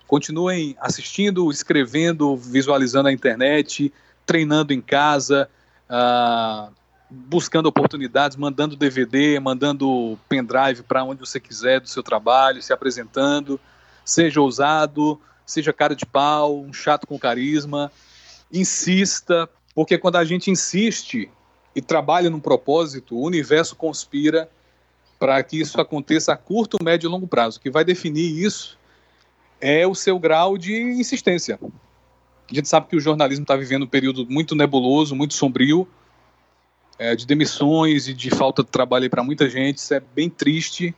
Continuem 0.06 0.76
assistindo, 0.80 1.50
escrevendo, 1.50 2.36
visualizando 2.36 3.08
a 3.08 3.12
internet, 3.12 3.92
treinando 4.24 4.72
em 4.72 4.80
casa, 4.80 5.48
uh, 5.88 6.72
buscando 7.10 7.66
oportunidades, 7.66 8.36
mandando 8.36 8.76
DVD, 8.76 9.38
mandando 9.38 10.18
pendrive 10.28 10.82
para 10.82 11.04
onde 11.04 11.20
você 11.20 11.38
quiser 11.38 11.80
do 11.80 11.88
seu 11.88 12.02
trabalho, 12.02 12.62
se 12.62 12.72
apresentando. 12.72 13.60
Seja 14.04 14.40
ousado, 14.40 15.20
seja 15.46 15.72
cara 15.72 15.94
de 15.94 16.06
pau, 16.06 16.60
um 16.60 16.72
chato 16.72 17.06
com 17.06 17.18
carisma. 17.18 17.90
Insista, 18.52 19.48
porque 19.74 19.96
quando 19.98 20.16
a 20.16 20.24
gente 20.24 20.50
insiste 20.50 21.30
e 21.74 21.80
trabalha 21.80 22.28
num 22.28 22.40
propósito, 22.40 23.16
o 23.16 23.24
universo 23.24 23.74
conspira 23.76 24.48
para 25.18 25.42
que 25.42 25.60
isso 25.60 25.80
aconteça 25.80 26.32
a 26.32 26.36
curto, 26.36 26.78
médio 26.82 27.06
e 27.06 27.10
longo 27.10 27.26
prazo. 27.26 27.58
O 27.58 27.60
que 27.60 27.70
vai 27.70 27.84
definir 27.84 28.44
isso 28.44 28.78
é 29.60 29.86
o 29.86 29.94
seu 29.94 30.18
grau 30.18 30.58
de 30.58 30.74
insistência. 30.74 31.58
A 32.50 32.54
gente 32.54 32.68
sabe 32.68 32.88
que 32.88 32.96
o 32.96 33.00
jornalismo 33.00 33.44
está 33.44 33.56
vivendo 33.56 33.84
um 33.84 33.88
período 33.88 34.26
muito 34.28 34.54
nebuloso, 34.54 35.14
muito 35.14 35.34
sombrio, 35.34 35.88
é, 36.98 37.14
de 37.14 37.26
demissões 37.26 38.08
e 38.08 38.12
de 38.12 38.30
falta 38.30 38.62
de 38.62 38.68
trabalho 38.68 39.08
para 39.08 39.22
muita 39.22 39.48
gente. 39.48 39.78
Isso 39.78 39.94
é 39.94 40.00
bem 40.00 40.28
triste, 40.28 40.94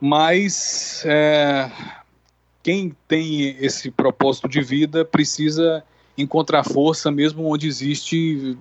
mas 0.00 1.02
é, 1.04 1.70
quem 2.62 2.94
tem 3.08 3.56
esse 3.60 3.90
propósito 3.90 4.48
de 4.48 4.60
vida 4.60 5.04
precisa 5.04 5.82
encontrar 6.16 6.64
força 6.64 7.10
mesmo 7.10 7.50
onde 7.50 7.66
existe 7.66 8.56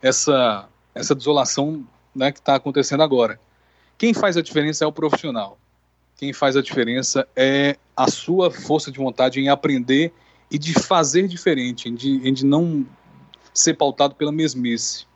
essa, 0.00 0.68
essa 0.94 1.14
desolação 1.14 1.84
né, 2.14 2.32
que 2.32 2.38
está 2.38 2.54
acontecendo 2.54 3.02
agora. 3.02 3.38
Quem 3.98 4.14
faz 4.14 4.36
a 4.36 4.42
diferença 4.42 4.84
é 4.84 4.86
o 4.86 4.92
profissional. 4.92 5.58
Quem 6.16 6.32
faz 6.32 6.56
a 6.56 6.62
diferença 6.62 7.28
é 7.36 7.76
a 7.94 8.10
sua 8.10 8.50
força 8.50 8.90
de 8.90 8.98
vontade 8.98 9.40
em 9.40 9.48
aprender 9.48 10.12
e 10.50 10.58
de 10.58 10.72
fazer 10.74 11.28
diferente, 11.28 11.88
em 11.88 11.94
de, 11.94 12.30
de 12.30 12.46
não 12.46 12.86
ser 13.52 13.74
pautado 13.74 14.14
pela 14.14 14.32
mesmice. 14.32 15.06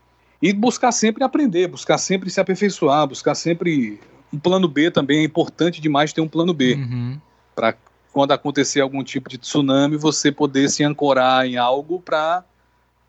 E 0.43 0.53
buscar 0.53 0.93
sempre 0.93 1.23
aprender, 1.23 1.69
buscar 1.69 1.99
sempre 1.99 2.31
se 2.31 2.41
aperfeiçoar, 2.41 3.07
buscar 3.07 3.35
sempre. 3.35 4.01
Um 4.33 4.39
plano 4.39 4.69
B 4.69 4.91
também 4.91 5.21
é 5.21 5.25
importante 5.25 5.81
demais 5.81 6.13
ter 6.13 6.21
um 6.21 6.29
plano 6.29 6.55
B. 6.55 6.75
Uhum. 6.75 7.21
Para 7.55 7.77
quando 8.13 8.33
acontecer 8.33 8.81
algum 8.81 9.03
tipo 9.05 9.29
de 9.29 9.39
tsunami, 9.39 9.97
você 9.97 10.33
poder 10.33 10.69
se 10.69 10.83
ancorar 10.83 11.47
em 11.47 11.57
algo 11.57 12.01
para 12.01 12.45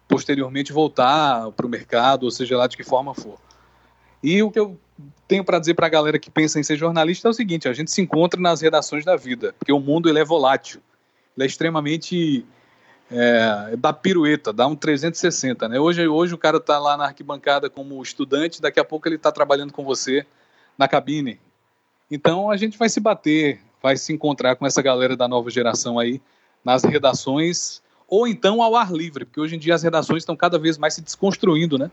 posteriormente 0.07 0.73
voltar 0.73 1.51
para 1.51 1.65
o 1.65 1.69
mercado, 1.69 2.23
ou 2.23 2.31
seja 2.31 2.57
lá 2.57 2.67
de 2.67 2.75
que 2.75 2.83
forma 2.83 3.13
for. 3.13 3.39
E 4.21 4.43
o 4.43 4.51
que 4.51 4.59
eu 4.59 4.77
tenho 5.27 5.43
para 5.43 5.57
dizer 5.57 5.73
para 5.73 5.87
a 5.87 5.89
galera 5.89 6.19
que 6.19 6.29
pensa 6.29 6.59
em 6.59 6.63
ser 6.63 6.77
jornalista 6.77 7.27
é 7.27 7.31
o 7.31 7.33
seguinte: 7.33 7.67
a 7.67 7.73
gente 7.73 7.89
se 7.89 8.01
encontra 8.01 8.39
nas 8.39 8.61
redações 8.61 9.05
da 9.05 9.15
vida, 9.15 9.55
porque 9.57 9.71
o 9.71 9.79
mundo 9.79 10.09
ele 10.09 10.19
é 10.19 10.25
volátil, 10.25 10.81
ele 11.35 11.45
é 11.45 11.47
extremamente 11.47 12.45
é, 13.09 13.75
dá 13.77 13.91
pirueta, 13.91 14.53
dá 14.53 14.65
um 14.67 14.75
360, 14.75 15.67
né? 15.67 15.79
Hoje, 15.79 16.07
hoje 16.07 16.33
o 16.33 16.37
cara 16.37 16.57
está 16.57 16.79
lá 16.79 16.95
na 16.95 17.05
arquibancada 17.05 17.69
como 17.69 18.01
estudante, 18.01 18.61
daqui 18.61 18.79
a 18.79 18.85
pouco 18.85 19.07
ele 19.07 19.15
está 19.15 19.31
trabalhando 19.31 19.73
com 19.73 19.83
você 19.83 20.25
na 20.77 20.87
cabine. 20.87 21.39
Então 22.09 22.49
a 22.49 22.55
gente 22.55 22.77
vai 22.77 22.87
se 22.87 22.99
bater, 22.99 23.61
vai 23.81 23.97
se 23.97 24.13
encontrar 24.13 24.55
com 24.55 24.65
essa 24.65 24.81
galera 24.81 25.15
da 25.15 25.27
nova 25.27 25.49
geração 25.49 25.97
aí 25.97 26.21
nas 26.63 26.83
redações 26.83 27.81
ou 28.07 28.27
então 28.27 28.61
ao 28.61 28.75
ar 28.75 28.91
livre, 28.91 29.25
porque 29.25 29.39
hoje 29.39 29.55
em 29.55 29.59
dia 29.59 29.73
as 29.73 29.83
redações 29.83 30.23
estão 30.23 30.35
cada 30.35 30.59
vez 30.59 30.77
mais 30.77 30.93
se 30.93 31.01
desconstruindo, 31.01 31.77
né? 31.77 31.89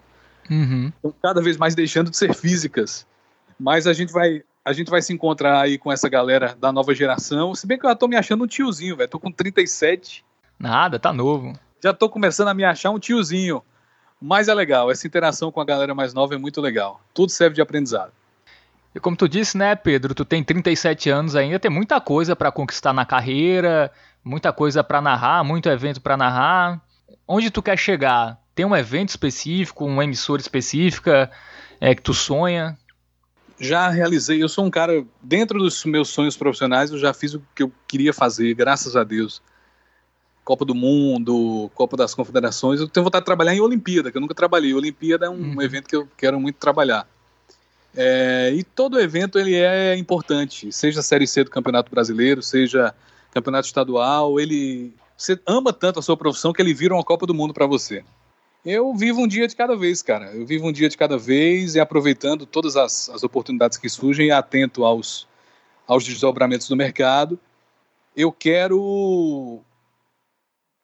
Uhum. 0.50 0.92
Estão 0.96 1.14
cada 1.22 1.40
vez 1.40 1.56
mais 1.56 1.74
deixando 1.74 2.10
de 2.10 2.16
ser 2.16 2.34
físicas. 2.34 3.06
Mas 3.58 3.86
a 3.86 3.92
gente 3.92 4.12
vai 4.12 4.42
a 4.64 4.72
gente 4.72 4.90
vai 4.90 5.00
se 5.00 5.12
encontrar 5.12 5.62
aí 5.62 5.78
com 5.78 5.90
essa 5.90 6.08
galera 6.10 6.54
da 6.60 6.70
nova 6.70 6.94
geração. 6.94 7.54
Se 7.54 7.66
bem 7.66 7.78
que 7.78 7.86
eu 7.86 7.90
já 7.90 7.96
tô 7.96 8.06
me 8.06 8.16
achando 8.16 8.44
um 8.44 8.46
tiozinho, 8.46 8.96
velho. 8.96 9.08
Tô 9.08 9.18
com 9.18 9.32
37. 9.32 10.22
Nada, 10.58 10.98
tá 10.98 11.10
novo. 11.10 11.58
Já 11.82 11.94
tô 11.94 12.08
começando 12.10 12.48
a 12.48 12.54
me 12.54 12.64
achar 12.64 12.90
um 12.90 12.98
tiozinho. 12.98 13.62
Mas 14.20 14.48
é 14.48 14.54
legal, 14.54 14.90
essa 14.90 15.06
interação 15.06 15.50
com 15.52 15.60
a 15.60 15.64
galera 15.64 15.94
mais 15.94 16.12
nova 16.12 16.34
é 16.34 16.38
muito 16.38 16.60
legal. 16.60 17.00
Tudo 17.14 17.30
serve 17.30 17.54
de 17.54 17.62
aprendizado. 17.62 18.12
E 18.94 19.00
como 19.00 19.16
tu 19.16 19.28
disse, 19.28 19.56
né, 19.56 19.76
Pedro, 19.76 20.14
tu 20.14 20.24
tem 20.24 20.42
37 20.42 21.10
anos 21.10 21.36
ainda, 21.36 21.58
tem 21.58 21.70
muita 21.70 22.00
coisa 22.00 22.34
para 22.34 22.50
conquistar 22.50 22.92
na 22.92 23.04
carreira, 23.04 23.92
muita 24.24 24.52
coisa 24.52 24.82
para 24.82 25.00
narrar, 25.00 25.44
muito 25.44 25.68
evento 25.68 26.00
para 26.00 26.16
narrar. 26.16 26.80
Onde 27.26 27.50
tu 27.50 27.62
quer 27.62 27.78
chegar? 27.78 28.38
Tem 28.54 28.64
um 28.64 28.74
evento 28.74 29.10
específico, 29.10 29.84
uma 29.84 30.04
emissora 30.04 30.40
específica 30.40 31.30
é, 31.80 31.94
que 31.94 32.02
tu 32.02 32.14
sonha? 32.14 32.76
Já 33.60 33.88
realizei. 33.88 34.42
Eu 34.42 34.48
sou 34.48 34.64
um 34.64 34.70
cara, 34.70 35.04
dentro 35.22 35.58
dos 35.58 35.84
meus 35.84 36.08
sonhos 36.08 36.36
profissionais, 36.36 36.90
eu 36.90 36.98
já 36.98 37.12
fiz 37.12 37.34
o 37.34 37.42
que 37.54 37.62
eu 37.62 37.72
queria 37.86 38.12
fazer, 38.12 38.54
graças 38.54 38.96
a 38.96 39.04
Deus. 39.04 39.42
Copa 40.44 40.64
do 40.64 40.74
Mundo, 40.74 41.70
Copa 41.74 41.96
das 41.96 42.14
Confederações. 42.14 42.80
Eu 42.80 42.88
tenho 42.88 43.04
vontade 43.04 43.22
de 43.22 43.26
trabalhar 43.26 43.54
em 43.54 43.60
Olimpíada, 43.60 44.10
que 44.10 44.16
eu 44.16 44.20
nunca 44.20 44.34
trabalhei. 44.34 44.72
Olimpíada 44.72 45.26
é 45.26 45.28
um 45.28 45.54
uhum. 45.54 45.62
evento 45.62 45.88
que 45.88 45.96
eu 45.96 46.08
quero 46.16 46.40
muito 46.40 46.56
trabalhar. 46.56 47.06
É, 48.00 48.52
e 48.54 48.62
todo 48.62 49.00
evento 49.00 49.40
ele 49.40 49.56
é 49.56 49.96
importante, 49.96 50.70
seja 50.70 51.00
a 51.00 51.02
Série 51.02 51.26
C 51.26 51.42
do 51.42 51.50
Campeonato 51.50 51.90
Brasileiro, 51.90 52.40
seja 52.40 52.94
campeonato 53.32 53.66
estadual, 53.66 54.38
ele 54.38 54.94
você 55.16 55.36
ama 55.44 55.72
tanto 55.72 55.98
a 55.98 56.02
sua 56.02 56.16
profissão 56.16 56.52
que 56.52 56.62
ele 56.62 56.72
vira 56.72 56.94
uma 56.94 57.02
Copa 57.02 57.26
do 57.26 57.34
Mundo 57.34 57.52
para 57.52 57.66
você. 57.66 58.04
Eu 58.64 58.94
vivo 58.94 59.20
um 59.20 59.26
dia 59.26 59.48
de 59.48 59.56
cada 59.56 59.76
vez, 59.76 60.00
cara. 60.00 60.32
Eu 60.32 60.46
vivo 60.46 60.68
um 60.68 60.72
dia 60.72 60.88
de 60.88 60.96
cada 60.96 61.18
vez 61.18 61.74
e 61.74 61.80
aproveitando 61.80 62.46
todas 62.46 62.76
as, 62.76 63.08
as 63.08 63.24
oportunidades 63.24 63.76
que 63.76 63.88
surgem 63.88 64.30
atento 64.30 64.84
aos, 64.84 65.26
aos 65.84 66.04
desdobramentos 66.04 66.68
do 66.68 66.76
mercado. 66.76 67.36
Eu 68.14 68.30
quero. 68.30 69.60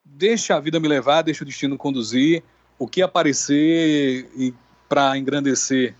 Deixa 0.04 0.56
a 0.56 0.60
vida 0.60 0.80
me 0.80 0.88
levar, 0.88 1.22
deixa 1.22 1.44
o 1.44 1.46
destino 1.46 1.78
conduzir. 1.78 2.42
O 2.76 2.88
que 2.88 3.02
aparecer 3.02 4.28
para 4.88 5.16
engrandecer 5.16 5.94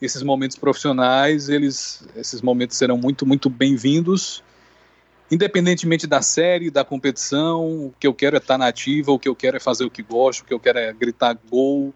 esses 0.00 0.22
momentos 0.22 0.56
profissionais, 0.56 1.48
eles, 1.48 2.06
esses 2.14 2.40
momentos 2.40 2.76
serão 2.76 2.96
muito, 2.96 3.26
muito 3.26 3.50
bem-vindos, 3.50 4.44
independentemente 5.30 6.06
da 6.06 6.22
série, 6.22 6.70
da 6.70 6.84
competição. 6.84 7.86
O 7.86 7.94
que 7.98 8.06
eu 8.06 8.14
quero 8.14 8.36
é 8.36 8.38
estar 8.38 8.56
na 8.56 8.68
ativa, 8.68 9.10
o 9.10 9.18
que 9.18 9.28
eu 9.28 9.34
quero 9.34 9.56
é 9.56 9.60
fazer 9.60 9.84
o 9.84 9.90
que 9.90 10.02
gosto, 10.02 10.42
o 10.42 10.44
que 10.44 10.54
eu 10.54 10.60
quero 10.60 10.78
é 10.78 10.92
gritar 10.92 11.36
gol, 11.50 11.92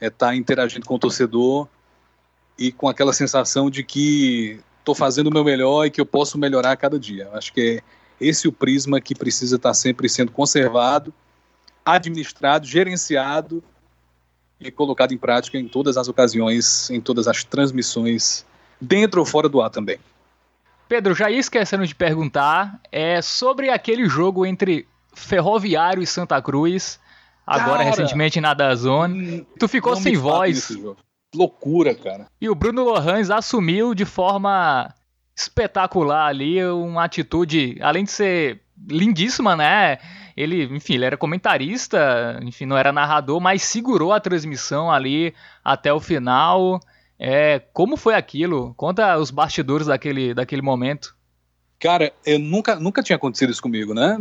é 0.00 0.06
estar 0.06 0.34
interagindo 0.36 0.86
com 0.86 0.94
o 0.94 0.98
torcedor 0.98 1.66
e 2.56 2.70
com 2.70 2.88
aquela 2.88 3.12
sensação 3.12 3.68
de 3.68 3.82
que 3.82 4.60
estou 4.78 4.94
fazendo 4.94 5.26
o 5.26 5.32
meu 5.32 5.44
melhor 5.44 5.86
e 5.86 5.90
que 5.90 6.00
eu 6.00 6.06
posso 6.06 6.38
melhorar 6.38 6.72
a 6.72 6.76
cada 6.76 6.98
dia. 6.98 7.28
Acho 7.32 7.52
que 7.52 7.82
é 8.20 8.26
esse 8.26 8.46
o 8.46 8.52
prisma 8.52 9.00
que 9.00 9.16
precisa 9.16 9.56
estar 9.56 9.74
sempre 9.74 10.08
sendo 10.08 10.30
conservado, 10.30 11.12
administrado, 11.84 12.66
gerenciado 12.66 13.64
e 14.64 14.70
colocado 14.70 15.12
em 15.12 15.18
prática 15.18 15.58
em 15.58 15.68
todas 15.68 15.96
as 15.96 16.08
ocasiões, 16.08 16.90
em 16.90 17.00
todas 17.00 17.28
as 17.28 17.44
transmissões, 17.44 18.44
dentro 18.80 19.20
ou 19.20 19.26
fora 19.26 19.48
do 19.48 19.60
ar 19.60 19.70
também. 19.70 19.98
Pedro, 20.88 21.14
já 21.14 21.30
ia 21.30 21.38
esquecendo 21.38 21.86
de 21.86 21.94
perguntar, 21.94 22.80
é 22.90 23.22
sobre 23.22 23.70
aquele 23.70 24.08
jogo 24.08 24.44
entre 24.44 24.86
Ferroviário 25.14 26.02
e 26.02 26.06
Santa 26.06 26.40
Cruz, 26.42 27.00
agora 27.46 27.78
cara, 27.78 27.84
recentemente 27.84 28.40
na 28.40 28.52
Dazone. 28.52 29.40
Hum, 29.40 29.46
tu 29.58 29.68
ficou 29.68 29.96
sem 29.96 30.16
voz. 30.16 30.68
Loucura, 31.34 31.94
cara. 31.94 32.26
E 32.38 32.48
o 32.48 32.54
Bruno 32.54 32.84
Lohans 32.84 33.30
assumiu 33.30 33.94
de 33.94 34.04
forma 34.04 34.92
espetacular 35.34 36.26
ali, 36.26 36.62
uma 36.66 37.04
atitude, 37.04 37.78
além 37.80 38.04
de 38.04 38.10
ser 38.10 38.60
lindíssima, 38.86 39.56
né? 39.56 39.98
Ele, 40.36 40.64
enfim, 40.64 40.94
ele 40.94 41.04
era 41.04 41.16
comentarista, 41.16 42.40
enfim, 42.42 42.66
não 42.66 42.76
era 42.76 42.92
narrador, 42.92 43.40
mas 43.40 43.62
segurou 43.62 44.12
a 44.12 44.20
transmissão 44.20 44.90
ali 44.90 45.34
até 45.64 45.92
o 45.92 46.00
final. 46.00 46.80
É, 47.18 47.60
como 47.72 47.96
foi 47.96 48.14
aquilo? 48.14 48.74
Conta 48.76 49.16
os 49.18 49.30
bastidores 49.30 49.86
daquele, 49.86 50.34
daquele 50.34 50.62
momento. 50.62 51.14
Cara, 51.78 52.12
eu 52.24 52.38
nunca, 52.38 52.76
nunca 52.76 53.02
tinha 53.02 53.16
acontecido 53.16 53.50
isso 53.50 53.62
comigo, 53.62 53.92
né? 53.92 54.18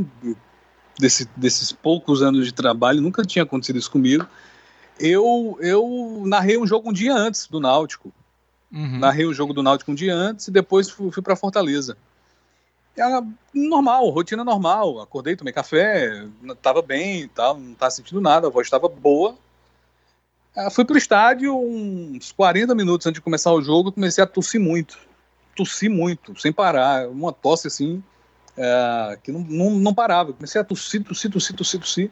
Desse, 0.99 1.29
desses 1.35 1.71
poucos 1.71 2.21
anos 2.21 2.45
de 2.45 2.53
trabalho, 2.53 3.01
nunca 3.01 3.23
tinha 3.23 3.43
acontecido 3.43 3.79
isso 3.79 3.89
comigo. 3.89 4.25
Eu, 4.99 5.57
eu 5.61 6.23
narrei 6.25 6.57
um 6.57 6.67
jogo 6.67 6.89
um 6.89 6.93
dia 6.93 7.13
antes 7.15 7.47
do 7.47 7.59
Náutico. 7.59 8.13
Uhum. 8.71 8.99
Narrei 8.99 9.25
o 9.25 9.33
jogo 9.33 9.53
do 9.53 9.63
Náutico 9.63 9.91
um 9.91 9.95
dia 9.95 10.15
antes 10.15 10.47
e 10.47 10.51
depois 10.51 10.89
fui, 10.89 11.11
fui 11.11 11.21
para 11.21 11.35
Fortaleza. 11.35 11.97
Era 12.95 13.25
normal, 13.53 14.09
rotina 14.09 14.43
normal. 14.43 14.99
Acordei, 14.99 15.35
tomei 15.35 15.53
café, 15.53 16.25
tava 16.61 16.81
bem 16.81 17.27
tal, 17.29 17.57
não 17.57 17.73
tava 17.73 17.91
sentindo 17.91 18.21
nada, 18.21 18.47
a 18.47 18.49
voz 18.49 18.67
estava 18.67 18.87
boa. 18.87 19.35
Ah, 20.55 20.69
fui 20.69 20.83
pro 20.83 20.97
estádio 20.97 21.57
uns 21.57 22.31
40 22.33 22.75
minutos 22.75 23.07
antes 23.07 23.19
de 23.19 23.23
começar 23.23 23.53
o 23.53 23.61
jogo, 23.61 23.91
comecei 23.91 24.23
a 24.23 24.27
tossir 24.27 24.59
muito. 24.59 24.99
Tossi 25.55 25.87
muito, 25.87 26.39
sem 26.39 26.51
parar. 26.51 27.07
Uma 27.07 27.31
tosse 27.31 27.67
assim, 27.67 28.03
é, 28.57 29.17
que 29.23 29.31
não, 29.31 29.41
não, 29.41 29.69
não, 29.71 29.93
parava. 29.93 30.33
Comecei 30.33 30.59
a 30.59 30.63
tossir, 30.63 31.03
tossir, 31.03 31.31
tossir, 31.31 31.55
tossir, 31.55 31.79
tossir. 31.79 32.11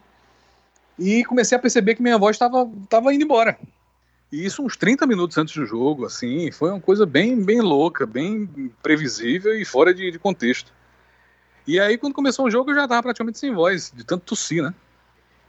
E 0.98 1.24
comecei 1.24 1.56
a 1.56 1.60
perceber 1.60 1.94
que 1.94 2.02
minha 2.02 2.18
voz 2.18 2.36
estava 2.36 2.70
tava 2.88 3.12
indo 3.14 3.24
embora. 3.24 3.58
E 4.32 4.44
isso 4.44 4.62
uns 4.62 4.76
30 4.76 5.06
minutos 5.06 5.36
antes 5.38 5.54
do 5.54 5.66
jogo, 5.66 6.06
assim, 6.06 6.52
foi 6.52 6.70
uma 6.70 6.80
coisa 6.80 7.04
bem, 7.04 7.42
bem 7.42 7.60
louca, 7.60 8.06
bem 8.06 8.72
previsível 8.82 9.58
e 9.58 9.64
fora 9.64 9.92
de, 9.92 10.10
de 10.10 10.18
contexto. 10.18 10.72
E 11.66 11.78
aí, 11.80 11.98
quando 11.98 12.14
começou 12.14 12.46
o 12.46 12.50
jogo, 12.50 12.70
eu 12.70 12.74
já 12.76 12.86
tava 12.86 13.02
praticamente 13.02 13.38
sem 13.38 13.52
voz, 13.52 13.92
de 13.94 14.04
tanto 14.04 14.24
tossir, 14.24 14.62
né? 14.62 14.74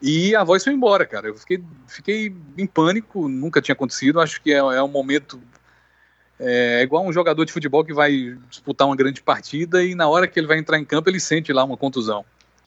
E 0.02 0.36
a 0.36 0.44
voz 0.44 0.64
foi 0.64 0.74
embora, 0.74 1.06
cara. 1.06 1.28
Eu 1.28 1.36
fiquei, 1.36 1.64
fiquei 1.88 2.36
em 2.58 2.66
pânico, 2.66 3.28
nunca 3.28 3.62
tinha 3.62 3.74
acontecido. 3.74 4.20
Acho 4.20 4.42
que 4.42 4.52
é, 4.52 4.58
é 4.58 4.82
um 4.82 4.88
momento. 4.88 5.40
É, 6.40 6.80
é 6.80 6.84
igual 6.84 7.06
um 7.06 7.14
jogador 7.14 7.46
de 7.46 7.54
futebol 7.54 7.86
que 7.86 7.94
vai 7.94 8.36
disputar 8.50 8.88
uma 8.88 8.96
grande 8.96 9.22
partida 9.22 9.84
e 9.84 9.94
na 9.94 10.10
hora 10.10 10.28
que 10.28 10.40
ele 10.40 10.48
vai 10.48 10.58
entrar 10.58 10.80
em 10.80 10.86
campo 10.86 11.08
ele 11.08 11.20
sente 11.20 11.54
lá 11.54 11.64
uma 11.64 11.78
contusão. 11.78 12.26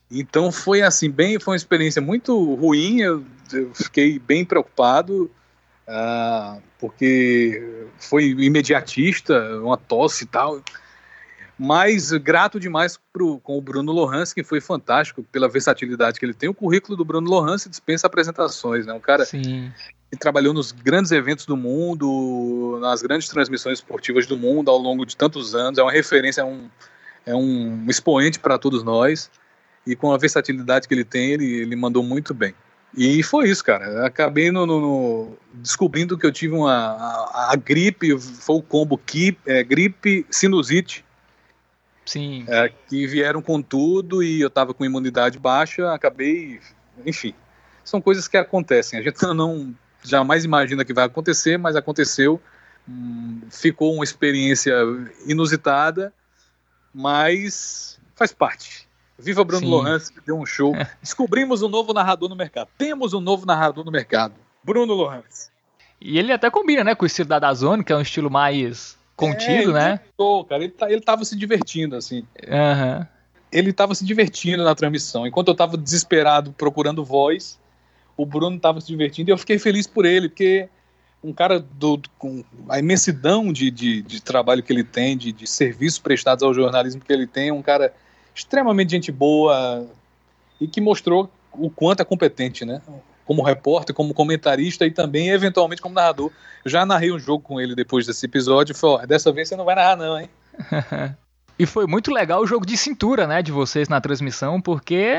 Então 0.08 0.52
foi 0.52 0.82
assim, 0.82 1.10
bem, 1.10 1.40
foi 1.40 1.52
uma 1.52 1.56
experiência 1.56 2.00
muito 2.00 2.54
ruim. 2.54 3.00
Eu, 3.00 3.24
eu 3.52 3.74
fiquei 3.74 4.16
bem 4.18 4.44
preocupado 4.44 5.28
uh, 5.88 6.62
porque 6.78 7.86
foi 7.98 8.26
imediatista, 8.26 9.58
uma 9.60 9.76
tosse 9.76 10.24
e 10.24 10.26
tal. 10.26 10.62
Mas 11.58 12.10
grato 12.12 12.58
demais 12.58 12.98
pro, 13.12 13.38
com 13.38 13.56
o 13.56 13.60
Bruno 13.60 13.92
Lohans, 13.92 14.32
que 14.32 14.42
foi 14.42 14.60
fantástico 14.60 15.22
pela 15.30 15.48
versatilidade 15.48 16.18
que 16.18 16.26
ele 16.26 16.34
tem. 16.34 16.48
O 16.48 16.54
currículo 16.54 16.96
do 16.96 17.04
Bruno 17.04 17.30
Lohans 17.30 17.66
dispensa 17.70 18.08
apresentações, 18.08 18.86
né? 18.86 18.92
Um 18.92 19.00
cara 19.00 19.24
Sim. 19.24 19.72
que 20.10 20.18
trabalhou 20.18 20.52
nos 20.52 20.72
grandes 20.72 21.12
eventos 21.12 21.46
do 21.46 21.56
mundo, 21.56 22.78
nas 22.80 23.02
grandes 23.02 23.28
transmissões 23.28 23.78
esportivas 23.78 24.26
do 24.26 24.36
mundo 24.36 24.68
ao 24.68 24.78
longo 24.78 25.06
de 25.06 25.16
tantos 25.16 25.54
anos. 25.54 25.78
É 25.78 25.82
uma 25.82 25.92
referência, 25.92 26.40
é 26.40 26.44
um, 26.44 26.68
é 27.24 27.34
um 27.36 27.86
expoente 27.88 28.40
para 28.40 28.58
todos 28.58 28.82
nós. 28.82 29.30
E 29.86 29.94
com 29.94 30.12
a 30.12 30.18
versatilidade 30.18 30.88
que 30.88 30.94
ele 30.94 31.04
tem, 31.04 31.32
ele, 31.32 31.44
ele 31.44 31.76
mandou 31.76 32.02
muito 32.02 32.34
bem. 32.34 32.52
E 32.96 33.22
foi 33.22 33.48
isso, 33.48 33.64
cara. 33.64 34.06
Acabei 34.06 34.50
no, 34.50 34.64
no, 34.64 34.80
no, 34.80 35.38
descobrindo 35.54 36.16
que 36.16 36.24
eu 36.24 36.32
tive 36.32 36.54
uma 36.54 36.72
a, 36.72 37.52
a 37.52 37.56
gripe, 37.56 38.18
foi 38.18 38.56
o 38.56 38.62
combo 38.62 38.96
que, 38.96 39.36
é, 39.46 39.62
gripe, 39.62 40.26
sinusite 40.30 41.04
Sim. 42.04 42.44
É, 42.48 42.70
que 42.88 43.06
vieram 43.06 43.40
com 43.40 43.62
tudo 43.62 44.22
e 44.22 44.40
eu 44.40 44.48
estava 44.48 44.74
com 44.74 44.84
imunidade 44.84 45.38
baixa, 45.38 45.92
acabei, 45.92 46.60
enfim, 47.04 47.34
são 47.82 48.00
coisas 48.00 48.28
que 48.28 48.36
acontecem. 48.36 48.98
A 48.98 49.02
gente 49.02 49.20
não 49.34 49.74
jamais 50.02 50.44
imagina 50.44 50.84
que 50.84 50.92
vai 50.92 51.04
acontecer, 51.04 51.56
mas 51.58 51.76
aconteceu. 51.76 52.40
Hum, 52.86 53.40
ficou 53.50 53.94
uma 53.94 54.04
experiência 54.04 54.74
inusitada, 55.26 56.12
mas 56.92 57.98
faz 58.14 58.32
parte. 58.32 58.83
Viva 59.18 59.44
Bruno 59.44 59.68
Lohans, 59.68 60.10
que 60.10 60.20
deu 60.20 60.38
um 60.38 60.44
show. 60.44 60.74
Descobrimos 61.00 61.62
um 61.62 61.68
novo 61.68 61.92
narrador 61.92 62.28
no 62.28 62.36
mercado. 62.36 62.68
Temos 62.76 63.14
um 63.14 63.20
novo 63.20 63.46
narrador 63.46 63.84
no 63.84 63.92
mercado. 63.92 64.34
Bruno 64.62 64.92
Lohans. 64.94 65.50
E 66.00 66.18
ele 66.18 66.32
até 66.32 66.50
combina, 66.50 66.84
né, 66.84 66.94
com 66.94 67.04
o 67.04 67.06
estilo 67.06 67.28
da 67.28 67.38
Dazone, 67.38 67.84
que 67.84 67.92
é 67.92 67.96
um 67.96 68.00
estilo 68.02 68.30
mais 68.30 68.98
contido, 69.16 69.70
é, 69.70 69.74
né? 69.74 70.00
Gostou, 70.04 70.44
cara. 70.44 70.64
Ele, 70.64 70.72
tá, 70.72 70.90
ele 70.90 71.00
tava 71.00 71.24
se 71.24 71.36
divertindo, 71.36 71.96
assim. 71.96 72.26
Uhum. 72.46 73.06
Ele 73.52 73.72
tava 73.72 73.94
se 73.94 74.04
divertindo 74.04 74.64
na 74.64 74.74
transmissão. 74.74 75.26
Enquanto 75.26 75.48
eu 75.48 75.54
tava 75.54 75.76
desesperado 75.76 76.52
procurando 76.52 77.04
voz, 77.04 77.58
o 78.16 78.26
Bruno 78.26 78.58
tava 78.58 78.80
se 78.80 78.88
divertindo 78.88 79.30
e 79.30 79.32
eu 79.32 79.38
fiquei 79.38 79.58
feliz 79.58 79.86
por 79.86 80.04
ele, 80.04 80.28
porque 80.28 80.68
um 81.22 81.32
cara 81.32 81.58
do, 81.58 82.00
com 82.18 82.44
a 82.68 82.78
imensidão 82.78 83.52
de, 83.52 83.70
de, 83.70 84.02
de 84.02 84.22
trabalho 84.22 84.62
que 84.62 84.72
ele 84.72 84.84
tem, 84.84 85.16
de, 85.16 85.32
de 85.32 85.46
serviços 85.46 85.98
prestados 85.98 86.42
ao 86.42 86.52
jornalismo 86.52 87.00
que 87.00 87.12
ele 87.12 87.26
tem, 87.26 87.50
um 87.50 87.62
cara 87.62 87.94
extremamente 88.34 88.90
gente 88.90 89.12
boa 89.12 89.86
e 90.60 90.66
que 90.66 90.80
mostrou 90.80 91.30
o 91.52 91.70
quanto 91.70 92.00
é 92.00 92.04
competente, 92.04 92.64
né? 92.64 92.80
como 93.24 93.42
repórter, 93.42 93.94
como 93.94 94.14
comentarista 94.14 94.86
e 94.86 94.90
também, 94.90 95.30
eventualmente, 95.30 95.80
como 95.80 95.94
narrador. 95.94 96.30
Eu 96.64 96.70
já 96.70 96.84
narrei 96.84 97.10
um 97.10 97.18
jogo 97.18 97.42
com 97.42 97.60
ele 97.60 97.74
depois 97.74 98.06
desse 98.06 98.26
episódio 98.26 98.72
e 98.72 98.76
falei, 98.76 99.06
dessa 99.06 99.32
vez 99.32 99.48
você 99.48 99.56
não 99.56 99.64
vai 99.64 99.74
narrar 99.74 99.96
não, 99.96 100.18
hein? 100.18 100.28
E 101.56 101.66
foi 101.66 101.86
muito 101.86 102.10
legal 102.10 102.42
o 102.42 102.46
jogo 102.48 102.66
de 102.66 102.76
cintura, 102.76 103.28
né, 103.28 103.40
de 103.40 103.52
vocês 103.52 103.88
na 103.88 104.00
transmissão, 104.00 104.60
porque, 104.60 105.14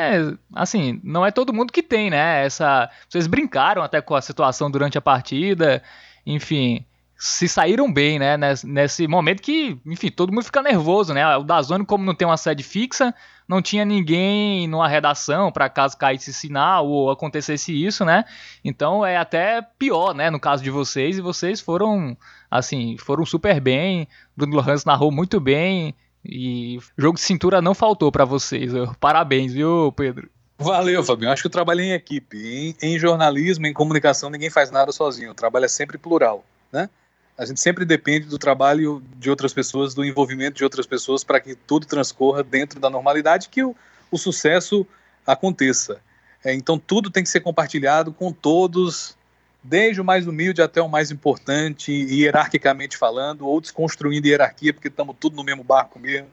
assim, 0.53 0.99
não 1.01 1.26
é 1.26 1.32
todo 1.32 1.53
mundo 1.53 1.72
que 1.72 1.82
tem, 1.82 2.09
né, 2.09 2.45
essa... 2.45 2.89
Vocês 3.07 3.26
brincaram 3.26 3.82
até 3.82 4.01
com 4.01 4.13
a 4.16 4.22
situação 4.22 4.70
durante 4.70 4.97
a 4.97 5.01
partida, 5.01 5.82
enfim, 6.26 6.86
se 7.18 7.47
saíram 7.47 7.91
bem, 7.91 8.20
né, 8.20 8.38
nesse 8.63 9.07
momento 9.07 9.41
que, 9.41 9.80
enfim, 9.86 10.11
todo 10.11 10.34
mundo 10.34 10.43
fica 10.43 10.61
nervoso, 10.61 11.13
né, 11.13 11.38
o 11.38 11.43
Dazone, 11.43 11.86
como 11.86 12.03
não 12.03 12.13
tem 12.13 12.28
uma 12.28 12.38
sede 12.38 12.61
fixa, 12.61 13.13
não 13.47 13.61
tinha 13.61 13.86
ninguém 13.86 14.68
numa 14.68 14.88
redação 14.88 15.51
para 15.51 15.70
caso 15.70 15.97
caísse 15.97 16.34
sinal 16.34 16.88
ou 16.88 17.09
acontecesse 17.09 17.72
isso, 17.72 18.03
né? 18.03 18.26
Então 18.63 19.05
é 19.05 19.18
até 19.18 19.61
pior, 19.61 20.13
né, 20.13 20.30
no 20.30 20.39
caso 20.39 20.63
de 20.63 20.70
vocês, 20.70 21.18
e 21.18 21.22
vocês 21.22 21.61
foram, 21.61 22.18
assim, 22.51 22.97
foram 22.97 23.26
super 23.26 23.61
bem, 23.61 24.07
Bruno 24.36 24.57
Lohans 24.57 24.84
narrou 24.84 25.11
muito 25.11 25.39
bem, 25.39 25.95
e 26.28 26.80
jogo 26.97 27.16
de 27.16 27.22
cintura 27.22 27.61
não 27.61 27.76
faltou 27.76 28.11
para 28.11 28.26
vocês. 28.26 28.72
Parabéns, 28.99 29.53
viu, 29.53 29.93
Pedro? 29.95 30.30
Valeu, 30.57 31.03
Fabinho. 31.03 31.32
Acho 31.32 31.43
que 31.43 31.47
eu 31.47 31.51
trabalhei 31.51 31.88
em 31.88 31.93
equipe. 31.93 32.38
Em, 32.38 32.76
em 32.82 32.99
jornalismo, 32.99 33.68
em 33.68 33.74
comunicação, 33.74 34.30
ninguém 34.30 34.49
faz 34.49 34.72
nada 34.72 34.91
sozinho. 34.91 35.32
O 35.32 35.36
trabalho 35.36 35.66
é 35.66 35.70
sempre 35.70 35.97
plural, 35.97 36.43
né? 36.72 36.89
A 37.38 37.45
gente 37.45 37.59
sempre 37.59 37.83
depende 37.83 38.27
do 38.27 38.38
trabalho 38.38 39.03
de 39.17 39.29
outras 39.29 39.53
pessoas, 39.53 39.93
do 39.93 40.05
envolvimento 40.05 40.57
de 40.57 40.63
outras 40.63 40.86
pessoas 40.86 41.23
para 41.23 41.39
que 41.39 41.55
tudo 41.55 41.86
transcorra 41.86 42.43
dentro 42.43 42.79
da 42.79 42.89
normalidade, 42.89 43.49
que 43.49 43.63
o, 43.63 43.75
o 44.09 44.17
sucesso 44.17 44.88
aconteça. 45.27 45.99
É, 46.43 46.53
então 46.53 46.77
tudo 46.77 47.09
tem 47.09 47.23
que 47.23 47.29
ser 47.29 47.41
compartilhado 47.41 48.13
com 48.13 48.31
todos, 48.31 49.17
desde 49.61 49.99
o 49.99 50.05
mais 50.05 50.27
humilde 50.27 50.61
até 50.61 50.81
o 50.81 50.88
mais 50.88 51.11
importante, 51.11 51.91
hierarquicamente 51.91 52.95
falando, 52.95 53.45
ou 53.45 53.59
desconstruindo 53.59 54.27
hierarquia, 54.27 54.73
porque 54.73 54.88
estamos 54.88 55.15
tudo 55.19 55.36
no 55.36 55.43
mesmo 55.43 55.63
barco 55.63 55.99
mesmo, 55.99 56.27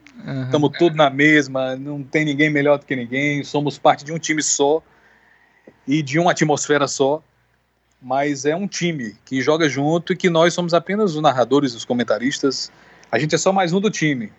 estamos 0.45 0.71
uhum. 0.71 0.79
tudo 0.79 0.97
na 0.97 1.11
mesma, 1.11 1.75
não 1.75 2.03
tem 2.03 2.25
ninguém 2.25 2.51
melhor 2.51 2.79
do 2.79 2.87
que 2.87 2.95
ninguém, 2.95 3.43
somos 3.43 3.79
parte 3.79 4.05
de 4.05 4.13
um 4.13 4.19
time 4.19 4.43
só 4.43 4.83
e 5.89 6.03
de 6.03 6.19
uma 6.19 6.31
atmosfera 6.31 6.87
só 6.87 7.23
mas 8.03 8.45
é 8.45 8.57
um 8.57 8.67
time 8.67 9.17
que 9.25 9.41
joga 9.41 9.69
junto 9.69 10.13
e 10.13 10.17
que 10.17 10.29
nós 10.29 10.53
somos 10.53 10.75
apenas 10.75 11.15
os 11.15 11.23
narradores, 11.23 11.75
os 11.75 11.85
comentaristas. 11.85 12.73
A 13.11 13.19
gente 13.19 13.35
é 13.35 13.39
só 13.39 13.53
mais 13.53 13.73
um 13.73 13.81
do 13.81 13.91
time. 13.91 14.33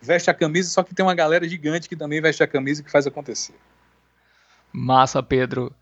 Veste 0.00 0.30
a 0.30 0.34
camisa, 0.34 0.68
só 0.68 0.82
que 0.82 0.94
tem 0.94 1.04
uma 1.04 1.14
galera 1.14 1.48
gigante 1.48 1.88
que 1.88 1.96
também 1.96 2.20
veste 2.20 2.42
a 2.42 2.46
camisa 2.46 2.80
e 2.80 2.84
que 2.84 2.90
faz 2.90 3.06
acontecer. 3.06 3.54
Massa, 4.70 5.22
Pedro. 5.22 5.74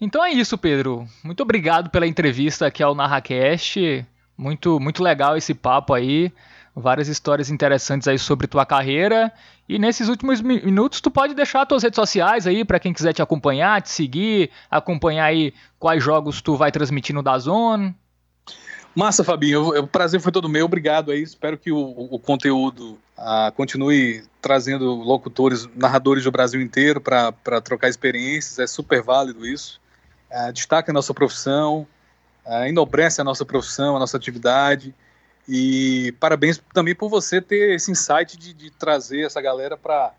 Então 0.00 0.22
é 0.22 0.30
isso, 0.30 0.58
Pedro. 0.58 1.08
Muito 1.24 1.42
obrigado 1.42 1.90
pela 1.90 2.06
entrevista 2.06 2.66
aqui 2.66 2.82
ao 2.82 2.94
NarraCast. 2.94 4.06
Muito, 4.36 4.78
muito 4.78 5.02
legal 5.02 5.36
esse 5.36 5.54
papo 5.54 5.94
aí 5.94 6.32
várias 6.78 7.08
histórias 7.08 7.50
interessantes 7.50 8.08
aí 8.08 8.18
sobre 8.18 8.46
tua 8.46 8.64
carreira. 8.64 9.32
E 9.68 9.78
nesses 9.78 10.08
últimos 10.08 10.40
minutos 10.40 11.00
tu 11.00 11.10
pode 11.10 11.34
deixar 11.34 11.66
tuas 11.66 11.82
redes 11.82 11.96
sociais 11.96 12.46
aí 12.46 12.64
para 12.64 12.78
quem 12.78 12.92
quiser 12.92 13.12
te 13.12 13.22
acompanhar, 13.22 13.82
te 13.82 13.90
seguir, 13.90 14.50
acompanhar 14.70 15.24
aí 15.24 15.52
quais 15.78 16.02
jogos 16.02 16.40
tu 16.40 16.56
vai 16.56 16.72
transmitir 16.72 17.14
no 17.14 17.22
Dazone. 17.22 17.94
Massa, 18.94 19.22
Fabinho. 19.22 19.68
O 19.78 19.86
prazer 19.86 20.20
foi 20.20 20.32
todo 20.32 20.48
meu. 20.48 20.64
Obrigado 20.64 21.12
aí. 21.12 21.22
Espero 21.22 21.56
que 21.56 21.70
o, 21.70 21.78
o 21.78 22.18
conteúdo 22.18 22.98
ah, 23.16 23.52
continue 23.56 24.24
trazendo 24.40 24.92
locutores, 24.94 25.68
narradores 25.76 26.24
do 26.24 26.32
Brasil 26.32 26.60
inteiro 26.60 27.00
para 27.00 27.60
trocar 27.62 27.88
experiências. 27.88 28.58
É 28.58 28.66
super 28.66 29.02
válido 29.02 29.46
isso. 29.46 29.80
Ah, 30.30 30.50
destaca 30.50 30.90
a 30.90 30.94
nossa 30.94 31.14
profissão, 31.14 31.86
ah, 32.44 32.68
enobrece 32.68 33.20
a 33.20 33.24
nossa 33.24 33.44
profissão, 33.44 33.96
a 33.96 33.98
nossa 33.98 34.16
atividade. 34.16 34.94
E 35.48 36.12
parabéns 36.20 36.60
também 36.74 36.94
por 36.94 37.08
você 37.08 37.40
ter 37.40 37.74
esse 37.74 37.90
insight 37.90 38.36
de, 38.36 38.52
de 38.52 38.70
trazer 38.70 39.22
essa 39.22 39.40
galera 39.40 39.78
para 39.78 40.12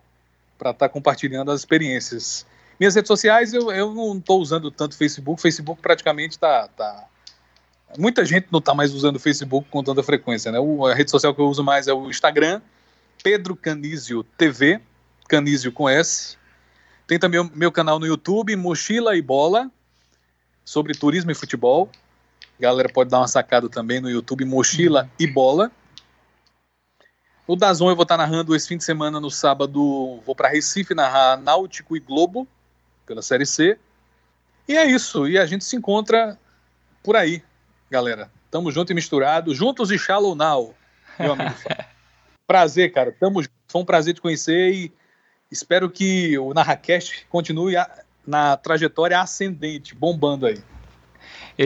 estar 0.57 0.73
tá 0.73 0.89
compartilhando 0.89 1.51
as 1.51 1.59
experiências. 1.59 2.47
Minhas 2.79 2.95
redes 2.95 3.07
sociais, 3.07 3.53
eu, 3.53 3.71
eu 3.71 3.93
não 3.93 4.17
estou 4.17 4.41
usando 4.41 4.71
tanto 4.71 4.97
Facebook. 4.97 5.39
Facebook 5.39 5.79
praticamente 5.81 6.31
está. 6.31 6.67
Tá... 6.69 7.05
Muita 7.97 8.25
gente 8.25 8.47
não 8.51 8.57
está 8.57 8.73
mais 8.73 8.91
usando 8.91 9.17
o 9.17 9.19
Facebook 9.19 9.67
com 9.69 9.83
tanta 9.83 10.01
frequência. 10.01 10.51
Né? 10.51 10.59
O, 10.59 10.87
a 10.87 10.95
rede 10.95 11.11
social 11.11 11.35
que 11.35 11.41
eu 11.41 11.47
uso 11.47 11.63
mais 11.63 11.87
é 11.87 11.93
o 11.93 12.09
Instagram, 12.09 12.59
Pedro 13.23 13.55
Canísio 13.55 14.23
TV, 14.23 14.81
Canísio 15.27 15.71
com 15.71 15.87
S. 15.87 16.37
Tem 17.05 17.19
também 17.19 17.39
o 17.39 17.51
meu 17.53 17.71
canal 17.71 17.99
no 17.99 18.07
YouTube, 18.07 18.55
Mochila 18.55 19.15
e 19.15 19.21
Bola, 19.21 19.69
sobre 20.65 20.93
turismo 20.93 21.29
e 21.29 21.35
futebol. 21.35 21.89
Galera 22.59 22.89
pode 22.89 23.09
dar 23.09 23.19
uma 23.19 23.27
sacada 23.27 23.69
também 23.69 24.01
no 24.01 24.09
YouTube, 24.09 24.43
Mochila 24.43 25.09
e 25.17 25.25
Bola. 25.25 25.71
O 27.47 27.55
Dazon 27.55 27.89
eu 27.89 27.95
vou 27.95 28.03
estar 28.03 28.17
narrando 28.17 28.55
esse 28.55 28.67
fim 28.67 28.77
de 28.77 28.83
semana 28.83 29.19
no 29.19 29.31
sábado. 29.31 30.21
Vou 30.25 30.35
para 30.35 30.49
Recife 30.49 30.93
narrar 30.93 31.37
Náutico 31.37 31.95
e 31.95 31.99
Globo 31.99 32.47
pela 33.05 33.21
Série 33.21 33.45
C. 33.45 33.79
E 34.67 34.77
é 34.77 34.85
isso. 34.85 35.27
E 35.27 35.37
a 35.37 35.45
gente 35.45 35.63
se 35.63 35.75
encontra 35.75 36.37
por 37.01 37.15
aí, 37.15 37.41
galera. 37.89 38.29
Tamo 38.51 38.71
junto 38.71 38.91
e 38.91 38.95
misturado, 38.95 39.55
juntos 39.55 39.89
e 39.89 39.97
shallow 39.97 40.35
now, 40.35 40.75
meu 41.17 41.33
amigo. 41.33 41.55
prazer, 42.45 42.91
cara. 42.91 43.15
Tamo, 43.19 43.41
foi 43.67 43.81
um 43.81 43.85
prazer 43.85 44.15
te 44.15 44.21
conhecer 44.21 44.73
e 44.73 44.93
espero 45.51 45.89
que 45.89 46.37
o 46.37 46.53
NarraCast 46.53 47.25
continue 47.29 47.77
a, 47.77 48.03
na 48.27 48.57
trajetória 48.57 49.19
ascendente, 49.19 49.95
bombando 49.95 50.45
aí. 50.45 50.61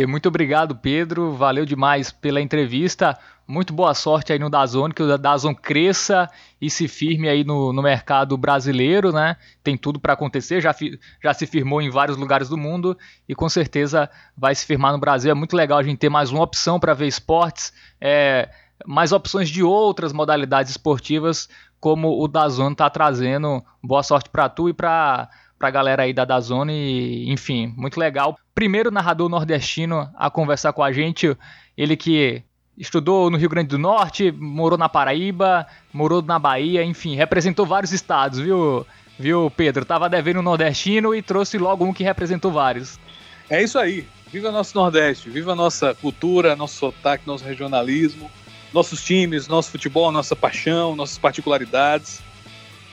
Muito 0.08 0.28
obrigado, 0.28 0.76
Pedro. 0.76 1.34
Valeu 1.34 1.66
demais 1.68 2.12
pela 2.12 2.42
entrevista. 2.42 3.16
Muito 3.48 3.74
boa 3.74 3.94
sorte 3.94 4.34
aí 4.34 4.40
no 4.40 4.50
Dazone, 4.50 4.94
que 4.94 5.04
o 5.04 5.18
Dazone 5.20 5.56
cresça 5.56 6.28
e 6.60 6.68
se 6.70 6.88
firme 6.88 7.30
aí 7.30 7.44
no, 7.44 7.72
no 7.72 7.82
mercado 7.84 8.36
brasileiro, 8.36 9.12
né? 9.12 9.36
Tem 9.64 9.78
tudo 9.78 10.00
para 10.00 10.14
acontecer, 10.14 10.62
já, 10.62 10.74
já 11.22 11.34
se 11.34 11.46
firmou 11.46 11.80
em 11.80 11.92
vários 11.92 12.18
lugares 12.18 12.50
do 12.50 12.58
mundo 12.58 12.98
e 13.30 13.36
com 13.36 13.48
certeza 13.48 14.10
vai 14.36 14.56
se 14.56 14.66
firmar 14.66 14.94
no 14.94 14.98
Brasil. 14.98 15.30
É 15.30 15.36
muito 15.36 15.56
legal 15.56 15.78
a 15.78 15.84
gente 15.84 16.00
ter 16.00 16.10
mais 16.10 16.32
uma 16.32 16.42
opção 16.42 16.80
para 16.80 16.96
ver 16.96 17.06
esportes, 17.06 17.74
é, 18.02 18.50
mais 18.86 19.12
opções 19.12 19.50
de 19.50 19.62
outras 19.62 20.14
modalidades 20.14 20.72
esportivas, 20.72 21.48
como 21.80 22.20
o 22.20 22.28
Dazone 22.28 22.72
está 22.72 22.90
trazendo. 22.90 23.64
Boa 23.84 24.02
sorte 24.02 24.30
para 24.30 24.50
tu 24.50 24.70
e 24.70 24.74
para 24.74 25.30
a 25.68 25.72
galera 25.72 26.04
aí 26.04 26.14
da 26.14 26.26
Dazone, 26.26 27.32
enfim, 27.32 27.74
muito 27.78 28.00
legal. 28.00 28.38
Primeiro 28.54 28.92
narrador 28.92 29.30
nordestino 29.30 30.10
a 30.16 30.30
conversar 30.30 30.74
com 30.74 30.84
a 30.84 30.92
gente, 30.92 31.36
ele 31.78 31.96
que 31.96 32.44
estudou 32.78 33.30
no 33.30 33.38
Rio 33.38 33.50
Grande 33.50 33.70
do 33.70 33.78
Norte, 33.78 34.32
morou 34.32 34.78
na 34.78 34.90
Paraíba, 34.90 35.66
morou 35.92 36.22
na 36.22 36.40
Bahia, 36.40 36.84
enfim, 36.84 37.16
representou 37.16 37.66
vários 37.66 37.92
estados, 37.92 38.40
viu, 38.40 38.86
viu, 39.18 39.52
Pedro? 39.56 39.86
Tava 39.86 40.10
devendo 40.10 40.40
o 40.40 40.44
nordestino 40.44 41.14
e 41.14 41.22
trouxe 41.22 41.58
logo 41.58 41.86
um 41.86 41.94
que 41.94 42.04
representou 42.04 42.52
vários. 42.52 43.00
É 43.50 43.62
isso 43.62 43.78
aí. 43.78 44.08
Viva 44.32 44.52
nosso 44.52 44.76
Nordeste, 44.76 45.30
viva 45.30 45.54
nossa 45.54 45.94
cultura, 45.94 46.56
nosso 46.56 46.76
sotaque, 46.76 47.28
nosso 47.28 47.46
regionalismo, 47.46 48.32
nossos 48.74 49.04
times, 49.04 49.48
nosso 49.48 49.70
futebol, 49.70 50.12
nossa 50.12 50.36
paixão, 50.36 50.96
nossas 50.96 51.20
particularidades. 51.20 52.20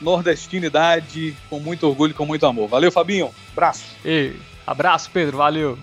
Nordestinidade 0.01 1.37
com 1.49 1.61
muito 1.61 1.87
orgulho, 1.87 2.15
com 2.15 2.27
muito 2.27 2.47
amor. 2.47 2.69
Valeu, 2.69 2.91
Fabinho. 2.91 3.31
Abraço. 3.53 3.85
E, 4.05 4.33
abraço, 4.67 5.11
Pedro. 5.13 5.39
Valeu. 5.39 5.79